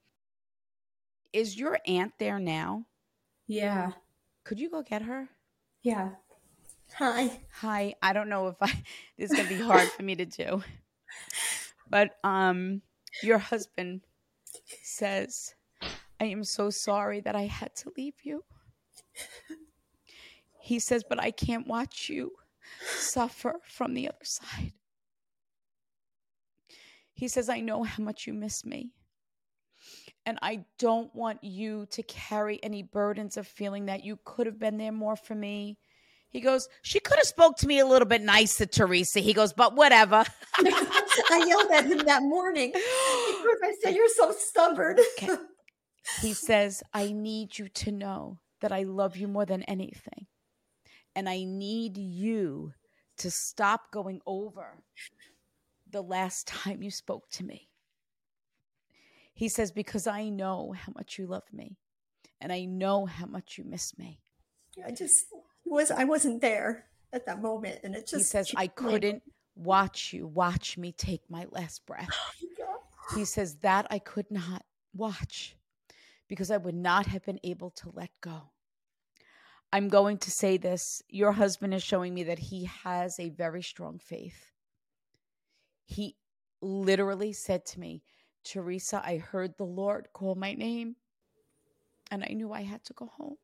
Is 1.33 1.59
your 1.59 1.79
aunt 1.87 2.13
there 2.19 2.39
now? 2.39 2.85
Yeah. 3.47 3.93
Could 4.45 4.61
you 4.61 4.69
go 4.69 4.83
get 4.83 5.03
her? 5.03 5.29
Yeah. 5.83 6.11
Hi. 6.97 7.41
Hi. 7.61 7.95
I 8.03 8.13
don't 8.13 8.29
know 8.29 8.49
if 8.49 8.57
I 8.61 8.71
this 9.19 9.31
is 9.31 9.37
gonna 9.37 9.49
be 9.49 9.61
hard 9.61 9.89
for 9.89 10.03
me 10.03 10.15
to 10.17 10.27
do. 10.27 10.63
But 11.89 12.11
um 12.23 12.83
your 13.23 13.39
husband 13.39 14.03
says, 14.83 15.55
I 16.21 16.25
am 16.25 16.45
so 16.45 16.69
sorry 16.69 17.21
that 17.23 17.35
I 17.35 17.47
had 17.47 17.75
to 17.77 17.93
leave 17.97 18.17
you. 18.23 18.45
He 20.71 20.79
says, 20.79 21.03
but 21.03 21.19
I 21.19 21.33
can't 21.33 21.67
watch 21.67 22.09
you 22.09 22.31
suffer 22.97 23.57
from 23.65 23.93
the 23.93 24.07
other 24.07 24.23
side. 24.23 24.73
He 27.13 27.27
says, 27.27 27.49
I 27.49 27.59
know 27.59 27.83
how 27.83 28.05
much 28.05 28.29
you 28.29 28.33
miss 28.33 28.65
me. 28.65 28.93
And 30.25 30.39
I 30.43 30.65
don't 30.79 31.13
want 31.13 31.43
you 31.43 31.87
to 31.91 32.05
carry 32.05 32.63
any 32.63 32.85
burdens 32.85 33.37
of 33.37 33.49
feeling 33.49 33.87
that 33.87 34.05
you 34.05 34.21
could 34.25 34.47
have 34.47 34.61
been 34.61 34.79
there 34.79 34.93
more 34.93 35.17
for 35.17 35.35
me, 35.35 35.77
he 36.29 36.39
goes, 36.39 36.69
she 36.83 37.01
could 37.01 37.17
have 37.17 37.27
spoke 37.27 37.57
to 37.57 37.67
me 37.67 37.81
a 37.81 37.87
little 37.87 38.07
bit 38.07 38.23
nicer, 38.23 38.65
Theresa. 38.65 39.19
He 39.19 39.33
goes, 39.33 39.53
but 39.53 39.75
whatever. 39.75 40.25
I 40.57 41.45
yelled 41.49 41.73
at 41.73 41.87
him 41.87 41.99
that 42.07 42.23
morning 42.23 42.71
because 42.71 43.59
I 43.65 43.75
said, 43.83 43.97
you're 43.97 44.09
so 44.09 44.31
stubborn. 44.31 44.99
Okay. 45.21 45.35
He 46.23 46.33
says, 46.33 46.85
I 46.95 47.11
need 47.11 47.59
you 47.59 47.69
to 47.69 47.91
know 47.91 48.39
that 48.61 48.71
I 48.71 48.85
love 48.85 49.17
you 49.17 49.27
more 49.27 49.45
than 49.45 49.65
anything. 49.65 50.29
And 51.15 51.29
I 51.29 51.45
need 51.45 51.97
you 51.97 52.73
to 53.19 53.31
stop 53.31 53.91
going 53.91 54.21
over 54.27 54.83
the 55.91 56.03
last 56.03 56.47
time 56.47 56.83
you 56.83 56.91
spoke 56.91 57.29
to 57.31 57.45
me. 57.45 57.69
He 59.35 59.49
says, 59.49 59.73
because 59.73 60.07
I 60.07 60.29
know 60.29 60.75
how 60.77 60.93
much 60.95 61.19
you 61.19 61.27
love 61.27 61.45
me 61.53 61.79
and 62.41 62.53
I 62.53 62.65
know 62.65 63.07
how 63.07 63.27
much 63.27 63.59
you 63.59 63.65
miss 63.65 63.97
me. 63.99 64.19
I 64.85 64.91
just 64.91 65.27
was 65.65 65.91
I 65.91 66.05
wasn't 66.05 66.41
there 66.41 66.87
at 67.13 67.27
that 67.27 67.43
moment, 67.43 67.81
and 67.85 67.95
it 67.95 68.07
just 68.07 68.15
he 68.15 68.23
says 68.23 68.53
I 68.57 68.67
couldn't 68.67 69.23
watch 69.57 70.13
you 70.13 70.27
watch 70.27 70.79
me 70.79 70.93
take 70.93 71.23
my 71.29 71.47
last 71.51 71.85
breath. 71.87 72.09
Oh 73.13 73.17
he 73.17 73.25
says 73.25 73.57
that 73.63 73.89
I 73.91 73.99
could 73.99 74.31
not 74.31 74.65
watch 74.95 75.57
because 76.29 76.49
I 76.49 76.59
would 76.59 76.77
not 76.77 77.07
have 77.07 77.25
been 77.25 77.41
able 77.43 77.71
to 77.71 77.91
let 77.93 78.11
go. 78.21 78.53
I'm 79.73 79.89
going 79.89 80.19
to 80.19 80.31
say 80.31 80.57
this. 80.57 81.03
Your 81.09 81.33
husband 81.33 81.75
is 81.75 81.83
showing 81.83 82.15
me 82.15 82.25
that 82.25 82.39
he 82.39 82.65
has 82.65 83.19
a 83.21 83.29
very 83.31 83.63
strong 83.63 83.99
faith. 83.99 84.53
He 85.87 86.17
literally 86.61 87.33
said 87.33 87.65
to 87.67 87.81
me, 87.81 88.03
Theresa, 88.45 89.03
I 89.05 89.19
heard 89.19 89.57
the 89.57 89.65
Lord 89.65 90.09
call 90.13 90.35
my 90.35 90.55
name 90.55 90.97
and 92.11 92.25
I 92.29 92.33
knew 92.33 92.53
I 92.53 92.63
had 92.63 92.85
to 92.85 92.93
go 92.95 93.07
home. 93.07 93.37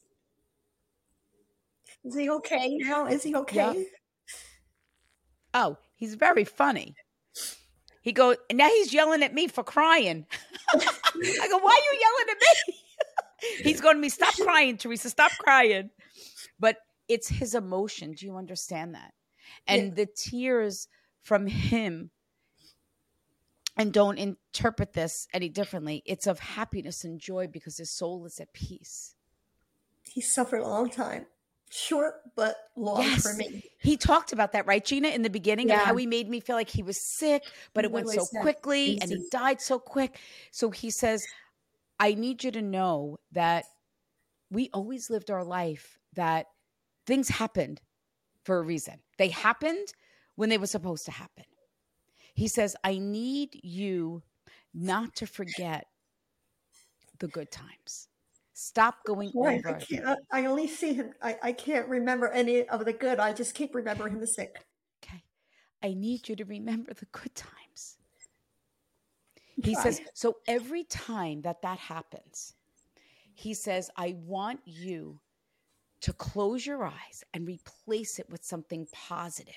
Is 2.05 2.17
he 2.17 2.31
okay 2.31 2.77
now? 2.77 3.07
Is 3.07 3.23
he 3.23 3.35
okay? 3.35 3.87
Oh, 5.55 5.77
he's 5.95 6.15
very 6.15 6.45
funny. 6.45 6.95
He 8.03 8.13
goes, 8.13 8.37
now 8.53 8.69
he's 8.69 8.93
yelling 8.93 9.23
at 9.23 9.35
me 9.35 9.49
for 9.49 9.65
crying. 9.65 10.27
I 10.75 11.49
go, 11.49 11.59
why 11.59 11.73
are 11.73 11.95
you 11.95 12.01
yelling 12.01 12.31
at 12.31 12.37
me? 12.41 12.75
he's 13.65 13.81
going 13.81 13.97
to 13.97 14.01
me, 14.01 14.09
stop 14.09 14.35
crying, 14.35 14.77
Theresa, 14.77 15.11
stop 15.11 15.33
crying. 15.39 15.91
But 16.59 16.79
it's 17.09 17.29
his 17.29 17.55
emotion. 17.55 18.13
Do 18.13 18.27
you 18.27 18.37
understand 18.37 18.95
that? 18.95 19.13
And 19.67 19.89
yeah. 19.89 19.95
the 19.95 20.07
tears 20.07 20.89
from 21.23 21.47
him, 21.47 22.11
and 23.77 23.93
don't 23.93 24.19
interpret 24.19 24.95
this 24.95 25.29
any 25.33 25.49
differently, 25.49 26.03
it's 26.07 26.27
of 26.27 26.39
happiness 26.39 27.05
and 27.05 27.21
joy 27.21 27.47
because 27.47 27.77
his 27.77 27.91
soul 27.91 28.25
is 28.25 28.41
at 28.41 28.53
peace. 28.53 29.15
He 30.03 30.21
suffered 30.21 30.61
a 30.61 30.69
long 30.69 30.89
time 30.89 31.27
short 31.71 32.15
but 32.37 32.57
long 32.77 33.03
yes. 33.03 33.23
for 33.23 33.35
me. 33.37 33.63
He 33.79 33.97
talked 33.97 34.33
about 34.33 34.53
that, 34.53 34.67
right, 34.67 34.85
Gina, 34.85 35.09
in 35.09 35.23
the 35.23 35.31
beginning, 35.31 35.69
yeah. 35.69 35.85
how 35.85 35.97
he 35.97 36.07
made 36.07 36.29
me 36.29 36.41
feel 36.41 36.57
like 36.57 36.71
he 36.71 36.83
was 36.83 37.01
sick, 37.01 37.43
but 37.75 37.85
it 37.85 37.93
went 37.93 38.09
so 38.09 38.25
quickly 38.41 38.99
and 39.01 39.11
he 39.11 39.27
died 39.31 39.61
so 39.61 39.79
quick. 39.79 40.19
So 40.51 40.71
he 40.71 40.91
says, 40.91 41.25
I 41.99 42.15
need 42.15 42.45
you 42.45 42.51
to 42.53 42.63
know 42.63 43.19
that 43.33 43.65
we 44.51 44.71
always 44.73 45.11
lived 45.11 45.31
our 45.31 45.45
life 45.45 45.99
that 46.15 46.47
things 47.07 47.29
happened 47.29 47.81
for 48.45 48.59
a 48.59 48.63
reason. 48.63 48.95
They 49.19 49.29
happened 49.29 49.93
when 50.37 50.49
they 50.49 50.59
were 50.59 50.67
supposed 50.67 51.05
to 51.07 51.13
happen. 51.13 51.45
He 52.35 52.49
says, 52.49 52.77
I 52.85 52.99
need 52.99 53.59
you 53.63 54.23
not 54.75 55.17
to 55.17 55.27
forget 55.27 55.87
the 57.19 57.29
good 57.29 57.51
times. 57.51 58.09
Stop 58.53 59.05
going 59.05 59.33
right. 59.35 59.59
over. 59.59 59.77
I, 59.77 59.81
can't, 59.81 60.19
I 60.33 60.47
only 60.47 60.67
see 60.67 60.95
him. 60.95 61.13
I, 61.23 61.37
I 61.43 61.53
can't 61.53 61.89
remember 61.89 62.29
any 62.29 62.69
of 62.69 62.85
the 62.85 62.93
good. 62.93 63.19
I 63.19 63.33
just 63.33 63.55
keep 63.55 63.75
remembering 63.75 64.15
him 64.15 64.27
sick. 64.27 64.65
Okay. 65.03 65.23
I 65.83 65.95
need 65.95 66.29
you 66.29 66.37
to 66.37 66.45
remember 66.45 66.95
the 66.95 67.07
good 67.07 67.35
times. 67.35 67.99
He 69.63 69.75
Try. 69.75 69.83
says, 69.83 70.01
so 70.15 70.37
every 70.47 70.85
time 70.85 71.43
that 71.43 71.63
that 71.63 71.79
happens, 71.79 72.55
he 73.37 73.53
says, 73.53 73.91
I 73.97 74.17
want 74.25 74.61
you 74.65 75.21
to 76.01 76.13
close 76.15 76.65
your 76.65 76.85
eyes 76.85 77.23
and 77.35 77.47
replace 77.47 78.19
it 78.19 78.31
with 78.31 78.43
something 78.43 78.89
positive, 78.93 79.55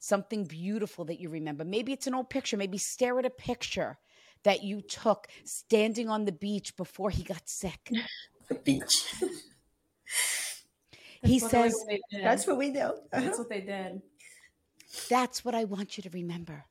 something 0.00 0.44
beautiful 0.44 1.04
that 1.04 1.20
you 1.20 1.28
remember. 1.28 1.64
Maybe 1.64 1.92
it's 1.92 2.08
an 2.08 2.14
old 2.14 2.28
picture. 2.28 2.56
Maybe 2.56 2.76
stare 2.76 3.18
at 3.20 3.24
a 3.24 3.30
picture 3.30 3.98
that 4.42 4.64
you 4.64 4.80
took 4.80 5.28
standing 5.44 6.08
on 6.08 6.24
the 6.24 6.32
beach 6.32 6.76
before 6.76 7.10
he 7.10 7.22
got 7.22 7.48
sick? 7.48 7.90
The 8.46 8.56
beach. 8.56 9.14
he 11.22 11.38
says, 11.38 11.72
what 11.72 11.88
they 11.88 12.00
did. 12.10 12.22
That's 12.26 12.46
what 12.46 12.58
we 12.58 12.68
do. 12.68 12.92
That's 13.10 13.24
uh-huh. 13.26 13.34
what 13.38 13.48
they 13.48 13.62
did. 13.62 14.02
That's 15.08 15.46
what 15.46 15.54
I 15.54 15.64
want 15.64 15.96
you 15.96 16.02
to 16.02 16.10
remember. 16.10 16.66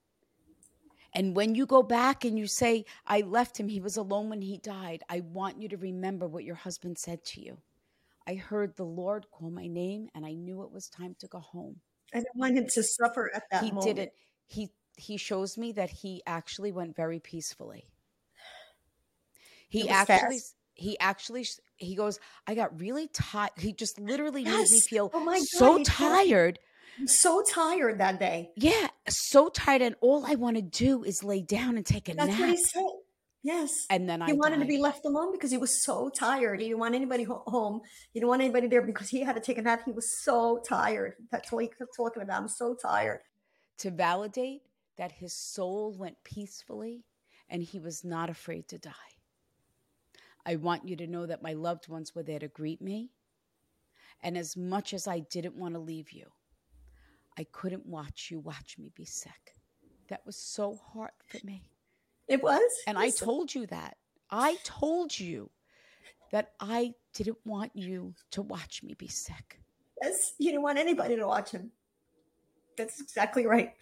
And 1.16 1.36
when 1.36 1.56
you 1.56 1.66
go 1.66 1.84
back 1.84 2.26
and 2.26 2.38
you 2.38 2.48
say, 2.48 2.86
I 3.06 3.22
left 3.22 3.60
him, 3.60 3.68
he 3.68 3.80
was 3.80 3.98
alone 3.98 4.30
when 4.30 4.42
he 4.42 4.58
died, 4.58 5.04
I 5.10 5.20
want 5.20 5.62
you 5.62 5.70
to 5.70 5.78
remember 5.78 6.28
what 6.28 6.44
your 6.44 6.56
husband 6.56 6.98
said 6.98 7.24
to 7.26 7.42
you. 7.42 7.58
I 8.26 8.36
heard 8.36 8.76
the 8.76 8.86
Lord 8.86 9.28
call 9.32 9.52
my 9.52 9.68
name 9.68 10.10
and 10.16 10.26
I 10.26 10.34
knew 10.34 10.64
it 10.64 10.72
was 10.72 10.90
time 10.90 11.16
to 11.20 11.28
go 11.28 11.40
home. 11.40 11.82
I 12.14 12.18
didn't 12.18 12.36
want 12.36 12.58
him 12.58 12.68
to 12.74 12.84
suffer 12.84 13.32
at 13.34 13.44
that 13.52 13.64
he 13.64 13.72
moment. 13.72 13.88
He 13.88 13.94
didn't. 13.94 14.12
He 14.48 14.70
he 14.96 15.18
shows 15.18 15.58
me 15.58 15.72
that 15.74 15.90
he 15.90 16.22
actually 16.28 16.72
went 16.72 16.96
very 16.96 17.20
peacefully. 17.20 17.90
He 19.70 19.90
actually 19.90 20.38
fast. 20.38 20.56
he 20.76 21.00
actually 21.00 21.48
he 21.78 21.96
goes, 21.96 22.20
I 22.46 22.54
got 22.56 22.80
really 22.80 23.08
tired. 23.08 23.52
He 23.58 23.74
just 23.74 24.00
literally 24.00 24.44
made 24.44 24.70
me 24.70 24.80
feel 24.80 25.10
Oh 25.14 25.20
my 25.20 25.40
God, 25.40 25.48
so 25.48 25.78
he 25.78 25.84
did. 25.84 26.60
I'm 27.00 27.08
so 27.08 27.44
tired 27.48 28.00
that 28.00 28.20
day. 28.20 28.52
Yeah, 28.56 28.88
so 29.10 29.50
tired 29.50 29.82
and 29.82 29.96
all 30.02 30.26
I 30.26 30.36
want 30.36 30.56
to 30.58 30.62
do 30.62 31.04
is 31.04 31.24
lay 31.24 31.42
down 31.42 31.76
and 31.78 31.86
take 31.86 32.08
a 32.10 32.14
That's 32.14 32.30
nap. 32.30 32.40
what 32.40 32.50
he 32.50 32.58
said. 32.58 32.84
Yes. 33.42 33.86
And 33.90 34.08
then 34.08 34.22
I 34.22 34.28
he 34.28 34.34
wanted 34.34 34.60
to 34.60 34.66
be 34.66 34.78
left 34.78 35.04
alone 35.04 35.32
because 35.34 35.52
he 35.52 35.58
was 35.58 35.84
so 35.84 36.10
tired. 36.10 36.62
He 36.62 36.68
didn't 36.68 36.80
want 36.80 36.96
anybody 36.96 37.24
ho- 37.24 37.44
home. 37.46 37.82
He 38.14 38.20
didn't 38.20 38.30
want 38.30 38.42
anybody 38.42 38.68
there 38.68 38.82
because 38.82 39.10
he 39.10 39.20
had 39.22 39.36
to 39.36 39.42
take 39.42 39.58
a 39.58 39.62
nap. 39.62 39.82
He 39.86 39.92
was 39.92 40.24
so 40.24 40.62
tired. 40.66 41.16
That's 41.30 41.52
what 41.52 41.64
he 41.64 41.68
kept 41.68 41.96
talking 41.98 42.24
about. 42.24 42.42
I'm 42.42 42.48
so 42.48 42.74
tired. 42.82 43.20
to 43.80 43.92
validate 43.92 44.62
that 44.98 45.12
his 45.12 45.34
soul 45.36 45.94
went 45.98 46.24
peacefully 46.24 47.04
and 47.50 47.64
he 47.64 47.80
was 47.80 48.06
not 48.06 48.30
afraid 48.30 48.68
to 48.70 48.78
die. 48.78 48.92
I 50.46 50.56
want 50.56 50.88
you 50.88 50.96
to 50.98 51.08
know 51.08 51.26
that 51.26 51.42
my 51.44 51.54
loved 51.54 51.90
ones 51.90 52.14
were 52.16 52.24
there 52.24 52.40
to 52.40 52.48
greet 52.48 52.82
me. 52.82 53.12
And 54.22 54.38
as 54.38 54.56
much 54.56 54.94
as 54.94 55.06
I 55.08 55.20
didn't 55.20 55.56
want 55.56 55.74
to 55.74 55.80
leave 55.80 56.12
you, 56.12 56.28
I 57.38 57.46
couldn't 57.52 57.86
watch 57.86 58.30
you 58.32 58.40
watch 58.40 58.78
me 58.78 58.92
be 58.96 59.06
sick. 59.06 59.56
That 60.10 60.22
was 60.26 60.36
so 60.36 60.80
hard 60.94 61.12
for 61.26 61.40
me. 61.46 61.70
It 62.28 62.42
was. 62.42 62.62
And 62.88 62.98
I 62.98 63.10
told 63.10 63.54
you 63.54 63.66
that. 63.68 63.98
I 64.30 64.58
told 64.64 65.18
you 65.18 65.50
that 66.32 66.52
I 66.60 66.94
didn't 67.14 67.38
want 67.46 67.72
you 67.76 68.14
to 68.32 68.42
watch 68.42 68.82
me 68.84 68.96
be 68.96 69.08
sick. 69.08 69.60
yes, 70.02 70.34
you 70.40 70.52
didn't 70.52 70.64
want 70.64 70.80
anybody 70.80 71.16
to 71.16 71.28
watch 71.28 71.52
him. 71.52 71.72
That's 72.78 73.00
exactly 73.02 73.46
right. 73.46 73.74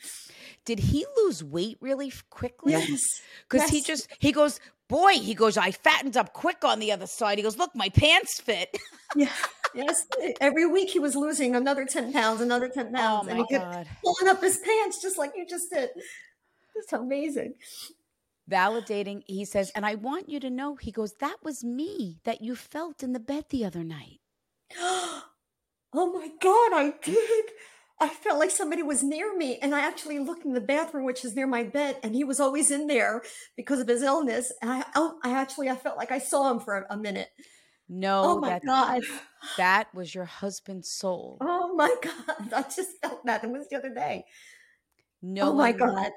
Did 0.65 0.79
he 0.79 1.05
lose 1.17 1.43
weight 1.43 1.77
really 1.81 2.11
quickly? 2.29 2.73
Yes. 2.73 3.01
Because 3.49 3.69
he 3.69 3.81
just, 3.81 4.07
he 4.19 4.31
goes, 4.31 4.59
boy, 4.87 5.13
he 5.13 5.33
goes, 5.33 5.57
I 5.57 5.71
fattened 5.71 6.17
up 6.17 6.33
quick 6.33 6.63
on 6.63 6.79
the 6.79 6.91
other 6.91 7.07
side. 7.07 7.37
He 7.37 7.43
goes, 7.43 7.57
look, 7.57 7.71
my 7.75 7.89
pants 7.89 8.39
fit. 8.39 8.77
Yeah. 9.13 9.27
Yes. 9.75 10.07
Every 10.39 10.65
week 10.65 10.89
he 10.89 10.99
was 10.99 11.17
losing 11.17 11.53
another 11.53 11.83
10 11.83 12.13
pounds, 12.13 12.39
another 12.39 12.69
10 12.69 12.93
pounds. 12.93 13.27
oh 13.27 13.29
and 13.29 13.39
he 13.39 13.45
kept 13.47 13.87
pulling 14.01 14.29
up 14.33 14.41
his 14.41 14.57
pants 14.57 15.01
just 15.01 15.17
like 15.17 15.33
you 15.35 15.45
just 15.45 15.69
did. 15.69 15.89
That's 16.73 16.93
amazing. 16.93 17.55
Validating, 18.49 19.23
he 19.27 19.43
says, 19.43 19.69
and 19.75 19.85
I 19.85 19.95
want 19.95 20.29
you 20.29 20.39
to 20.39 20.49
know, 20.49 20.75
he 20.77 20.91
goes, 20.91 21.13
that 21.19 21.35
was 21.43 21.61
me 21.61 22.19
that 22.23 22.41
you 22.41 22.55
felt 22.55 23.03
in 23.03 23.11
the 23.11 23.19
bed 23.19 23.45
the 23.49 23.65
other 23.65 23.83
night. 23.83 24.19
oh 24.79 25.23
my 25.93 26.29
God, 26.41 26.73
I 26.73 26.93
did. 27.03 27.45
I 28.01 28.09
felt 28.09 28.39
like 28.39 28.49
somebody 28.49 28.81
was 28.81 29.03
near 29.03 29.35
me. 29.37 29.59
And 29.61 29.75
I 29.75 29.81
actually 29.81 30.17
looked 30.19 30.43
in 30.43 30.53
the 30.53 30.59
bathroom, 30.59 31.05
which 31.05 31.23
is 31.23 31.35
near 31.35 31.45
my 31.47 31.63
bed, 31.63 31.97
and 32.01 32.15
he 32.15 32.23
was 32.23 32.39
always 32.39 32.71
in 32.71 32.87
there 32.87 33.21
because 33.55 33.79
of 33.79 33.87
his 33.87 34.01
illness. 34.01 34.51
And 34.61 34.71
I, 34.71 34.83
oh, 34.95 35.19
I 35.23 35.33
actually, 35.33 35.69
I 35.69 35.75
felt 35.75 35.97
like 35.97 36.11
I 36.11 36.17
saw 36.17 36.49
him 36.51 36.59
for 36.59 36.87
a 36.89 36.97
minute. 36.97 37.29
No, 37.87 38.21
Oh 38.23 38.39
my 38.39 38.49
that 38.49 38.65
God. 38.65 39.01
that 39.57 39.93
was 39.93 40.15
your 40.15 40.25
husband's 40.25 40.89
soul. 40.89 41.37
Oh 41.41 41.75
my 41.75 41.93
God. 42.01 42.53
I 42.53 42.61
just 42.63 42.91
felt 43.01 43.25
that. 43.25 43.43
It 43.43 43.49
was 43.51 43.67
the 43.69 43.75
other 43.77 43.93
day. 43.93 44.23
No, 45.21 45.51
oh 45.51 45.53
my 45.53 45.71
God. 45.71 46.11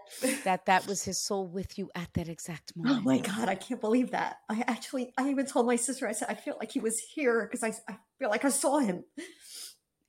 that 0.44 0.64
that 0.64 0.86
was 0.86 1.02
his 1.04 1.18
soul 1.18 1.46
with 1.46 1.76
you 1.76 1.90
at 1.94 2.14
that 2.14 2.28
exact 2.28 2.74
moment. 2.74 3.00
Oh 3.00 3.04
my 3.04 3.18
God. 3.18 3.48
I 3.48 3.56
can't 3.56 3.80
believe 3.80 4.12
that. 4.12 4.36
I 4.48 4.64
actually, 4.66 5.12
I 5.18 5.28
even 5.28 5.44
told 5.44 5.66
my 5.66 5.76
sister, 5.76 6.08
I 6.08 6.12
said, 6.12 6.28
I 6.30 6.34
feel 6.34 6.56
like 6.58 6.72
he 6.72 6.80
was 6.80 6.98
here 6.98 7.46
because 7.50 7.62
I, 7.62 7.74
I 7.92 7.98
feel 8.18 8.30
like 8.30 8.44
I 8.46 8.50
saw 8.50 8.78
him. 8.78 9.04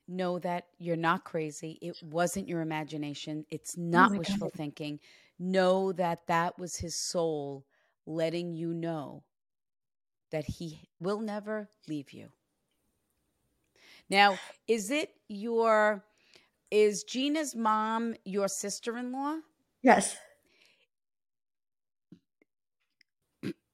Know 0.08 0.40
that 0.40 0.68
you're 0.78 0.96
not 0.98 1.24
crazy. 1.24 1.78
It 1.82 1.96
wasn't 2.02 2.48
your 2.48 2.62
imagination. 2.62 3.46
It's 3.50 3.78
not 3.78 4.12
Oh 4.12 4.18
wishful 4.18 4.50
God. 4.50 4.52
thinking. 4.56 5.00
Know 5.40 5.92
that 5.94 6.28
that 6.28 6.58
was 6.60 6.78
his 6.78 6.96
soul 6.96 7.66
letting 8.06 8.54
you 8.54 8.74
know 8.74 9.24
that 10.32 10.46
he 10.46 10.90
will 11.00 11.20
never 11.20 11.70
leave 11.88 12.12
you. 12.14 12.30
Now, 14.10 14.40
is 14.68 14.92
it 14.92 15.12
your 15.28 16.04
is 16.72 17.04
Gina's 17.04 17.56
mom 17.56 18.16
your 18.26 18.48
sister-in-law? 18.48 19.38
Yes. 19.82 20.18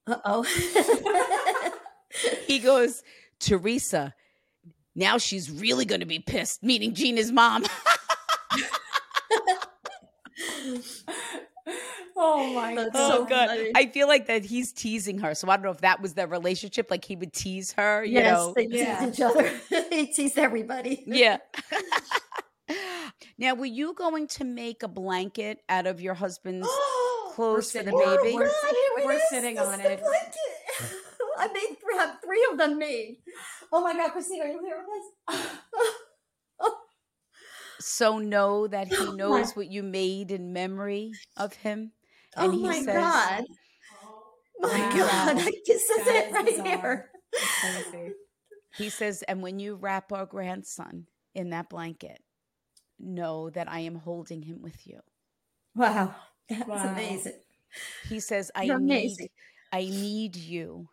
Uh 0.08 0.18
oh. 0.26 1.72
He 2.48 2.60
goes, 2.60 3.04
"Theresa, 3.40 4.14
now 4.96 5.18
she's 5.18 5.50
really 5.52 5.86
going 5.86 6.02
to 6.02 6.06
be 6.08 6.20
pissed." 6.20 6.64
Meaning 6.64 6.94
Gina's 6.94 7.32
mom. 7.32 7.66
Oh 12.24 12.54
my 12.54 12.76
That's 12.76 12.92
god. 12.92 13.12
Oh 13.12 13.18
so 13.20 13.26
god, 13.26 13.48
funny. 13.50 13.72
I 13.76 13.88
feel 13.88 14.08
like 14.08 14.28
that 14.28 14.44
he's 14.46 14.72
teasing 14.74 15.18
her. 15.20 15.34
So 15.34 15.50
I 15.50 15.56
don't 15.56 15.64
know 15.66 15.72
if 15.72 15.82
that 15.82 16.02
was 16.02 16.14
their 16.14 16.28
relationship. 16.28 16.92
Like 16.92 17.04
he 17.06 17.16
would 17.16 17.34
tease 17.34 17.72
her, 17.74 18.04
you 18.04 18.14
yes, 18.14 18.34
know. 18.34 18.54
they 18.56 18.68
tease 18.68 18.80
Yeah. 18.82 19.08
each 19.10 19.22
other. 19.22 19.50
he 19.89 20.08
teased 20.08 20.38
everybody. 20.38 21.04
yeah. 21.08 21.38
now, 23.38 23.56
were 23.56 23.66
you 23.66 23.94
going 23.94 24.28
to 24.30 24.44
make 24.44 24.84
a 24.84 24.88
blanket 24.88 25.60
out 25.70 25.88
of 25.88 26.02
your 26.02 26.14
husband's 26.14 26.68
clothes 27.32 27.72
for 27.72 27.80
the 27.84 27.92
baby? 27.92 28.36
We're- 28.36 28.50
God, 28.50 28.72
here 28.72 28.98
it 28.98 29.06
we're 29.06 29.20
sitting 29.30 29.56
This 29.56 29.66
on 29.66 29.80
is 29.80 29.86
the 29.86 29.92
it. 29.94 30.00
blanket. 30.02 30.98
I 31.38 31.48
made 31.48 31.78
three 32.24 32.48
of 32.52 32.58
them 32.58 32.78
made. 32.78 33.18
Oh 33.72 33.82
my 33.82 33.93
God, 33.93 34.11
Christine, 34.11 34.41
are 34.41 34.47
you 34.47 34.59
here 34.63 34.84
with 34.88 35.39
us? 35.39 35.47
So 37.80 38.19
know 38.19 38.67
that 38.67 38.88
he 38.88 39.09
Oh 39.09 39.15
knows 39.15 39.55
what 39.55 39.67
you 39.72 39.82
made 39.82 40.32
in 40.32 40.53
memory 40.53 41.17
of 41.38 41.53
him. 41.53 41.93
And 42.38 42.53
oh 42.53 42.57
he 42.57 42.67
my 42.67 42.84
says, 42.84 42.95
God. 42.95 43.43
Oh 44.63 44.67
my 44.72 44.80
Wow. 44.80 44.89
God, 44.99 45.38
I 45.39 45.51
this 45.65 45.89
is 45.89 46.05
That 46.05 46.15
it 46.15 46.28
is 46.28 46.34
right 46.34 46.45
bizarre. 46.45 46.65
here. 46.82 47.09
Crazy. 47.59 48.13
he 48.78 48.89
says, 48.89 49.24
and 49.24 49.41
when 49.41 49.59
you 49.59 49.76
wrap 49.76 50.11
our 50.11 50.26
grandson 50.26 51.07
in 51.34 51.49
that 51.51 51.69
blanket, 51.69 52.22
know 52.99 53.49
that 53.49 53.69
I 53.72 53.80
am 53.80 53.95
holding 53.95 54.43
him 54.43 54.61
with 54.61 54.86
you. 54.86 54.99
Wow, 55.76 56.13
that's 56.49 56.67
Wow. 56.67 56.84
amazing. 56.84 57.39
He 58.03 58.19
says, 58.19 58.51
I 58.55 58.65
You're 58.67 58.78
need 58.78 59.17
amazing. 59.17 59.30
I 59.72 59.86
need 59.86 60.36
you 60.36 60.89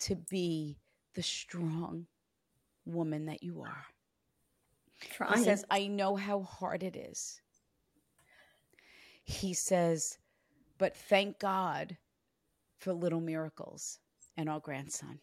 to 0.00 0.16
be 0.16 0.78
the 1.14 1.22
strong 1.22 2.06
woman 2.84 3.26
that 3.26 3.42
you 3.42 3.62
are. 3.62 3.84
Trying. 5.12 5.38
He 5.38 5.44
says, 5.44 5.64
I 5.70 5.86
know 5.86 6.16
how 6.16 6.42
hard 6.42 6.82
it 6.82 6.96
is. 6.96 7.40
He 9.24 9.54
says, 9.54 10.18
but 10.78 10.96
thank 10.96 11.38
God 11.38 11.96
for 12.78 12.92
little 12.92 13.20
miracles 13.20 13.98
and 14.36 14.48
our 14.48 14.60
grandson. 14.60 15.18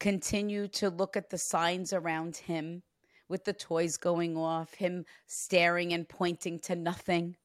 Continue 0.00 0.66
to 0.68 0.90
look 0.90 1.16
at 1.16 1.30
the 1.30 1.38
signs 1.38 1.92
around 1.92 2.36
him 2.36 2.82
with 3.28 3.44
the 3.44 3.52
toys 3.52 3.96
going 3.96 4.36
off, 4.36 4.74
him 4.74 5.04
staring 5.26 5.92
and 5.92 6.08
pointing 6.08 6.58
to 6.60 6.74
nothing, 6.74 7.36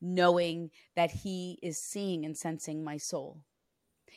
knowing 0.00 0.70
that 0.96 1.10
he 1.10 1.58
is 1.62 1.78
seeing 1.78 2.24
and 2.24 2.36
sensing 2.36 2.82
my 2.82 2.96
soul. 2.96 3.40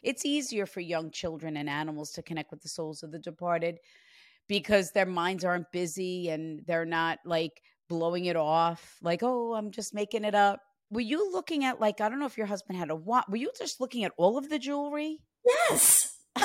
It's 0.03 0.25
easier 0.25 0.65
for 0.65 0.79
young 0.81 1.11
children 1.11 1.57
and 1.57 1.69
animals 1.69 2.11
to 2.13 2.21
connect 2.23 2.51
with 2.51 2.61
the 2.61 2.69
souls 2.69 3.03
of 3.03 3.11
the 3.11 3.19
departed 3.19 3.77
because 4.47 4.91
their 4.91 5.05
minds 5.05 5.43
aren't 5.43 5.71
busy 5.71 6.29
and 6.29 6.61
they're 6.65 6.85
not 6.85 7.19
like 7.25 7.61
blowing 7.89 8.25
it 8.25 8.35
off 8.35 8.97
like 9.01 9.21
oh 9.23 9.53
i'm 9.53 9.71
just 9.71 9.93
making 9.93 10.25
it 10.25 10.35
up 10.35 10.59
were 10.89 10.99
you 11.01 11.31
looking 11.31 11.63
at 11.63 11.79
like 11.79 12.01
i 12.01 12.09
don't 12.09 12.19
know 12.19 12.25
if 12.25 12.37
your 12.37 12.47
husband 12.47 12.77
had 12.77 12.89
a 12.89 12.95
what 12.95 13.29
were 13.29 13.37
you 13.37 13.49
just 13.57 13.79
looking 13.79 14.03
at 14.03 14.11
all 14.17 14.37
of 14.37 14.49
the 14.49 14.59
jewelry 14.59 15.19
Yes. 15.69 16.13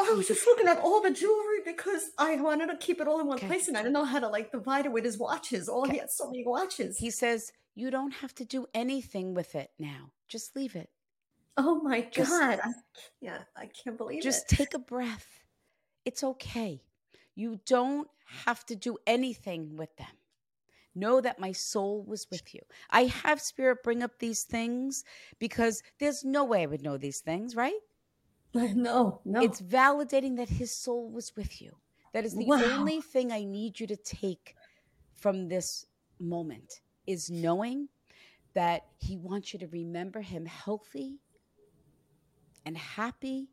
I 0.00 0.14
was 0.14 0.26
just 0.26 0.46
looking 0.46 0.66
at 0.66 0.78
all 0.78 1.00
the 1.00 1.10
jewelry 1.12 1.60
because 1.64 2.02
I 2.18 2.36
wanted 2.36 2.66
to 2.68 2.76
keep 2.76 3.00
it 3.00 3.06
all 3.06 3.20
in 3.20 3.26
one 3.26 3.36
Okay. 3.36 3.46
place 3.46 3.68
and 3.68 3.76
I 3.76 3.80
didn't 3.82 3.92
know 3.92 4.04
how 4.04 4.18
to 4.18 4.28
like 4.28 4.50
divide 4.50 4.86
it 4.86 4.92
with 4.92 5.04
his 5.04 5.16
watches. 5.18 5.68
All 5.68 5.84
he 5.88 5.98
had 5.98 6.10
so 6.10 6.26
many 6.30 6.44
watches. 6.44 6.98
he 6.98 7.10
says 7.10 7.52
you 7.74 7.90
don't 7.90 8.12
have 8.12 8.34
to 8.34 8.44
do 8.44 8.66
anything 8.74 9.34
with 9.34 9.54
it 9.54 9.70
now 9.78 10.12
just 10.28 10.54
leave 10.56 10.74
it 10.76 10.90
oh 11.56 11.80
my 11.82 12.00
Just- 12.12 12.30
god. 12.30 12.60
I, 12.62 12.72
yeah, 13.20 13.38
I 13.56 13.66
can't 13.66 13.96
believe 13.98 14.22
just 14.22 14.44
it. 14.44 14.48
Just 14.48 14.58
take 14.58 14.74
a 14.74 14.78
breath 14.78 15.44
it's 16.04 16.24
okay 16.24 16.82
you 17.34 17.60
don't 17.66 18.08
have 18.44 18.64
to 18.66 18.76
do 18.76 18.96
anything 19.06 19.76
with 19.76 19.96
them 19.96 20.16
know 20.94 21.20
that 21.22 21.38
my 21.38 21.52
soul 21.52 22.04
was 22.04 22.26
with 22.30 22.54
you 22.54 22.60
i 22.90 23.04
have 23.04 23.40
spirit 23.40 23.82
bring 23.82 24.02
up 24.02 24.18
these 24.18 24.42
things 24.42 25.04
because 25.38 25.82
there's 25.98 26.22
no 26.24 26.44
way 26.44 26.62
i 26.62 26.66
would 26.66 26.82
know 26.82 26.98
these 26.98 27.20
things 27.20 27.56
right 27.56 27.80
No, 28.54 29.20
no. 29.24 29.40
It's 29.42 29.62
validating 29.62 30.36
that 30.36 30.50
his 30.50 30.70
soul 30.70 31.10
was 31.10 31.34
with 31.34 31.62
you. 31.62 31.72
That 32.12 32.26
is 32.26 32.34
the 32.34 32.44
Wow. 32.44 32.60
only 32.62 33.00
thing 33.00 33.32
I 33.32 33.44
need 33.44 33.80
you 33.80 33.86
to 33.86 33.96
take 33.96 34.54
from 35.14 35.48
this 35.48 35.86
moment 36.20 36.81
is 37.06 37.30
knowing 37.30 37.88
that 38.54 38.82
he 38.98 39.16
wants 39.16 39.52
you 39.52 39.58
to 39.60 39.66
remember 39.68 40.20
him 40.20 40.46
healthy 40.46 41.20
and 42.64 42.76
happy, 42.76 43.48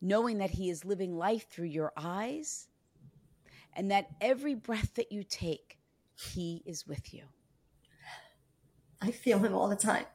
knowing 0.00 0.38
that 0.38 0.50
he 0.50 0.70
is 0.70 0.84
living 0.84 1.16
life 1.16 1.48
through 1.48 1.66
your 1.66 1.92
eyes, 1.96 2.68
and 3.74 3.90
that 3.90 4.08
every 4.20 4.54
breath 4.54 4.94
that 4.94 5.10
you 5.10 5.24
take, 5.24 5.78
he 6.14 6.62
is 6.66 6.86
with 6.86 7.12
you. 7.12 7.24
I 9.00 9.10
feel 9.10 9.38
him 9.38 9.54
all 9.54 9.68
the 9.68 9.76
time. 9.76 10.06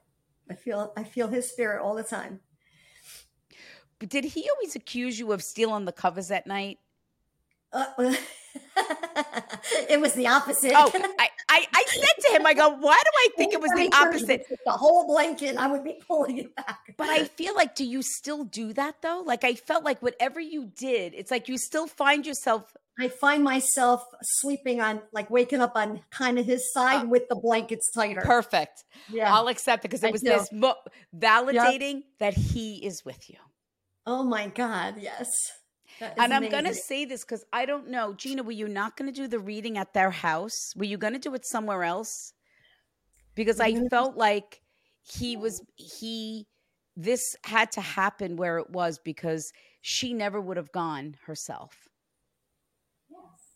I 0.49 0.55
feel 0.55 0.93
I 0.97 1.03
feel 1.03 1.28
his 1.28 1.49
spirit 1.49 1.82
all 1.82 1.95
the 1.95 2.03
time. 2.03 2.39
But 3.99 4.09
did 4.09 4.24
he 4.24 4.49
always 4.49 4.76
accuse 4.76 5.20
you 5.20 5.32
of 5.32 5.43
stealing 5.43 5.86
the 5.86 5.91
covers 5.91 6.32
at 6.32 6.47
night? 6.47 6.80
Uh, 7.72 7.86
it 9.89 9.99
was 9.99 10.13
the 10.13 10.28
opposite. 10.28 10.72
Oh, 10.74 10.89
I, 11.20 11.28
I, 11.52 11.66
I 11.74 11.84
said 11.88 12.30
to 12.30 12.36
him, 12.36 12.45
I 12.45 12.54
go, 12.54 12.70
why 12.70 12.97
do 13.04 13.12
I 13.16 13.28
think 13.36 13.54
it 13.54 13.60
was 13.62 13.72
the 13.72 13.89
opposite? 13.93 14.45
The 14.66 14.72
whole 14.72 15.08
blanket, 15.08 15.58
I 15.58 15.68
would 15.68 15.84
be 15.84 16.00
pulling 16.08 16.38
it 16.38 16.56
back. 16.56 16.93
But 16.95 17.10
I 17.10 17.26
feel 17.26 17.56
like, 17.56 17.76
do 17.76 17.84
you 17.84 18.02
still 18.04 18.43
do 18.43 18.72
that 18.74 19.02
though? 19.02 19.24
Like, 19.26 19.43
I 19.43 19.56
felt 19.56 19.84
like 19.84 20.02
whatever 20.02 20.39
you 20.39 20.72
did, 20.78 21.14
it's 21.16 21.32
like 21.32 21.47
you 21.47 21.58
still 21.58 21.88
find 21.88 22.26
yourself. 22.26 22.76
I 23.00 23.08
find 23.08 23.43
myself 23.43 24.04
sleeping 24.22 24.82
on, 24.82 25.02
like 25.14 25.30
waking 25.30 25.62
up 25.62 25.76
on 25.76 26.02
kind 26.12 26.38
of 26.38 26.45
his 26.45 26.62
uh, 26.76 26.80
side 26.80 27.10
with 27.10 27.28
the 27.30 27.36
blankets 27.36 27.89
tighter. 27.91 28.22
Perfect. 28.22 28.84
Yeah. 29.12 29.34
I'll 29.34 29.47
accept 29.47 29.86
it 29.86 29.89
because 29.89 30.04
it 30.04 30.12
was 30.12 30.22
this 30.22 30.52
mo- 30.52 30.76
validating 31.18 32.04
that 32.20 32.34
he 32.34 32.86
is 32.86 33.04
with 33.06 33.30
you. 33.30 33.38
oh 34.06 34.24
my 34.24 34.47
God, 34.47 34.95
yes. 35.00 35.30
That 36.00 36.18
is 36.18 36.24
And 36.24 36.34
I'm 36.34 36.50
going 36.50 36.66
to 36.66 36.74
say 36.74 37.06
this 37.06 37.24
because 37.24 37.43
I 37.52 37.66
don't 37.66 37.89
know. 37.89 38.14
Gina, 38.14 38.43
were 38.43 38.52
you 38.52 38.68
not 38.68 38.95
going 38.97 39.12
to 39.12 39.16
do 39.16 39.28
the 39.28 39.39
reading 39.39 39.78
at 39.78 39.93
their 39.93 40.12
house? 40.12 40.74
Were 40.76 40.86
you 40.86 40.97
going 40.97 41.14
to 41.14 41.20
do 41.20 41.34
it 41.36 41.45
somewhere 41.45 41.84
else? 41.84 42.34
Because 43.36 43.60
I 43.60 43.88
felt 43.89 44.18
like 44.18 44.62
he 45.02 45.38
was, 45.38 45.62
he, 45.76 46.47
this 46.95 47.36
had 47.43 47.72
to 47.74 47.82
happen 47.82 48.36
where 48.36 48.58
it 48.58 48.70
was 48.70 49.00
because 49.00 49.52
she 49.82 50.14
never 50.14 50.41
would 50.41 50.58
have 50.58 50.72
gone 50.72 51.16
herself 51.26 51.88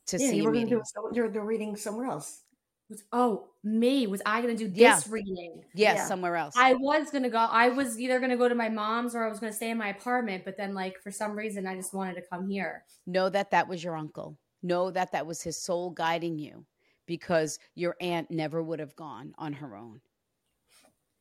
to 0.07 0.17
yeah, 0.17 0.29
see 0.29 0.37
you 0.37 0.43
a 0.43 0.45
were 0.45 0.51
going 0.51 0.65
to 0.67 0.75
meeting. 0.75 0.77
do 0.77 0.81
it 0.81 0.87
so- 0.87 1.11
you're 1.13 1.29
the 1.29 1.41
reading 1.41 1.75
somewhere 1.75 2.07
else. 2.07 2.42
Was- 2.89 3.03
oh, 3.11 3.47
me. 3.63 4.07
Was 4.07 4.21
I 4.25 4.41
going 4.41 4.55
to 4.55 4.63
do 4.65 4.69
this 4.69 4.77
Yeah. 4.79 5.01
reading? 5.09 5.63
Yes, 5.73 5.97
Yeah. 5.97 6.05
somewhere 6.05 6.35
else. 6.35 6.53
I 6.57 6.73
was 6.73 7.09
going 7.11 7.23
to 7.23 7.29
go. 7.29 7.37
I 7.39 7.69
was 7.69 7.99
either 7.99 8.19
going 8.19 8.31
to 8.31 8.37
go 8.37 8.47
to 8.49 8.55
my 8.55 8.69
mom's 8.69 9.15
or 9.15 9.23
I 9.25 9.29
was 9.29 9.39
going 9.39 9.51
to 9.51 9.55
stay 9.55 9.69
in 9.71 9.77
my 9.77 9.87
apartment. 9.89 10.43
But 10.45 10.57
then, 10.57 10.73
like, 10.73 10.99
for 11.01 11.11
some 11.11 11.35
reason, 11.35 11.65
I 11.65 11.75
just 11.75 11.93
wanted 11.93 12.15
to 12.15 12.21
come 12.21 12.47
here. 12.49 12.83
know 13.05 13.29
that 13.29 13.51
that 13.51 13.67
was 13.67 13.83
your 13.83 13.95
uncle. 13.95 14.37
Know 14.61 14.91
that 14.91 15.11
that 15.13 15.25
was 15.25 15.41
his 15.41 15.63
soul 15.63 15.89
guiding 15.91 16.37
you 16.39 16.65
because 17.05 17.57
your 17.75 17.95
aunt 17.99 18.31
never 18.31 18.61
would 18.63 18.79
have 18.79 18.95
gone 18.95 19.33
on 19.37 19.53
her 19.53 19.75
own. 19.75 19.99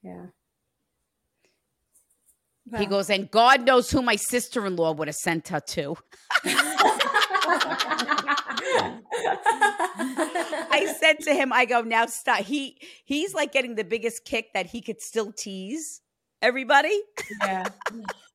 Yeah. 0.03 0.27
He 2.79 2.87
goes, 2.87 3.11
and 3.11 3.29
God 3.31 3.67
knows 3.67 3.91
who 3.91 4.01
my 4.03 4.15
sister 4.17 4.65
in 4.67 4.77
law 4.77 4.93
would 4.93 5.09
have 5.09 5.17
sent 5.17 5.49
her 5.49 5.59
to. 5.61 5.97
I 10.75 10.95
said 10.99 11.21
to 11.21 11.35
him, 11.35 11.53
I 11.53 11.65
go, 11.65 11.81
now 11.83 12.07
stop. 12.07 12.41
He 12.41 12.79
he's 13.05 13.35
like 13.35 13.53
getting 13.53 13.75
the 13.75 13.85
biggest 13.85 14.25
kick 14.25 14.53
that 14.55 14.67
he 14.67 14.81
could 14.81 15.01
still 15.01 15.33
tease 15.33 16.01
everybody. 16.41 16.99
yeah. 17.45 17.67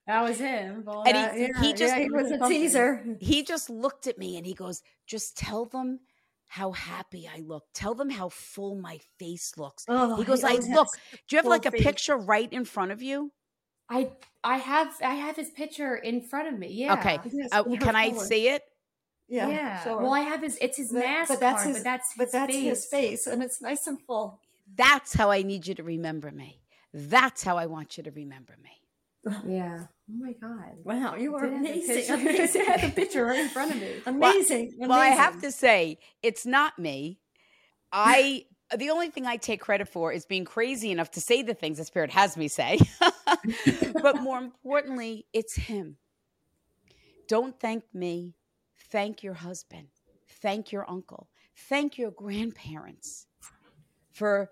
That 0.06 0.22
was 0.24 0.38
him. 0.40 0.84
Well, 0.86 1.04
And 1.06 1.16
that- 1.16 1.36
he- 1.36 1.42
yeah, 1.42 1.62
he 1.62 1.74
just- 1.74 1.94
yeah, 1.96 2.00
He 2.04 2.10
was 2.10 2.32
a 2.32 2.40
teaser. 2.48 3.18
He 3.20 3.44
just 3.44 3.70
looked 3.70 4.08
at 4.08 4.18
me 4.18 4.38
and 4.38 4.46
he 4.46 4.54
goes, 4.54 4.82
just 5.06 5.36
tell 5.38 5.66
them 5.66 6.00
how 6.48 6.72
happy 6.72 7.28
I 7.28 7.40
look. 7.42 7.66
Tell 7.74 7.94
them 7.94 8.10
how 8.10 8.30
full 8.30 8.76
my 8.80 9.00
face 9.20 9.58
looks. 9.58 9.84
Oh, 9.90 10.16
he 10.16 10.24
goes, 10.24 10.40
he 10.40 10.48
like, 10.48 10.64
look, 10.70 10.88
do 11.28 11.36
you 11.36 11.38
have 11.40 11.46
like 11.46 11.66
a 11.66 11.72
face. 11.72 11.84
picture 11.84 12.16
right 12.18 12.52
in 12.54 12.64
front 12.64 12.92
of 12.94 13.02
you? 13.02 13.34
I 13.90 14.12
I 14.46 14.58
have 14.58 14.96
I 15.02 15.16
have 15.16 15.36
his 15.36 15.50
picture 15.50 15.96
in 15.96 16.22
front 16.22 16.48
of 16.54 16.58
me. 16.60 16.68
Yeah. 16.72 16.94
Okay. 16.94 17.20
Uh, 17.52 17.64
can 17.64 17.96
I 17.98 18.12
see 18.14 18.48
it? 18.50 18.62
Yeah. 19.28 19.50
Yeah. 19.50 19.84
show 19.84 19.98
her. 19.98 20.04
Well, 20.04 20.14
I 20.14 20.22
have 20.22 20.42
his. 20.42 20.58
It's 20.62 20.78
his 20.78 20.92
But- 20.92 21.00
mask 21.00 21.30
but 21.30 21.40
that's 21.40 21.64
card, 21.64 21.68
his, 21.76 21.78
but 21.80 21.84
that's 21.84 22.14
but 22.18 22.24
his 22.26 22.32
that's 22.32 22.52
face. 22.54 22.64
his 22.64 22.86
face, 22.86 23.28
and 23.28 23.44
it's 23.44 23.62
nice 23.62 23.86
and 23.88 24.00
full. 24.02 24.40
That's 24.76 25.14
how 25.14 25.32
I 25.32 25.42
need 25.44 25.68
you 25.68 25.76
to 25.76 25.84
remember 25.84 26.32
me. 26.32 26.62
That's 26.94 27.44
how 27.44 27.58
I 27.58 27.66
want 27.68 27.98
you 27.98 28.04
to 28.04 28.12
remember 28.12 28.56
me. 28.64 28.72
Yeah. 29.46 29.88
Oh 30.10 30.14
my 30.18 30.32
god. 30.34 30.78
Wow, 30.86 31.16
you 31.16 31.36
are 31.36 31.46
Did 31.50 31.58
amazing. 31.60 31.96
picture- 31.96 32.14
Amazing. 32.32 32.62
I 32.62 32.66
have 32.66 32.82
the 32.82 32.96
picture 33.02 33.26
right 33.26 33.40
in 33.40 33.50
front 33.50 33.72
of 33.72 33.82
me. 33.82 33.92
Amazing. 34.06 34.76
Well, 34.78 34.94
I 34.94 35.08
have 35.08 35.42
to 35.42 35.52
say, 35.52 36.00
it's 36.24 36.46
not 36.46 36.80
me. 36.80 37.20
I 37.92 38.46
the 38.78 38.90
only 38.90 39.10
thing 39.10 39.26
I 39.26 39.36
take 39.38 39.60
credit 39.62 39.90
for 39.90 40.14
is 40.14 40.26
being 40.26 40.46
crazy 40.46 40.92
enough 40.92 41.12
to 41.12 41.22
say 41.22 41.42
the 41.42 41.54
things 41.54 41.78
the 41.78 41.84
spirit 41.86 42.12
has 42.12 42.38
me 42.38 42.48
say. 42.48 42.80
but 44.02 44.22
more 44.22 44.38
importantly, 44.38 45.26
it's 45.34 45.56
him. 45.56 45.98
Don't 47.28 47.60
thank 47.60 47.84
me. 47.94 48.34
Thank 48.90 49.24
your 49.24 49.34
husband. 49.34 49.88
Thank 50.42 50.72
your 50.72 50.90
uncle. 50.90 51.30
Thank 51.56 51.98
your 51.98 52.12
grandparents 52.12 53.28
for 54.12 54.50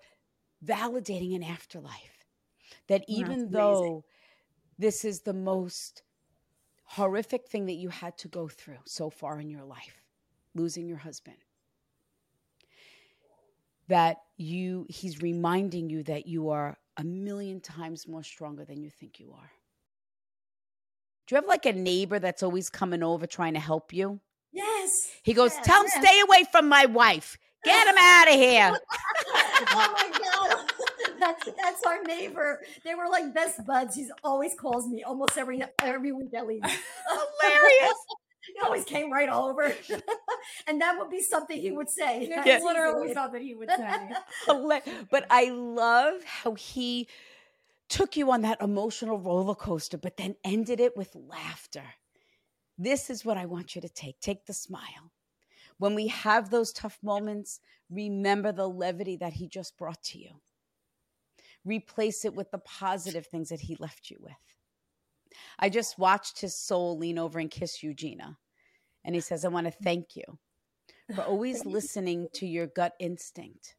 validating 0.64 1.34
an 1.34 1.42
afterlife. 1.42 2.24
That 2.88 3.04
even 3.08 3.50
though 3.50 4.04
this 4.78 5.04
is 5.04 5.20
the 5.20 5.32
most 5.32 6.02
horrific 6.84 7.48
thing 7.48 7.66
that 7.66 7.74
you 7.74 7.88
had 7.88 8.16
to 8.18 8.28
go 8.28 8.48
through 8.48 8.78
so 8.84 9.10
far 9.10 9.40
in 9.40 9.50
your 9.50 9.64
life, 9.64 10.02
losing 10.54 10.86
your 10.86 10.98
husband, 10.98 11.36
that 13.88 14.18
you 14.36 14.86
he's 14.88 15.22
reminding 15.22 15.88
you 15.88 16.02
that 16.04 16.26
you 16.26 16.50
are 16.50 16.76
a 16.96 17.04
million 17.04 17.60
times 17.60 18.08
more 18.08 18.22
stronger 18.22 18.64
than 18.64 18.82
you 18.82 18.90
think 18.90 19.20
you 19.20 19.32
are. 19.32 19.50
Do 21.26 21.34
you 21.34 21.36
have 21.36 21.46
like 21.48 21.66
a 21.66 21.72
neighbor 21.72 22.18
that's 22.18 22.42
always 22.42 22.70
coming 22.70 23.02
over 23.02 23.26
trying 23.26 23.54
to 23.54 23.60
help 23.60 23.92
you? 23.92 24.20
Yes. 24.52 25.10
He 25.24 25.34
goes, 25.34 25.52
yes, 25.54 25.66
"Tell 25.66 25.80
him 25.82 25.88
yes. 25.92 26.04
stay 26.04 26.20
away 26.20 26.44
from 26.52 26.68
my 26.68 26.86
wife. 26.86 27.36
Get 27.64 27.88
him 27.88 27.96
out 27.98 28.28
of 28.28 28.34
here." 28.34 28.78
oh 29.70 29.92
my 29.92 30.18
god, 30.18 30.70
that's 31.20 31.44
that's 31.60 31.82
our 31.84 32.02
neighbor. 32.04 32.60
They 32.84 32.94
were 32.94 33.08
like 33.10 33.34
best 33.34 33.66
buds. 33.66 33.96
He 33.96 34.08
always 34.22 34.54
calls 34.54 34.88
me 34.88 35.02
almost 35.02 35.36
every 35.36 35.62
every 35.82 36.12
week 36.12 36.32
at 36.32 36.46
least. 36.46 36.64
Hilarious. 37.42 37.94
He 38.54 38.60
always 38.64 38.84
came 38.84 39.12
right 39.12 39.28
over, 39.28 39.74
and 40.68 40.80
that 40.80 40.96
would 40.96 41.10
be 41.10 41.20
something 41.20 41.60
he 41.60 41.72
would 41.72 41.90
say. 41.90 42.30
That's 42.32 42.46
Yeah. 42.46 42.60
literally 42.62 43.12
something 43.12 43.42
he 43.42 43.56
would 43.56 43.68
say. 43.68 44.10
But 45.10 45.26
I 45.28 45.50
love 45.50 46.22
how 46.22 46.54
he 46.54 47.08
took 47.88 48.16
you 48.16 48.30
on 48.30 48.42
that 48.42 48.60
emotional 48.60 49.18
roller 49.18 49.54
coaster, 49.54 49.98
but 49.98 50.16
then 50.16 50.36
ended 50.44 50.80
it 50.80 50.96
with 50.96 51.14
laughter. 51.14 51.84
This 52.78 53.10
is 53.10 53.24
what 53.24 53.36
I 53.36 53.46
want 53.46 53.74
you 53.74 53.80
to 53.80 53.88
take. 53.88 54.20
Take 54.20 54.46
the 54.46 54.52
smile. 54.52 55.12
When 55.78 55.94
we 55.94 56.08
have 56.08 56.50
those 56.50 56.72
tough 56.72 56.98
moments, 57.02 57.60
remember 57.90 58.52
the 58.52 58.68
levity 58.68 59.16
that 59.16 59.34
he 59.34 59.48
just 59.48 59.76
brought 59.76 60.02
to 60.04 60.18
you. 60.18 60.30
Replace 61.64 62.24
it 62.24 62.34
with 62.34 62.50
the 62.50 62.58
positive 62.58 63.26
things 63.26 63.48
that 63.48 63.60
he 63.60 63.76
left 63.78 64.10
you 64.10 64.18
with. 64.20 64.32
I 65.58 65.68
just 65.68 65.98
watched 65.98 66.40
his 66.40 66.54
soul 66.54 66.96
lean 66.96 67.18
over 67.18 67.38
and 67.38 67.50
kiss 67.50 67.82
you, 67.82 67.92
Gina. 67.92 68.38
And 69.04 69.14
he 69.14 69.20
says, 69.20 69.44
I 69.44 69.48
want 69.48 69.66
to 69.66 69.70
thank 69.70 70.16
you 70.16 70.24
for 71.14 71.22
always 71.22 71.64
listening 71.64 72.28
to 72.34 72.46
your 72.46 72.66
gut 72.66 72.94
instinct. 72.98 73.76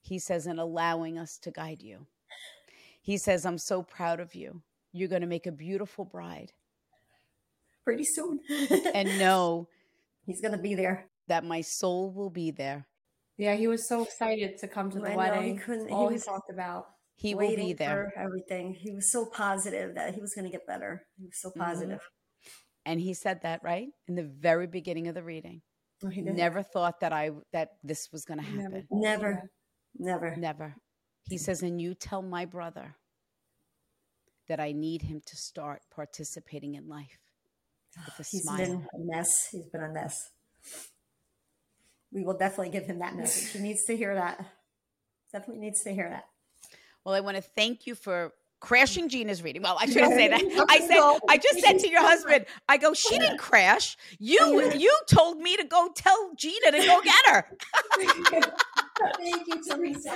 He 0.00 0.18
says, 0.18 0.46
and 0.46 0.58
allowing 0.58 1.18
us 1.18 1.38
to 1.38 1.50
guide 1.50 1.82
you. 1.82 2.06
He 3.08 3.16
says, 3.16 3.46
I'm 3.46 3.56
so 3.56 3.82
proud 3.82 4.20
of 4.20 4.34
you. 4.34 4.60
You're 4.92 5.08
going 5.08 5.22
to 5.22 5.26
make 5.26 5.46
a 5.46 5.50
beautiful 5.52 6.04
bride. 6.04 6.52
Pretty 7.86 8.04
soon, 8.04 8.38
And 8.92 9.18
know 9.18 9.66
he's 10.26 10.42
gonna 10.42 10.58
be 10.58 10.74
there. 10.74 11.06
that 11.28 11.42
my 11.42 11.62
soul 11.62 12.10
will 12.12 12.28
be 12.28 12.50
there. 12.50 12.86
Yeah, 13.38 13.54
he 13.54 13.66
was 13.66 13.88
so 13.88 14.02
excited 14.04 14.58
to 14.58 14.68
come 14.68 14.90
to 14.90 14.98
the 14.98 15.06
I 15.06 15.14
know, 15.14 15.22
he 15.22 15.30
wedding. 15.30 15.58
couldn't- 15.58 15.88
he 15.88 15.94
All 15.94 16.08
he 16.08 16.14
was- 16.16 16.24
talked 16.26 16.50
about. 16.50 16.84
He 17.16 17.34
will 17.34 17.56
be 17.56 17.72
there. 17.72 18.12
for 18.14 18.20
everything. 18.20 18.74
He 18.74 18.90
was 18.92 19.10
so 19.10 19.24
positive 19.24 19.94
that 19.94 20.14
he 20.14 20.20
was 20.20 20.34
going 20.34 20.44
to 20.44 20.50
get 20.52 20.66
better. 20.66 21.02
He 21.18 21.24
was 21.24 21.40
so 21.40 21.48
Mm-hmm. 21.48 21.60
positive. 21.60 22.00
And 22.84 23.00
he 23.00 23.14
said 23.14 23.40
that, 23.42 23.62
right? 23.62 23.88
In 24.06 24.16
the 24.16 24.22
very 24.24 24.66
beginning 24.66 25.08
of 25.08 25.14
the 25.14 25.22
reading. 25.22 25.62
Oh, 26.04 26.08
he. 26.08 26.20
Never 26.20 26.62
thought 26.62 27.00
that 27.00 27.14
I 27.14 27.30
that 27.54 27.70
this 27.82 28.08
was 28.12 28.26
going 28.26 28.38
to 28.40 28.44
happen. 28.44 28.86
never, 28.90 29.50
never. 29.98 30.36
Never. 30.36 30.76
He 31.28 31.36
mm-hmm. 31.36 31.42
says, 31.42 31.62
and 31.62 31.80
you 31.80 31.94
tell 31.94 32.22
my 32.22 32.44
brother 32.44 32.96
that 34.48 34.60
I 34.60 34.72
need 34.72 35.02
him 35.02 35.20
to 35.26 35.36
start 35.36 35.82
participating 35.94 36.74
in 36.74 36.88
life 36.88 37.18
with 37.96 38.20
a 38.20 38.22
He's 38.30 38.42
smile. 38.42 38.58
been 38.58 38.86
a 38.94 39.16
mess. 39.16 39.48
He's 39.50 39.66
been 39.66 39.82
a 39.82 39.92
mess. 39.92 40.30
We 42.10 42.24
will 42.24 42.36
definitely 42.36 42.70
give 42.70 42.84
him 42.84 43.00
that 43.00 43.14
message. 43.14 43.50
He 43.52 43.58
needs 43.58 43.84
to 43.84 43.96
hear 43.96 44.14
that. 44.14 44.44
Definitely 45.32 45.60
needs 45.60 45.82
to 45.82 45.92
hear 45.92 46.08
that. 46.08 46.24
Well, 47.04 47.14
I 47.14 47.20
want 47.20 47.36
to 47.36 47.42
thank 47.42 47.86
you 47.86 47.94
for 47.94 48.32
crashing 48.60 49.08
Gina's 49.08 49.42
reading. 49.42 49.62
Well, 49.62 49.76
I 49.78 49.86
shouldn't 49.90 50.14
say 50.14 50.28
that. 50.28 50.66
I 50.68 50.80
said 50.80 51.20
I 51.28 51.36
just 51.36 51.60
said 51.60 51.78
to 51.78 51.88
your 51.88 52.02
husband, 52.06 52.46
I 52.68 52.76
go, 52.76 52.94
she 52.94 53.18
didn't 53.18 53.38
crash. 53.38 53.96
You 54.18 54.72
you 54.72 54.96
told 55.08 55.38
me 55.38 55.56
to 55.56 55.64
go 55.64 55.90
tell 55.94 56.32
Gina 56.36 56.72
to 56.72 56.78
go 56.78 57.00
get 57.02 57.26
her. 57.26 57.46
Thank 59.16 59.46
you, 59.46 59.62
Theresa. 59.62 60.12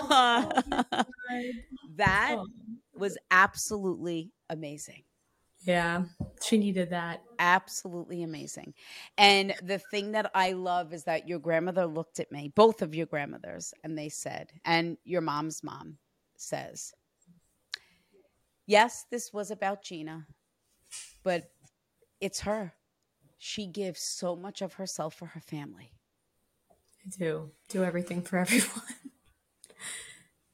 Uh, 0.00 1.04
that 1.96 2.36
was 2.94 3.16
absolutely 3.30 4.32
amazing. 4.50 5.02
Yeah, 5.66 6.04
she 6.42 6.58
needed 6.58 6.90
that. 6.90 7.22
Absolutely 7.38 8.22
amazing. 8.22 8.74
And 9.16 9.54
the 9.62 9.78
thing 9.90 10.12
that 10.12 10.30
I 10.34 10.52
love 10.52 10.92
is 10.92 11.04
that 11.04 11.26
your 11.26 11.38
grandmother 11.38 11.86
looked 11.86 12.20
at 12.20 12.30
me, 12.30 12.52
both 12.54 12.82
of 12.82 12.94
your 12.94 13.06
grandmothers, 13.06 13.72
and 13.82 13.96
they 13.96 14.10
said, 14.10 14.52
and 14.64 14.98
your 15.04 15.22
mom's 15.22 15.62
mom 15.62 15.98
says, 16.36 16.92
Yes, 18.66 19.04
this 19.10 19.30
was 19.32 19.50
about 19.50 19.82
Gina, 19.82 20.26
but 21.22 21.50
it's 22.20 22.40
her. 22.40 22.72
She 23.36 23.66
gives 23.66 24.00
so 24.00 24.36
much 24.36 24.62
of 24.62 24.74
herself 24.74 25.14
for 25.14 25.26
her 25.26 25.40
family. 25.40 25.92
I 27.06 27.10
do. 27.18 27.50
Do 27.68 27.84
everything 27.84 28.22
for 28.22 28.38
everyone. 28.44 28.70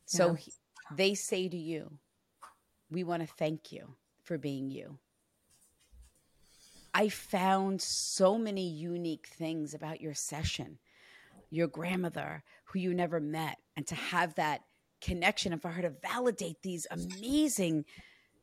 So 0.06 0.30
Yeah. 0.32 0.36
he- 0.36 0.52
they 0.96 1.14
say 1.14 1.48
to 1.48 1.56
you, 1.56 1.98
We 2.90 3.04
want 3.04 3.22
to 3.22 3.32
thank 3.36 3.70
you 3.70 3.94
for 4.24 4.36
being 4.36 4.68
you. 4.70 4.98
I 6.92 7.08
found 7.08 7.80
so 7.80 8.36
many 8.36 8.68
unique 8.68 9.28
things 9.28 9.74
about 9.74 10.00
your 10.00 10.14
session, 10.14 10.80
your 11.50 11.68
grandmother, 11.68 12.42
who 12.64 12.80
you 12.80 12.92
never 12.92 13.20
met, 13.20 13.58
and 13.76 13.86
to 13.86 13.94
have 13.94 14.34
that 14.34 14.62
connection 15.00 15.52
and 15.52 15.62
for 15.62 15.68
her 15.68 15.82
to 15.82 15.90
validate 15.90 16.60
these 16.62 16.86
amazing 16.90 17.84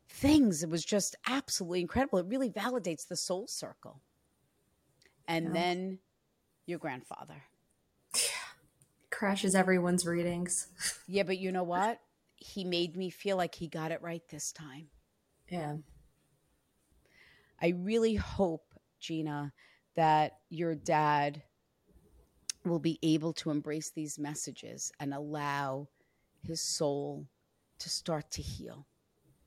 things. 0.07 0.63
It 0.63 0.69
was 0.69 0.85
just 0.85 1.17
absolutely 1.27 1.81
incredible. 1.81 2.19
It 2.19 2.27
really 2.27 2.49
validates 2.49 3.05
the 3.05 3.17
soul 3.17 3.47
circle. 3.47 4.01
And 5.27 5.47
Yeah. 5.47 5.51
then 5.51 5.99
your 6.65 6.79
grandfather. 6.79 7.43
Crashes 9.17 9.55
everyone's 9.55 10.05
readings. 10.05 10.67
Yeah, 11.07 11.23
but 11.23 11.39
you 11.39 11.51
know 11.51 11.63
what? 11.63 11.99
He 12.35 12.63
made 12.63 12.95
me 12.95 13.09
feel 13.09 13.35
like 13.35 13.55
he 13.55 13.67
got 13.67 13.91
it 13.91 14.01
right 14.03 14.21
this 14.29 14.51
time. 14.51 14.89
Yeah. 15.49 15.77
I 17.59 17.69
really 17.69 18.13
hope, 18.13 18.75
Gina, 18.99 19.53
that 19.95 20.33
your 20.49 20.75
dad 20.75 21.41
will 22.63 22.77
be 22.77 22.99
able 23.01 23.33
to 23.33 23.49
embrace 23.49 23.89
these 23.89 24.19
messages 24.19 24.91
and 24.99 25.15
allow 25.15 25.87
his 26.43 26.61
soul 26.61 27.25
to 27.79 27.89
start 27.89 28.29
to 28.31 28.43
heal. 28.43 28.85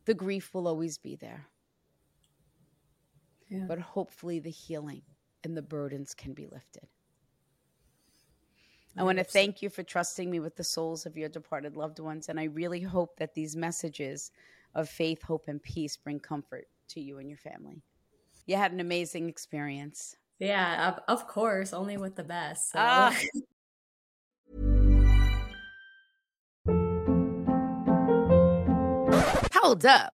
The 0.06 0.14
grief 0.14 0.52
will 0.52 0.66
always 0.66 0.98
be 0.98 1.14
there, 1.14 1.46
Yeah. 3.48 3.66
but 3.68 3.78
hopefully 3.78 4.40
the 4.40 4.50
healing 4.50 5.02
and 5.44 5.56
the 5.56 5.62
burdens 5.62 6.12
can 6.12 6.32
be 6.32 6.48
lifted. 6.48 6.88
I 8.96 9.00
I 9.00 9.04
want 9.04 9.18
to 9.18 9.24
hope 9.24 9.30
so. 9.30 9.38
thank 9.38 9.62
you 9.62 9.70
for 9.70 9.82
trusting 9.82 10.30
me 10.30 10.40
with 10.40 10.56
the 10.56 10.64
souls 10.64 11.06
of 11.06 11.16
your 11.16 11.28
departed 11.28 11.76
loved 11.76 12.00
ones. 12.00 12.28
And 12.28 12.40
I 12.40 12.44
really 12.44 12.80
hope 12.80 13.16
that 13.16 13.34
these 13.34 13.56
messages 13.56 14.30
of 14.74 14.88
faith, 14.88 15.22
hope, 15.22 15.48
and 15.48 15.62
peace 15.62 15.96
bring 15.96 16.20
comfort 16.20 16.66
to 16.88 17.00
you 17.00 17.18
and 17.18 17.28
your 17.28 17.38
family. 17.38 17.82
You 18.46 18.56
had 18.56 18.72
an 18.72 18.80
amazing 18.80 19.28
experience. 19.28 20.16
Yeah, 20.38 20.88
of, 20.88 21.00
of 21.06 21.26
course, 21.28 21.72
only 21.72 21.96
with 21.96 22.16
the 22.16 22.24
best. 22.24 22.72
So. 22.72 22.78
Ah. 22.80 23.16
Hold 29.54 29.86
up. 29.86 30.14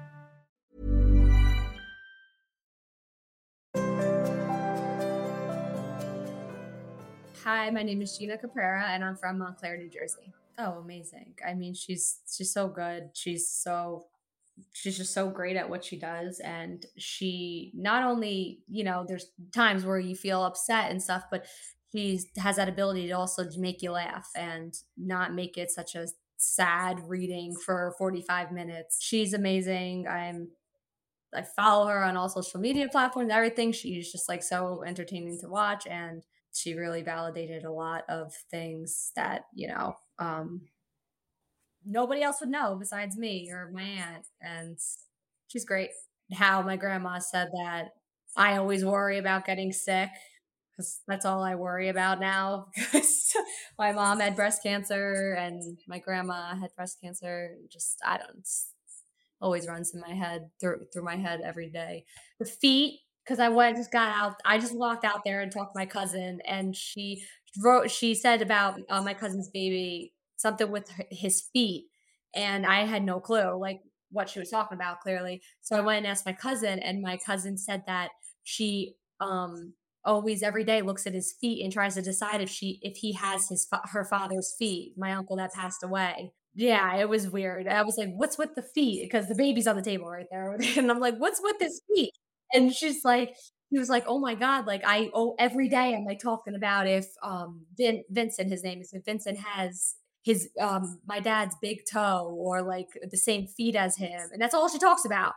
Hi, 7.53 7.69
my 7.69 7.83
name 7.83 8.01
is 8.01 8.17
Gina 8.17 8.37
Caprera, 8.37 8.85
and 8.91 9.03
I'm 9.03 9.17
from 9.17 9.39
Montclair, 9.39 9.75
New 9.75 9.89
Jersey. 9.89 10.31
Oh, 10.57 10.79
amazing! 10.81 11.33
I 11.45 11.53
mean, 11.53 11.73
she's 11.73 12.19
she's 12.33 12.53
so 12.53 12.69
good. 12.69 13.09
She's 13.13 13.49
so 13.49 14.05
she's 14.71 14.95
just 14.95 15.13
so 15.13 15.29
great 15.29 15.57
at 15.57 15.69
what 15.69 15.83
she 15.83 15.99
does, 15.99 16.39
and 16.39 16.85
she 16.95 17.73
not 17.75 18.05
only 18.05 18.59
you 18.69 18.85
know 18.85 19.03
there's 19.05 19.31
times 19.53 19.83
where 19.83 19.99
you 19.99 20.15
feel 20.15 20.45
upset 20.45 20.91
and 20.91 21.03
stuff, 21.03 21.25
but 21.29 21.45
she 21.91 22.21
has 22.37 22.55
that 22.55 22.69
ability 22.69 23.09
to 23.09 23.17
also 23.17 23.45
make 23.57 23.81
you 23.81 23.91
laugh 23.91 24.29
and 24.33 24.73
not 24.95 25.33
make 25.33 25.57
it 25.57 25.71
such 25.71 25.93
a 25.95 26.07
sad 26.37 27.01
reading 27.05 27.53
for 27.53 27.93
45 27.97 28.53
minutes. 28.53 28.99
She's 29.01 29.33
amazing. 29.33 30.07
I'm 30.07 30.51
I 31.33 31.41
follow 31.41 31.87
her 31.87 32.01
on 32.01 32.15
all 32.15 32.29
social 32.29 32.61
media 32.61 32.87
platforms, 32.87 33.29
everything. 33.29 33.73
She's 33.73 34.09
just 34.09 34.29
like 34.29 34.41
so 34.41 34.85
entertaining 34.87 35.37
to 35.41 35.49
watch 35.49 35.85
and 35.85 36.23
she 36.53 36.73
really 36.73 37.01
validated 37.01 37.63
a 37.63 37.71
lot 37.71 38.03
of 38.09 38.33
things 38.49 39.11
that, 39.15 39.45
you 39.53 39.67
know, 39.67 39.95
um 40.19 40.61
nobody 41.85 42.21
else 42.21 42.37
would 42.39 42.49
know 42.49 42.75
besides 42.79 43.17
me 43.17 43.49
or 43.51 43.69
my 43.73 43.81
aunt. 43.81 44.27
And 44.41 44.77
she's 45.47 45.65
great. 45.65 45.89
How 46.33 46.61
my 46.61 46.77
grandma 46.77 47.19
said 47.19 47.49
that 47.51 47.89
I 48.35 48.57
always 48.57 48.85
worry 48.85 49.17
about 49.17 49.45
getting 49.45 49.71
sick 49.73 50.09
because 50.71 51.01
that's 51.07 51.25
all 51.25 51.43
I 51.43 51.55
worry 51.55 51.89
about 51.89 52.19
now. 52.19 52.67
Because 52.75 53.33
my 53.79 53.91
mom 53.93 54.19
had 54.19 54.35
breast 54.35 54.61
cancer 54.63 55.33
and 55.33 55.77
my 55.87 55.99
grandma 55.99 56.55
had 56.55 56.75
breast 56.75 56.99
cancer. 57.01 57.55
Just 57.69 57.97
I 58.05 58.17
don't 58.17 58.47
always 59.41 59.67
runs 59.67 59.93
in 59.93 60.01
my 60.01 60.13
head 60.13 60.49
through 60.59 60.85
through 60.93 61.03
my 61.03 61.15
head 61.15 61.41
every 61.43 61.69
day. 61.69 62.05
The 62.39 62.45
feet 62.45 62.99
because 63.31 63.39
I 63.39 63.47
went 63.47 63.77
just 63.77 63.91
got 63.91 64.09
out. 64.09 64.35
I 64.43 64.57
just 64.59 64.75
walked 64.75 65.05
out 65.05 65.21
there 65.23 65.39
and 65.39 65.51
talked 65.51 65.73
to 65.73 65.79
my 65.79 65.85
cousin, 65.85 66.39
and 66.45 66.75
she 66.75 67.23
wrote. 67.63 67.89
She 67.89 68.13
said 68.13 68.41
about 68.41 68.79
uh, 68.89 69.01
my 69.01 69.13
cousin's 69.13 69.49
baby 69.49 70.13
something 70.35 70.69
with 70.69 70.91
his 71.09 71.43
feet, 71.53 71.85
and 72.35 72.65
I 72.65 72.85
had 72.85 73.03
no 73.03 73.21
clue 73.21 73.57
like 73.57 73.79
what 74.11 74.29
she 74.29 74.39
was 74.39 74.49
talking 74.49 74.77
about 74.77 74.99
clearly. 74.99 75.41
So 75.61 75.77
I 75.77 75.81
went 75.81 75.99
and 75.99 76.07
asked 76.07 76.25
my 76.25 76.33
cousin, 76.33 76.79
and 76.79 77.01
my 77.01 77.17
cousin 77.25 77.57
said 77.57 77.83
that 77.87 78.09
she 78.43 78.95
um 79.21 79.73
always 80.03 80.43
every 80.43 80.65
day 80.65 80.81
looks 80.81 81.07
at 81.07 81.13
his 81.13 81.33
feet 81.39 81.63
and 81.63 81.71
tries 81.71 81.93
to 81.95 82.01
decide 82.01 82.41
if 82.41 82.49
she 82.49 82.79
if 82.81 82.97
he 82.97 83.13
has 83.13 83.47
his 83.47 83.65
her 83.93 84.03
father's 84.03 84.53
feet. 84.59 84.95
My 84.97 85.13
uncle 85.13 85.37
that 85.37 85.53
passed 85.53 85.83
away. 85.83 86.33
Yeah, 86.53 86.97
it 86.97 87.07
was 87.07 87.29
weird. 87.29 87.69
I 87.69 87.83
was 87.83 87.97
like, 87.97 88.09
"What's 88.13 88.37
with 88.37 88.55
the 88.55 88.61
feet?" 88.61 89.03
Because 89.03 89.29
the 89.29 89.35
baby's 89.35 89.67
on 89.67 89.77
the 89.77 89.81
table 89.81 90.09
right 90.09 90.25
there, 90.29 90.51
and 90.77 90.91
I'm 90.91 90.99
like, 90.99 91.15
"What's 91.17 91.39
with 91.41 91.55
his 91.61 91.81
feet?" 91.95 92.11
And 92.53 92.73
she's 92.73 93.03
like, 93.05 93.35
he 93.69 93.79
was 93.79 93.89
like, 93.89 94.03
"Oh 94.07 94.19
my 94.19 94.35
god!" 94.35 94.67
Like 94.67 94.81
I 94.85 95.09
oh 95.13 95.35
every 95.39 95.69
day 95.69 95.95
I'm 95.95 96.05
like 96.05 96.19
talking 96.19 96.55
about 96.55 96.87
if 96.87 97.07
um 97.23 97.65
Vin, 97.77 98.03
Vincent, 98.09 98.49
his 98.51 98.63
name 98.63 98.81
is 98.81 98.93
Vincent 99.05 99.37
has 99.39 99.95
his 100.23 100.49
um 100.59 100.99
my 101.07 101.19
dad's 101.19 101.55
big 101.61 101.79
toe 101.91 102.35
or 102.37 102.61
like 102.61 102.87
the 103.09 103.17
same 103.17 103.47
feet 103.47 103.75
as 103.75 103.95
him, 103.97 104.19
and 104.33 104.41
that's 104.41 104.53
all 104.53 104.67
she 104.69 104.79
talks 104.79 105.05
about. 105.05 105.33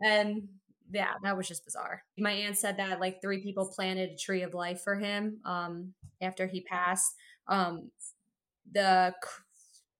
And 0.00 0.48
yeah, 0.92 1.14
that 1.22 1.36
was 1.36 1.48
just 1.48 1.64
bizarre. 1.64 2.02
My 2.18 2.32
aunt 2.32 2.58
said 2.58 2.76
that 2.78 3.00
like 3.00 3.20
three 3.22 3.42
people 3.42 3.72
planted 3.74 4.10
a 4.10 4.16
tree 4.16 4.42
of 4.42 4.54
life 4.54 4.82
for 4.82 4.96
him 4.96 5.40
um 5.44 5.94
after 6.22 6.46
he 6.46 6.60
passed. 6.62 7.12
Um 7.48 7.90
the 8.72 9.14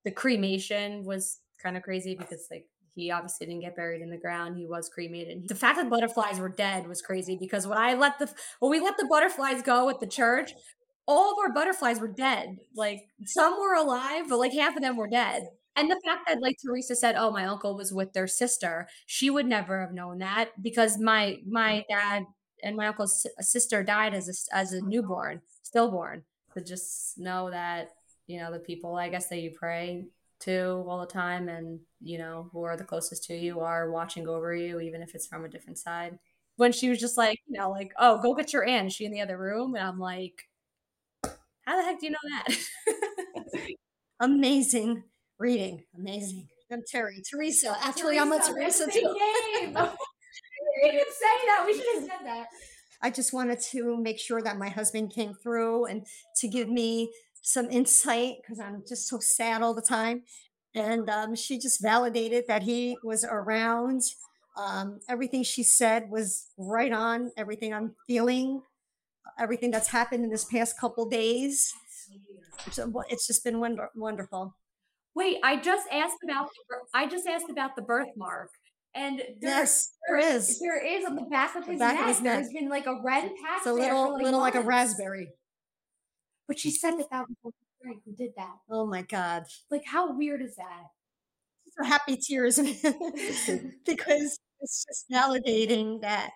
the 0.05 0.11
cremation 0.11 1.05
was 1.05 1.39
kind 1.63 1.77
of 1.77 1.83
crazy 1.83 2.15
because 2.17 2.47
like 2.51 2.67
he 2.95 3.11
obviously 3.11 3.47
didn't 3.47 3.63
get 3.63 3.77
buried 3.77 4.03
in 4.03 4.11
the 4.11 4.17
ground. 4.17 4.57
He 4.57 4.67
was 4.67 4.89
cremated. 4.89 5.49
The 5.49 5.55
fact 5.55 5.79
that 5.79 5.91
butterflies 5.91 6.39
were 6.39 6.49
dead 6.49 6.87
was 6.89 7.03
crazy 7.03 7.37
because 7.37 7.67
when 7.67 7.79
I 7.79 7.95
let 7.95 8.19
the 8.19 8.33
when 8.59 8.71
we 8.71 8.81
let 8.81 8.97
the 8.99 9.07
butterflies 9.09 9.63
go 9.63 9.89
at 9.89 10.01
the 10.01 10.07
church, 10.07 10.53
all 11.07 11.33
of 11.33 11.39
our 11.39 11.53
butterflies 11.53 12.01
were 12.01 12.09
dead. 12.09 12.59
Like 12.75 13.01
some 13.25 13.59
were 13.59 13.75
alive, 13.75 14.27
but 14.29 14.39
like 14.39 14.53
half 14.53 14.77
of 14.77 14.83
them 14.83 14.97
were 14.97 15.09
dead. 15.09 15.49
And 15.77 15.91
the 15.91 16.01
fact 16.05 16.23
that 16.27 16.41
like 16.43 16.57
Theresa 16.63 16.97
said, 16.97 17.15
"Oh, 17.17 17.31
my 17.31 17.47
uncle 17.47 17.77
was 17.77 17.93
with 17.93 18.13
their 18.13 18.27
sister," 18.27 18.89
she 19.07 19.31
would 19.31 19.47
never 19.47 19.81
have 19.81 19.93
known 19.93 20.19
that 20.19 20.51
because 20.63 20.99
my 20.99 21.39
my 21.47 21.85
dad 21.89 22.25
and 22.63 22.77
my 22.77 22.89
uncle's 22.89 23.27
sister 23.41 23.83
died 23.83 24.15
as 24.15 24.29
a 24.29 24.57
as 24.57 24.73
a 24.73 24.81
newborn, 24.83 25.43
stillborn. 25.63 26.25
To 26.55 26.61
just 26.61 27.19
know 27.19 27.51
that 27.51 27.91
you 28.27 28.41
know 28.41 28.53
the 28.53 28.59
people, 28.59 28.97
I 28.97 29.09
guess 29.09 29.29
that 29.29 29.39
you 29.41 29.53
pray 29.53 30.05
to 30.41 30.85
all 30.89 31.01
the 31.01 31.07
time, 31.07 31.49
and 31.49 31.81
you 32.01 32.19
know 32.19 32.49
who 32.53 32.63
are 32.63 32.77
the 32.77 32.85
closest 32.85 33.25
to 33.25 33.35
you 33.35 33.61
are 33.61 33.91
watching 33.91 34.29
over 34.29 34.55
you, 34.55 34.81
even 34.81 35.03
if 35.03 35.15
it's 35.15 35.27
from 35.27 35.45
a 35.45 35.49
different 35.49 35.79
side. 35.79 36.19
When 36.57 36.73
she 36.73 36.89
was 36.89 37.01
just 37.01 37.17
like, 37.17 37.41
you 37.47 37.59
know, 37.59 37.71
like, 37.71 37.93
"Oh, 37.99 38.21
go 38.21 38.35
get 38.35 38.53
your 38.53 38.65
aunt," 38.65 38.93
she 38.93 39.05
in 39.05 39.13
the 39.13 39.21
other 39.21 39.39
room, 39.39 39.75
and 39.75 39.87
I'm 39.87 39.99
like, 39.99 40.49
"How 41.65 41.77
the 41.77 41.83
heck 41.85 42.01
do 42.01 42.07
you 42.07 42.13
know 42.13 42.19
that?" 42.47 42.59
Amazing 44.21 45.05
reading. 45.41 45.83
Amazing. 45.99 46.49
I'm 46.71 46.83
Terry. 46.87 47.23
Teresa. 47.29 47.77
Actually, 47.81 48.17
Teresa, 48.17 48.21
I'm 48.21 48.33
a 48.33 48.39
Teresa 48.41 48.87
too. 48.91 49.01
Name. 49.01 49.71
we 49.71 49.77
oh, 49.77 49.95
didn't 50.83 51.13
say 51.13 51.37
that. 51.47 51.65
We 51.67 51.73
should 51.75 51.95
have 51.95 52.05
said 52.05 52.27
that. 52.27 52.47
I 53.03 53.11
just 53.11 53.33
wanted 53.33 53.61
to 53.73 53.97
make 53.97 54.21
sure 54.21 54.43
that 54.43 54.59
my 54.59 54.69
husband 54.69 55.13
came 55.13 55.33
through 55.33 55.87
and 55.87 56.07
to 56.37 56.49
give 56.49 56.69
me 56.69 57.11
some 57.43 57.71
insight 57.71 58.37
because 58.43 58.61
I'm 58.61 58.83
just 58.89 59.09
so 59.09 59.19
sad 59.21 59.63
all 59.63 59.75
the 59.75 59.83
time. 59.83 60.23
And 60.75 61.09
um, 61.11 61.35
she 61.35 61.59
just 61.59 61.83
validated 61.83 62.45
that 62.49 62.63
he 62.63 62.97
was 63.03 63.25
around. 63.25 64.03
Um, 64.57 65.01
everything 65.09 65.43
she 65.43 65.63
said 65.63 66.11
was 66.11 66.47
right 66.57 66.93
on. 66.93 67.33
Everything 67.37 67.75
I'm 67.75 67.95
feeling, 68.07 68.63
everything 69.39 69.71
that's 69.71 69.89
happened 69.89 70.25
in 70.25 70.31
this 70.31 70.45
past 70.45 70.79
couple 70.79 71.09
days. 71.09 71.73
So 72.71 72.93
it's 73.09 73.27
just 73.27 73.43
been 73.43 73.59
wonder- 73.59 73.91
wonderful. 73.97 74.55
Wait, 75.15 75.39
I 75.43 75.57
just 75.57 75.89
asked 75.91 76.19
about 76.23 76.49
I 76.95 77.07
just 77.09 77.27
asked 77.27 77.51
about 77.51 77.75
the 77.75 77.83
birthmark. 77.83 78.51
And 78.95 79.19
there, 79.41 79.51
yes, 79.51 79.93
there 80.09 80.19
is. 80.19 80.59
There 80.59 80.85
is 80.85 81.05
on 81.05 81.15
the 81.15 81.23
back 81.23 81.55
of 81.55 81.65
his, 81.65 81.79
back 81.79 81.95
neck. 81.95 82.03
Of 82.03 82.09
his 82.09 82.21
neck. 82.23 82.39
There's 82.41 82.53
been 82.53 82.69
like 82.69 82.87
a 82.87 83.01
red 83.05 83.23
patch. 83.23 83.59
It's 83.59 83.67
a 83.67 83.73
little, 83.73 84.15
like 84.15 84.23
little 84.25 84.41
months. 84.41 84.57
like 84.57 84.65
a 84.65 84.67
raspberry. 84.67 85.29
But 86.51 86.61
she 86.61 86.73
said 86.73 86.99
that 86.99 87.11
that 87.13 87.27
was 87.45 87.55
Frank 87.83 88.03
who 88.05 88.13
did 88.15 88.33
that. 88.37 88.57
Oh 88.71 88.87
my 88.87 89.03
god! 89.05 89.45
Like, 89.71 89.85
how 89.87 90.13
weird 90.13 90.43
is 90.43 90.57
that? 90.57 90.89
So 91.79 91.85
happy 91.85 92.17
tears 92.17 92.59
because 93.87 94.39
it's 94.61 94.85
just 94.87 95.11
validating 95.11 96.01
that 96.03 96.33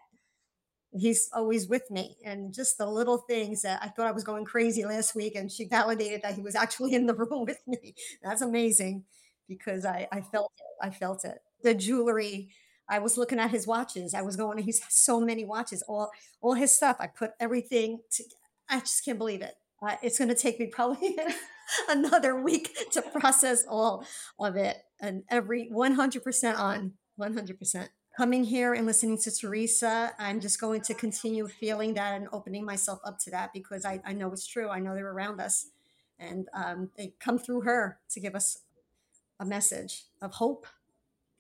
he's 0.93 1.29
always 1.33 1.69
with 1.69 1.91
me 1.91 2.17
and 2.25 2.55
just 2.55 2.79
the 2.79 2.87
little 2.87 3.19
things 3.19 3.63
that 3.63 3.83
i 3.83 3.89
thought 3.89 4.07
i 4.07 4.13
was 4.13 4.23
going 4.25 4.45
crazy 4.45 4.85
last 4.85 5.15
week 5.17 5.35
and 5.35 5.51
she 5.51 5.65
validated 5.67 6.23
that 6.23 6.35
he 6.35 6.43
was 6.43 6.55
actually 6.55 6.95
in 6.95 7.07
the 7.07 7.15
room 7.23 7.45
with 7.45 7.61
me. 7.67 7.95
That's 8.23 8.43
amazing 8.43 9.05
because 9.49 9.85
i 9.85 10.07
i 10.13 10.21
felt 10.21 10.53
it. 10.59 10.87
I 10.87 10.91
felt 10.91 11.25
it. 11.25 11.39
The 11.63 11.75
jewelry 11.75 12.51
i 12.89 12.99
was 12.99 13.19
looking 13.19 13.41
at 13.41 13.51
his 13.51 13.67
watches. 13.67 14.15
I 14.15 14.23
was 14.23 14.37
going 14.37 14.59
he's 14.59 14.81
so 14.89 15.21
many 15.21 15.45
watches. 15.45 15.83
All 15.89 16.11
all 16.41 16.55
his 16.55 16.73
stuff. 16.77 16.97
I 17.01 17.07
put 17.09 17.33
everything 17.41 18.01
to, 18.13 18.25
i 18.69 18.81
just 18.81 19.05
can't 19.05 19.19
believe 19.19 19.43
it 19.43 19.55
uh, 19.83 19.97
it's 20.03 20.19
going 20.19 20.29
to 20.29 20.35
take 20.35 20.59
me 20.59 20.67
probably 20.67 21.17
another 21.89 22.41
week 22.41 22.77
to 22.93 23.03
process 23.03 23.65
all 23.69 24.07
of 24.39 24.57
it 24.57 24.79
and 25.01 25.25
every 25.31 25.71
100% 25.71 26.59
on 26.59 26.93
100% 27.19 27.89
coming 28.17 28.45
here 28.45 28.75
and 28.75 28.87
listening 28.87 29.19
to 29.19 29.31
Theresa, 29.31 30.13
I'm 30.19 30.41
just 30.41 30.61
going 30.61 30.81
to 30.83 30.95
continue 30.95 31.49
feeling 31.49 31.95
that 31.95 32.15
and 32.15 32.29
opening 32.33 32.65
myself 32.65 33.01
up 33.05 33.19
to 33.21 33.31
that 33.33 33.53
because 33.53 33.85
I, 33.85 34.01
I 34.05 34.13
know 34.13 34.33
it's 34.33 34.47
true. 34.47 34.69
I 34.69 34.79
know 34.79 34.95
they're 34.95 35.11
around 35.11 35.41
us 35.41 35.67
and 36.19 36.49
um, 36.55 36.91
they 36.97 37.15
come 37.19 37.39
through 37.39 37.63
her 37.63 37.99
to 38.11 38.21
give 38.21 38.35
us 38.35 38.59
a 39.41 39.45
message 39.45 40.05
of 40.23 40.33
hope 40.33 40.67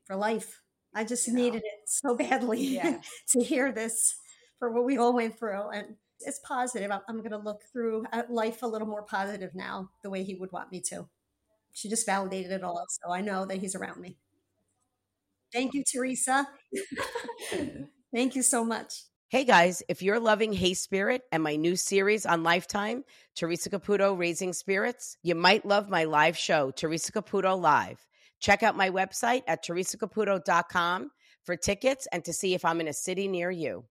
for 0.04 0.16
life. 0.16 0.62
I 0.94 1.04
just 1.04 1.28
you 1.28 1.34
needed 1.34 1.62
know. 1.62 1.70
it 1.82 1.88
so 1.88 2.16
badly 2.16 2.60
yeah. 2.60 3.00
to 3.30 3.42
hear 3.42 3.72
this 3.72 4.16
for 4.58 4.70
what 4.70 4.84
we 4.84 4.98
all 4.98 5.12
went 5.12 5.38
through. 5.38 5.70
And 5.70 5.96
it's 6.26 6.40
positive. 6.40 6.90
I'm, 6.90 7.00
I'm 7.08 7.18
going 7.18 7.30
to 7.30 7.38
look 7.38 7.62
through 7.72 8.04
at 8.12 8.30
life 8.30 8.62
a 8.62 8.66
little 8.66 8.88
more 8.88 9.02
positive 9.02 9.54
now, 9.54 9.90
the 10.02 10.10
way 10.10 10.22
he 10.22 10.34
would 10.34 10.52
want 10.52 10.72
me 10.72 10.80
to. 10.88 11.08
She 11.72 11.88
just 11.88 12.06
validated 12.06 12.52
it 12.52 12.62
all. 12.62 12.84
So 12.88 13.12
I 13.12 13.20
know 13.20 13.44
that 13.46 13.58
he's 13.58 13.74
around 13.74 14.00
me. 14.00 14.18
Thank 15.52 15.74
you, 15.74 15.84
Theresa. 15.84 16.46
Thank 18.14 18.36
you 18.36 18.42
so 18.42 18.64
much. 18.64 19.04
Hey 19.28 19.44
guys, 19.44 19.82
if 19.88 20.00
you're 20.00 20.20
loving 20.20 20.52
Hey 20.52 20.74
Spirit 20.74 21.22
and 21.32 21.42
my 21.42 21.56
new 21.56 21.74
series 21.74 22.24
on 22.24 22.44
Lifetime, 22.44 23.02
Theresa 23.34 23.70
Caputo 23.70 24.16
Raising 24.16 24.52
Spirits, 24.52 25.16
you 25.24 25.34
might 25.34 25.66
love 25.66 25.88
my 25.88 26.04
live 26.04 26.36
show, 26.36 26.70
Theresa 26.70 27.10
Caputo 27.10 27.60
Live. 27.60 28.06
Check 28.38 28.62
out 28.62 28.76
my 28.76 28.90
website 28.90 29.42
at 29.48 29.64
theresacaputo.com 29.64 31.10
for 31.42 31.56
tickets 31.56 32.06
and 32.12 32.24
to 32.24 32.32
see 32.32 32.54
if 32.54 32.64
I'm 32.64 32.80
in 32.80 32.88
a 32.88 32.92
city 32.92 33.26
near 33.26 33.50
you. 33.50 33.84